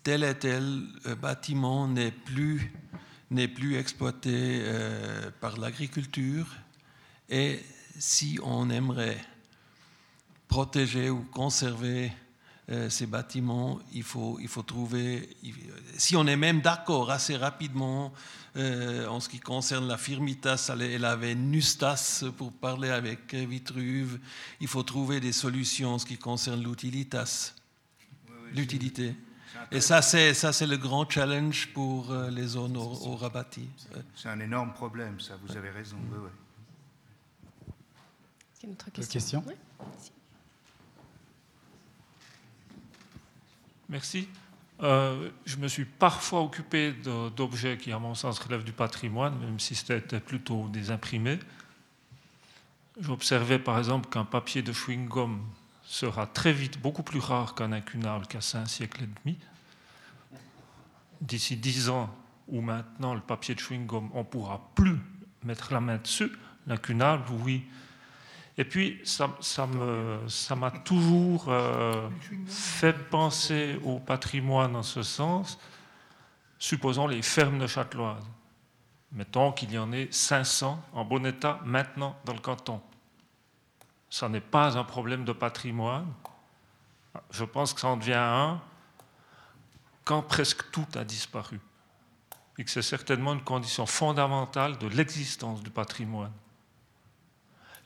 [0.06, 2.72] tel et tel euh, bâtiment n'est plus,
[3.32, 6.46] n'est plus exploité euh, par l'agriculture.
[7.28, 7.60] Et
[7.98, 9.18] si on aimerait
[10.48, 12.12] protéger ou conserver
[12.70, 15.28] euh, ces bâtiments, il faut, il faut trouver,
[15.98, 18.14] si on est même d'accord assez rapidement
[18.58, 24.18] en ce qui concerne la firmitas, elle avait nustas pour parler avec Vitruve,
[24.62, 27.54] il faut trouver des solutions en ce qui concerne l'utilitas,
[28.54, 29.14] l'utilité.
[29.72, 33.20] Et ça, c'est, ça, c'est le grand challenge pour euh, les zones au, au.
[34.16, 35.98] C'est un énorme problème, ça, vous avez raison.
[36.12, 36.30] Oui, oui.
[38.64, 39.44] Une autre question,
[43.88, 44.28] Merci.
[44.82, 46.94] Euh, je me suis parfois occupé
[47.36, 51.40] d'objets qui, à mon sens, relèvent du patrimoine, même si c'était plutôt des imprimés.
[53.00, 55.40] J'observais par exemple qu'un papier de chewing-gum
[55.84, 59.38] sera très vite beaucoup plus rare qu'un incunable qu'à un siècle et demi
[61.26, 62.10] d'ici dix ans,
[62.48, 65.00] ou maintenant le papier de chewing-gum, on ne pourra plus
[65.44, 66.32] mettre la main dessus,
[66.68, 67.66] l'incunable, oui.
[68.58, 72.10] Et puis, ça m'a toujours euh,
[72.48, 75.60] fait penser au patrimoine en ce sens.
[76.58, 78.24] Supposons les fermes de Châteloise.
[79.12, 82.82] Mettons qu'il y en ait 500 en bon état maintenant dans le canton.
[84.10, 86.08] Ça n'est pas un problème de patrimoine.
[87.32, 88.62] Je pense que ça en devient un
[90.06, 91.60] quand presque tout a disparu,
[92.58, 96.32] et que c'est certainement une condition fondamentale de l'existence du patrimoine.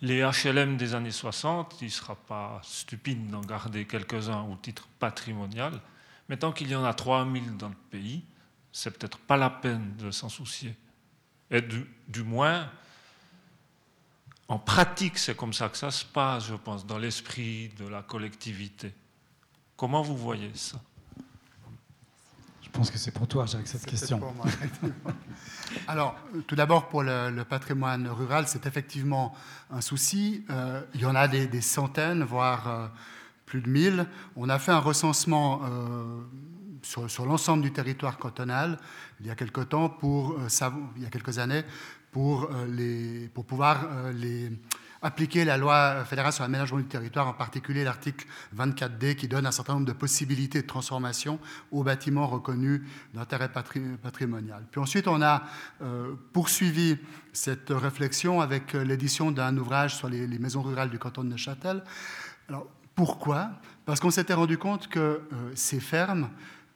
[0.01, 4.87] Les HLM des années 60, il ne sera pas stupide d'en garder quelques-uns au titre
[4.99, 5.81] patrimonial,
[6.27, 8.23] mais tant qu'il y en a 3000 dans le pays,
[8.71, 10.75] c'est peut-être pas la peine de s'en soucier.
[11.49, 12.69] Et du, du moins,
[14.47, 18.03] en pratique, c'est comme ça que ça se passe, je pense, dans l'esprit de la
[18.03, 18.93] collectivité.
[19.75, 20.79] Comment vous voyez ça?
[22.71, 24.19] Je pense que c'est pour toi, Jacques, cette question.
[24.19, 24.45] Pour moi,
[25.87, 26.15] Alors,
[26.45, 29.33] tout d'abord, pour le, patrimoine rural, c'est effectivement
[29.71, 30.45] un souci.
[30.51, 32.87] Euh, il y en a des, centaines, voire euh,
[33.47, 34.05] plus de mille.
[34.35, 36.21] On a fait un recensement euh,
[36.83, 38.77] sur, l'ensemble du territoire cantonal
[39.19, 40.37] il y a quelque temps, pour,
[40.95, 41.63] il y a quelques années,
[42.11, 44.51] pour, les, pour pouvoir les
[45.01, 49.51] appliquer la loi fédérale sur l'aménagement du territoire, en particulier l'article 24D qui donne un
[49.51, 51.39] certain nombre de possibilités de transformation
[51.71, 52.81] aux bâtiments reconnus
[53.13, 54.65] d'intérêt patrimonial.
[54.71, 55.43] Puis ensuite, on a
[55.81, 56.97] euh, poursuivi
[57.31, 61.83] cette réflexion avec l'édition d'un ouvrage sur les, maisons rurales du canton de Neuchâtel.
[62.47, 63.51] Alors, pourquoi?
[63.85, 65.21] Parce qu'on s'était rendu compte que euh,
[65.55, 66.29] ces fermes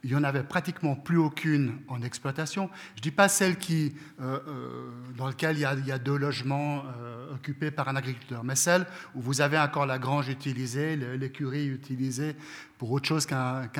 [0.03, 2.69] il n'y en avait pratiquement plus aucune en exploitation.
[2.95, 6.83] Je ne dis pas celle qui, euh, euh, dans laquelle il y, a, deux logements
[7.01, 8.85] euh, occupés par un agriculteur, mais celle
[9.15, 12.35] où vous avez encore la grange utilisée, l'écurie utilisée
[12.77, 13.79] pour autre chose qu'un qu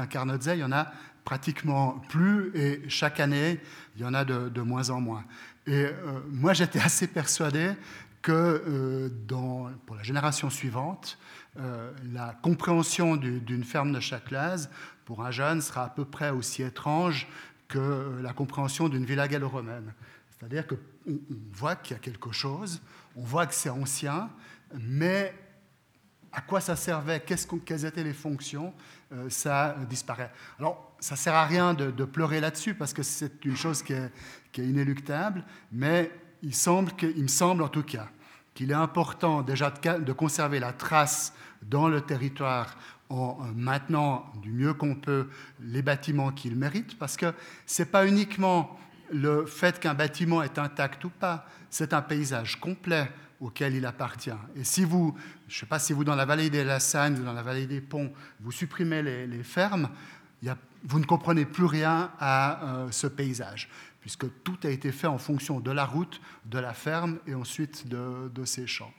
[0.54, 0.92] il y en a
[1.26, 3.60] pratiquement plus et chaque année,
[3.96, 5.26] il y en a de, moins en moins.
[5.68, 5.88] Et
[6.30, 7.72] moi, j'étais assez persuadé
[8.22, 9.10] que
[9.86, 11.18] pour la génération suivante,
[11.56, 14.70] la compréhension d'une ferme de Châtelaz
[15.06, 17.28] pour un jeune sera à peu près aussi étrange
[17.68, 19.94] que la compréhension d'une villa gallo-romaine.
[20.30, 20.78] C'est-à-dire qu'on
[21.52, 22.82] voit qu'il y a quelque chose,
[23.16, 24.30] on voit que c'est ancien,
[24.74, 25.34] mais
[26.32, 28.74] à quoi ça servait, quelles étaient les fonctions,
[29.30, 30.32] ça disparaît.
[30.60, 33.94] Alors, ça ne sert à rien de, pleurer là-dessus parce que c'est une chose qui
[33.94, 34.12] est,
[34.58, 36.12] inéluctable, mais
[36.42, 38.08] il, semble il me semble en tout cas
[38.54, 42.78] qu'il est important déjà de, conserver la trace dans le territoire
[43.10, 45.28] en maintenant du mieux qu'on peut
[45.62, 47.34] les bâtiments qu'il mérite, parce que
[47.66, 48.78] ce n'est pas uniquement
[49.12, 53.10] le fait qu'un bâtiment est intact ou pas, c'est un paysage complet
[53.40, 54.32] auquel il appartient.
[54.56, 55.16] Et si vous,
[55.48, 57.68] je ne sais pas si vous dans la vallée des Lassagne ou dans la vallée
[57.68, 59.90] des Ponts, vous supprimez les, fermes,
[60.86, 63.70] vous ne comprenez plus rien à euh, ce paysage
[64.04, 67.88] puisque tout a été fait en fonction de la route, de la ferme et ensuite
[67.88, 68.92] de, de ces champs.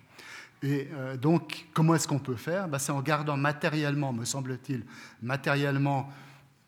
[0.65, 2.69] Et euh, donc, comment est-ce qu'on peut faire?
[2.69, 4.82] Ben, C'est en gardant matériellement, me semble-t-il,
[5.20, 6.09] matériellement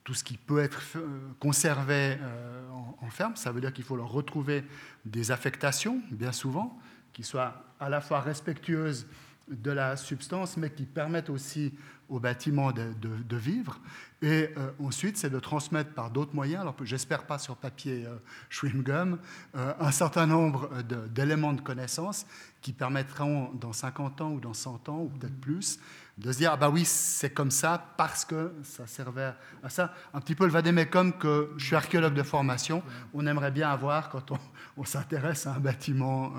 [0.04, 1.08] tout ce qui peut être euh,
[1.40, 2.68] conservé euh,
[3.00, 3.36] en, ferme.
[3.36, 4.64] Ça veut dire qu'il faut leur retrouver
[5.06, 6.78] des affectations, bien souvent,
[7.14, 9.06] qui soient à la fois respectueuses
[9.48, 11.72] de la substance, mais qui permettent aussi
[12.08, 13.78] au bâtiment de, vivre.
[14.22, 18.16] Et euh, ensuite, c'est de transmettre par d'autres moyens, alors j'espère pas sur papier euh,
[18.48, 19.18] chewing gum,
[19.54, 20.70] euh, un certain nombre
[21.10, 22.26] d'éléments de, connaissances
[22.62, 25.78] qui permettront dans 50 ans ou dans 100 ans, ou peut-être plus,
[26.16, 29.92] de se dire, ah bah oui, c'est comme ça parce que ça servait à ça.
[30.14, 34.08] Un petit peu le vadémécum que je suis archéologue de formation, on aimerait bien avoir
[34.08, 34.38] quand on,
[34.78, 36.32] on s'intéresse à un bâtiment,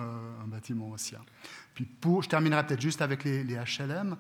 [0.44, 1.20] un bâtiment ancien.
[1.78, 4.18] Puis pour, je terminerai peut-être juste avec les HLM.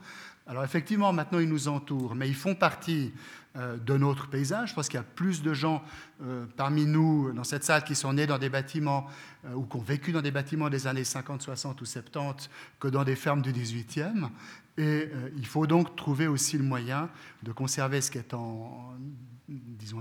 [0.47, 3.11] Alors effectivement, maintenant, ils nous entourent, mais ils font partie
[3.57, 4.69] euh, de notre paysage.
[4.69, 5.83] Je pense qu'il y a plus de gens
[6.21, 9.07] euh, parmi nous dans cette salle qui sont nés dans des bâtiments
[9.45, 12.49] euh, ou qui ont vécu dans des bâtiments des années 50, 60 ou 70
[12.79, 14.29] que dans des fermes du 18e.
[14.77, 17.09] Et il faut donc trouver aussi le moyen
[17.41, 18.93] de conserver ce qui est en,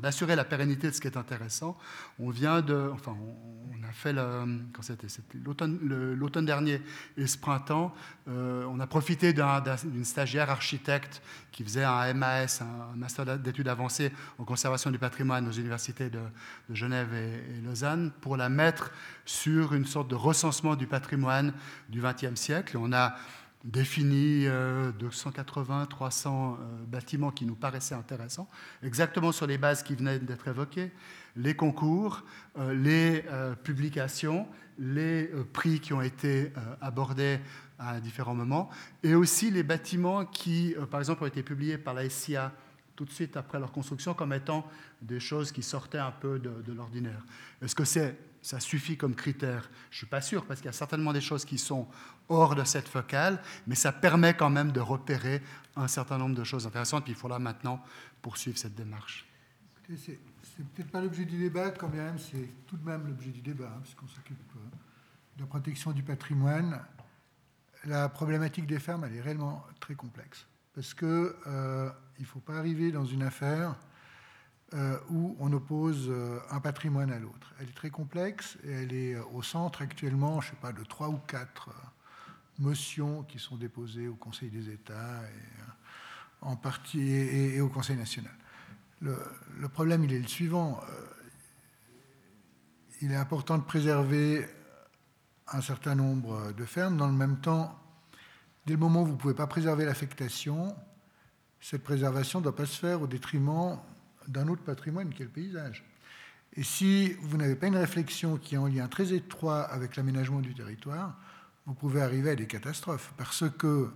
[0.01, 1.77] d'assurer la pérennité de ce qui est intéressant.
[2.19, 4.15] On vient de, enfin, on, a fait
[4.73, 6.83] quand c'était, l'automne, dernier
[7.17, 7.95] et ce printemps,
[8.29, 14.13] euh, on a profité d'une stagiaire architecte qui faisait un MAS, un, master d'études avancées
[14.39, 16.21] en conservation du patrimoine aux universités de,
[16.71, 18.91] Genève et, et, Lausanne, pour la mettre
[19.25, 21.53] sur une sorte de recensement du patrimoine
[21.89, 22.77] du XXe siècle.
[22.77, 23.15] On a
[23.67, 24.47] défini
[24.99, 28.49] 280, euh, 300 euh, bâtiments qui nous paraissaient intéressants,
[28.83, 30.93] exactement sur les bases qui venaient d'être évoquées,
[31.37, 32.23] les concours,
[32.59, 33.25] euh, les
[33.65, 34.47] publications,
[34.79, 37.41] les prix qui ont été abordés
[37.79, 38.71] à différents moments,
[39.03, 42.53] et aussi les bâtiments qui, par exemple, ont été publiés par la SIA
[42.95, 44.67] tout de suite après leur construction comme étant
[45.03, 47.25] des choses qui sortaient un peu de, de l'ordinaire.
[47.63, 48.17] Est-ce que c'est
[48.47, 51.21] ça suffit comme critère Je ne suis pas sûr, parce qu'il y a certainement des
[51.21, 51.89] choses qui sont
[52.29, 55.43] hors de cette focale, mais ça permet quand même de repérer
[55.75, 57.83] un certain nombre de choses intéressantes, puis il faudra maintenant
[58.23, 59.27] poursuivre cette démarche.
[59.99, 60.21] C'est
[60.75, 63.81] peut-être pas l'objet du débat, quand même, c'est tout de même l'objet du débat, hein,
[63.83, 64.77] puisqu'on s'occupe euh,
[65.39, 66.81] de la protection du patrimoine.
[67.85, 71.91] La problématique des fermes, elle est réellement très complexe, parce qu'il euh,
[72.21, 73.75] ne faut pas arriver dans une affaire
[74.75, 77.55] euh, où on oppose euh, un patrimoine à l'autre.
[77.61, 80.73] Elle est très complexe et elle est euh, au centre actuellement, je ne sais pas,
[80.73, 81.71] de trois ou quatre
[82.59, 85.23] motions qui sont déposées au Conseil des États
[86.43, 88.33] et, au Conseil national.
[89.01, 89.17] Le,
[89.61, 90.81] le, problème, il est le suivant.
[93.03, 94.49] Il est important de préserver
[95.47, 96.97] un certain nombre de fermes.
[96.97, 97.79] Dans le même temps,
[98.67, 100.75] dès le moment où vous ne pouvez pas préserver l'affectation,
[101.61, 103.79] cette préservation ne doit pas se faire au détriment
[104.29, 105.85] d'un autre patrimoine qui est le paysage.
[106.57, 110.41] Et si vous n'avez pas une réflexion qui est en lien très étroit avec l'aménagement
[110.41, 111.17] du territoire,
[111.67, 113.91] vous pouvez arriver à des catastrophes parce que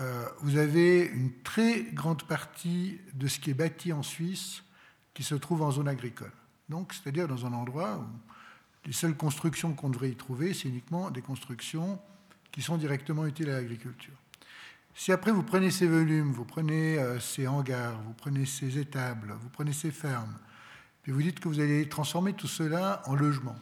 [0.00, 4.62] euh, vous avez une très grande partie de ce qui est bâti en Suisse
[5.14, 6.32] qui se trouve en zone agricole.
[6.68, 11.10] Donc, c'est-à-dire dans un endroit où les seules constructions qu'on devrait y trouver, c'est uniquement
[11.10, 11.98] des constructions
[12.52, 14.14] qui sont directement utiles à l'agriculture.
[15.00, 19.34] Si après vous prenez ces volumes, vous prenez euh, ces hangars, vous prenez ces étables,
[19.40, 20.36] vous prenez ces fermes,
[21.00, 23.56] puis vous dites que vous allez transformer tout cela en logement,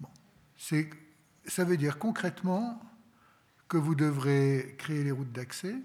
[0.00, 0.08] bon,
[0.56, 2.80] ça veut dire concrètement
[3.68, 5.76] que vous devrez créer les routes d'accès,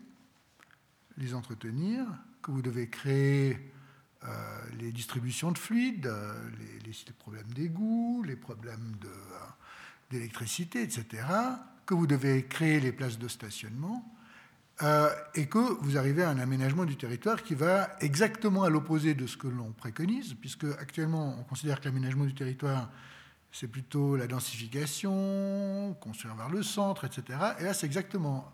[1.18, 2.06] les entretenir,
[2.42, 3.70] que vous devez créer
[4.24, 6.50] euh, les distributions de fluides, euh,
[6.86, 8.96] les, les, problèmes d'égout, les problèmes
[10.10, 11.26] d'électricité, etc
[11.86, 14.04] que vous devez créer les places de stationnement
[14.82, 19.14] euh, et que vous arrivez à un aménagement du territoire qui va exactement à l'opposé
[19.14, 22.90] de ce que l'on préconise, puisque actuellement on considère que l'aménagement du territoire
[23.52, 27.40] c'est plutôt la densification, construire vers le centre, etc.
[27.60, 28.52] Et là c'est exactement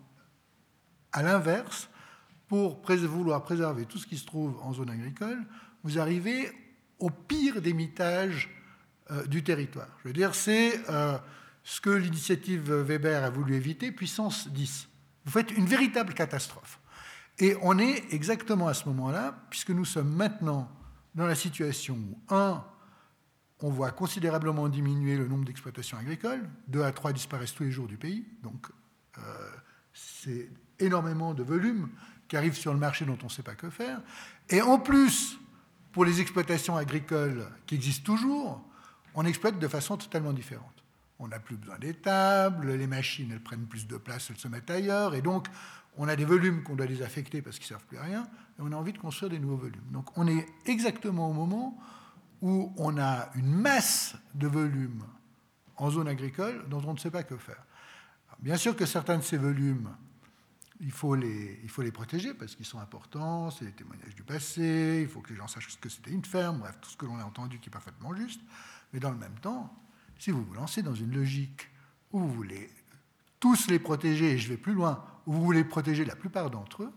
[1.11, 1.89] à l'inverse.
[2.47, 5.41] Pour vouloir préserver tout ce qui se trouve en zone agricole,
[5.83, 6.51] vous arrivez
[6.99, 8.49] au pire des mitages
[9.09, 9.87] euh, du territoire.
[10.03, 11.17] Je veux dire, c'est euh,
[11.63, 14.87] ce que l'initiative Weber a voulu éviter, puissance 10.
[15.25, 16.79] Vous faites une véritable catastrophe.
[17.39, 20.71] Et on est exactement à ce moment-là, puisque nous sommes maintenant
[21.15, 22.63] dans la situation où, un,
[23.59, 27.87] on voit considérablement diminuer le nombre d'exploitations agricoles, deux à trois disparaissent tous les jours
[27.87, 28.67] du pays, donc
[29.17, 29.21] euh,
[29.93, 31.89] c'est énormément de volume
[32.27, 34.01] qui arrive sur le marché dont on ne sait pas que faire.
[34.49, 35.37] Et en plus,
[35.91, 38.63] pour les exploitations agricoles qui existent toujours,
[39.13, 40.80] on exploite de façon totalement différente.
[41.23, 44.71] On n'a plus besoin d'étables, les machines, elles prennent plus de place, elles se mettent
[44.71, 45.47] ailleurs, et donc
[45.95, 48.61] on a des volumes qu'on doit désaffecter parce qu'ils ne servent plus à rien, et
[48.61, 49.85] on a envie de construire des nouveaux volumes.
[49.91, 51.77] Donc on est exactement au moment
[52.41, 55.03] où on a une masse de volumes
[55.77, 57.63] en zone agricole dont on ne sait pas que faire.
[58.39, 59.89] bien sûr que certains de ces volumes,
[60.79, 64.23] il faut les, il faut les protéger parce qu'ils sont importants, c'est des témoignages du
[64.23, 66.97] passé, il faut que les gens sachent ce que c'était une ferme, bref, tout ce
[66.97, 68.41] que l'on a entendu qui est parfaitement juste.
[68.91, 69.71] Mais dans le même temps,
[70.21, 71.67] si vous vous lancez dans une logique
[72.11, 72.69] où vous voulez
[73.39, 76.83] tous les protéger, et je vais plus loin, où vous voulez protéger la plupart d'entre
[76.83, 76.93] eux,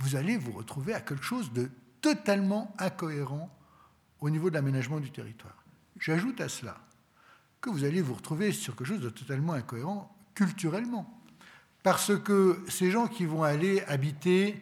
[0.00, 1.70] vous allez vous retrouver à quelque chose de
[2.00, 3.56] totalement incohérent
[4.18, 5.62] au niveau de l'aménagement du territoire.
[6.00, 6.76] J'ajoute à cela
[7.60, 11.22] que vous allez vous retrouver sur quelque chose de totalement incohérent culturellement.
[11.84, 14.60] Parce que ces gens qui vont aller habiter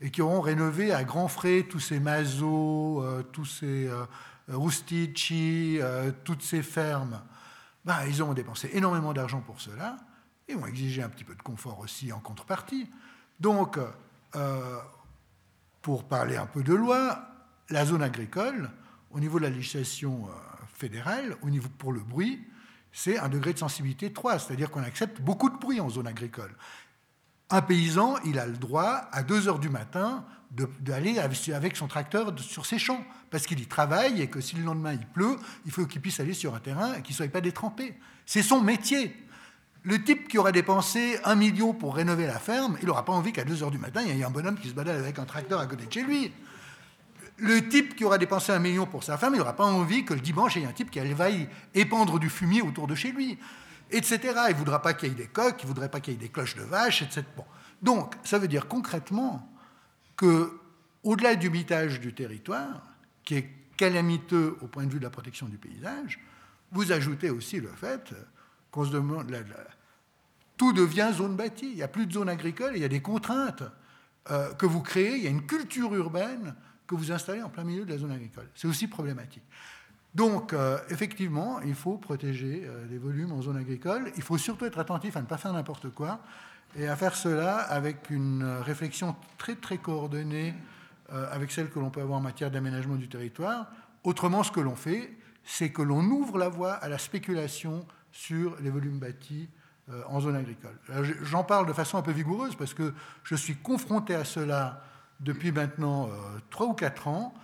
[0.00, 4.04] et qui auront rénové à grands frais tous ces masos, euh, tous ces euh,
[4.48, 7.22] Rustici, euh, toutes ces fermes,
[7.84, 9.96] ben, ils ont dépensé énormément d'argent pour cela
[10.48, 12.90] et ont exigé un petit peu de confort aussi en contrepartie.
[13.40, 13.78] Donc,
[14.36, 14.78] euh,
[15.82, 17.26] pour parler un peu de loi,
[17.70, 18.70] la zone agricole,
[19.10, 20.28] au niveau de la législation
[20.74, 22.46] fédérale, au niveau pour le bruit,
[22.92, 26.54] c'est un degré de sensibilité 3, c'est-à-dire qu'on accepte beaucoup de bruit en zone agricole.
[27.50, 30.24] Un paysan, il a le droit, à 2 heures du matin,
[30.80, 34.62] d'aller avec son tracteur sur ses champs, parce qu'il y travaille et que si le
[34.62, 35.36] lendemain il pleut,
[35.66, 37.98] il faut qu'il puisse aller sur un terrain et qu'il ne soit pas détrempé.
[38.24, 39.16] C'est son métier.
[39.82, 43.32] Le type qui aura dépensé un million pour rénover la ferme, il n'aura pas envie
[43.32, 45.26] qu'à 2 heures du matin, il y ait un bonhomme qui se balade avec un
[45.26, 46.32] tracteur à côté de chez lui.
[47.36, 50.14] Le type qui aura dépensé un million pour sa femme, il n'aura pas envie que
[50.14, 53.10] le dimanche, il y ait un type qui vaille épandre du fumier autour de chez
[53.10, 53.38] lui,
[53.90, 54.20] etc.
[54.48, 56.16] Il ne voudra pas qu'il y ait des coques, il ne voudrait pas qu'il y
[56.16, 57.24] ait des cloches de vache, etc.
[57.82, 59.50] Donc, ça veut dire concrètement
[60.16, 60.58] que,
[61.02, 62.82] au-delà du mitage du territoire,
[63.24, 66.20] qui est calamiteux au point de vue de la protection du paysage,
[66.72, 68.14] vous ajoutez aussi le fait
[68.70, 69.32] qu'on se demande.
[70.56, 71.70] tout devient zone bâtie.
[71.70, 73.62] Il n'y a plus de zone agricole, il y a des contraintes
[74.30, 76.54] euh, que vous créez, il y a une culture urbaine
[76.86, 78.48] que vous installez en plein milieu de la zone agricole.
[78.54, 79.44] C'est aussi problématique.
[80.14, 84.12] Donc, euh, effectivement, il faut protéger euh, les volumes en zone agricole.
[84.16, 86.20] Il faut surtout être attentif à ne pas faire n'importe quoi
[86.76, 90.54] et à faire cela avec une réflexion très très coordonnée
[91.12, 93.66] euh, avec celle que l'on peut avoir en matière d'aménagement du territoire.
[94.04, 98.56] Autrement, ce que l'on fait, c'est que l'on ouvre la voie à la spéculation sur
[98.60, 99.48] les volumes bâtis
[99.90, 100.78] euh, en zone agricole.
[101.22, 104.82] J'en parle de façon un peu vigoureuse parce que je suis confronté à cela
[105.20, 107.34] depuis maintenant euh, trois ou quatre ans,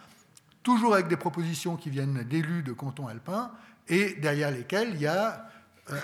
[0.63, 3.51] toujours avec des propositions qui viennent d'élus de cantons alpins
[3.89, 5.50] et derrière lesquelles il y a euh,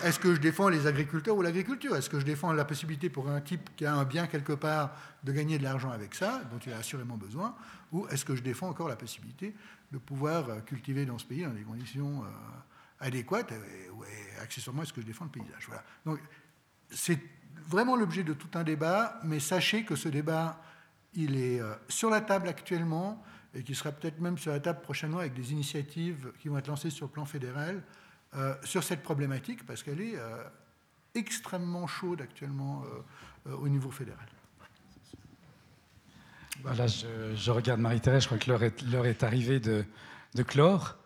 [0.02, 1.94] est-ce que je défends les agriculteurs ou l'agriculture?
[1.96, 4.96] Est-ce que je défends la possibilité pour un type qui a un bien quelque part
[5.22, 7.54] de gagner de l'argent avec ça, dont il a assurément besoin?
[7.92, 9.54] Ou est-ce que je défends encore la possibilité
[9.92, 12.26] de pouvoir euh, cultiver dans ce pays dans des conditions euh,
[13.00, 15.64] adéquates et, accessoirement, est-ce que je défends le paysage?
[15.66, 15.84] Voilà.
[16.04, 16.18] Donc,
[16.90, 17.20] c'est
[17.68, 20.60] vraiment l'objet de tout un débat, mais sachez que ce débat,
[21.14, 23.22] il est sur la table actuellement
[23.54, 26.68] et qui sera peut-être même sur la table prochainement avec des initiatives qui vont être
[26.68, 27.82] lancées sur le plan fédéral
[28.36, 30.44] euh, sur cette problématique parce qu'elle est euh,
[31.14, 32.84] extrêmement chaude actuellement
[33.46, 34.26] euh, au niveau fédéral.
[36.62, 39.84] Voilà, je, regarde Marie-Thérèse, je crois que l'heure est, est, arrivée de,
[40.34, 40.96] de clore.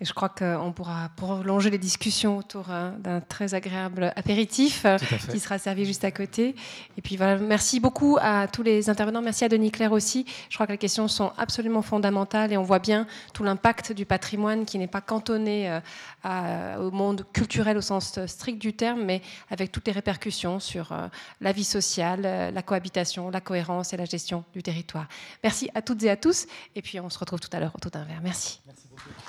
[0.00, 4.98] Et je crois qu'on pourra prolonger les discussions autour hein, d'un très agréable apéritif euh,
[5.30, 6.56] qui sera servi juste à côté.
[6.98, 9.22] Et puis voilà, merci beaucoup à tous les intervenants.
[9.22, 10.26] Merci à Denis Claire aussi.
[10.50, 14.04] Je crois que les questions sont absolument fondamentales et on voit bien tout l'impact du
[14.04, 15.80] patrimoine qui n'est pas cantonné
[16.24, 20.90] euh, au monde culturel au sens strict du terme, mais avec toutes les répercussions sur
[20.90, 21.06] euh,
[21.40, 25.06] la vie sociale, la cohabitation, la cohérence et la gestion du territoire.
[25.44, 26.46] Merci à toutes et à tous.
[26.74, 28.20] Et puis on se retrouve tout à l'heure autour d'un verre.
[28.22, 28.60] Merci.
[28.66, 29.23] Merci beaucoup.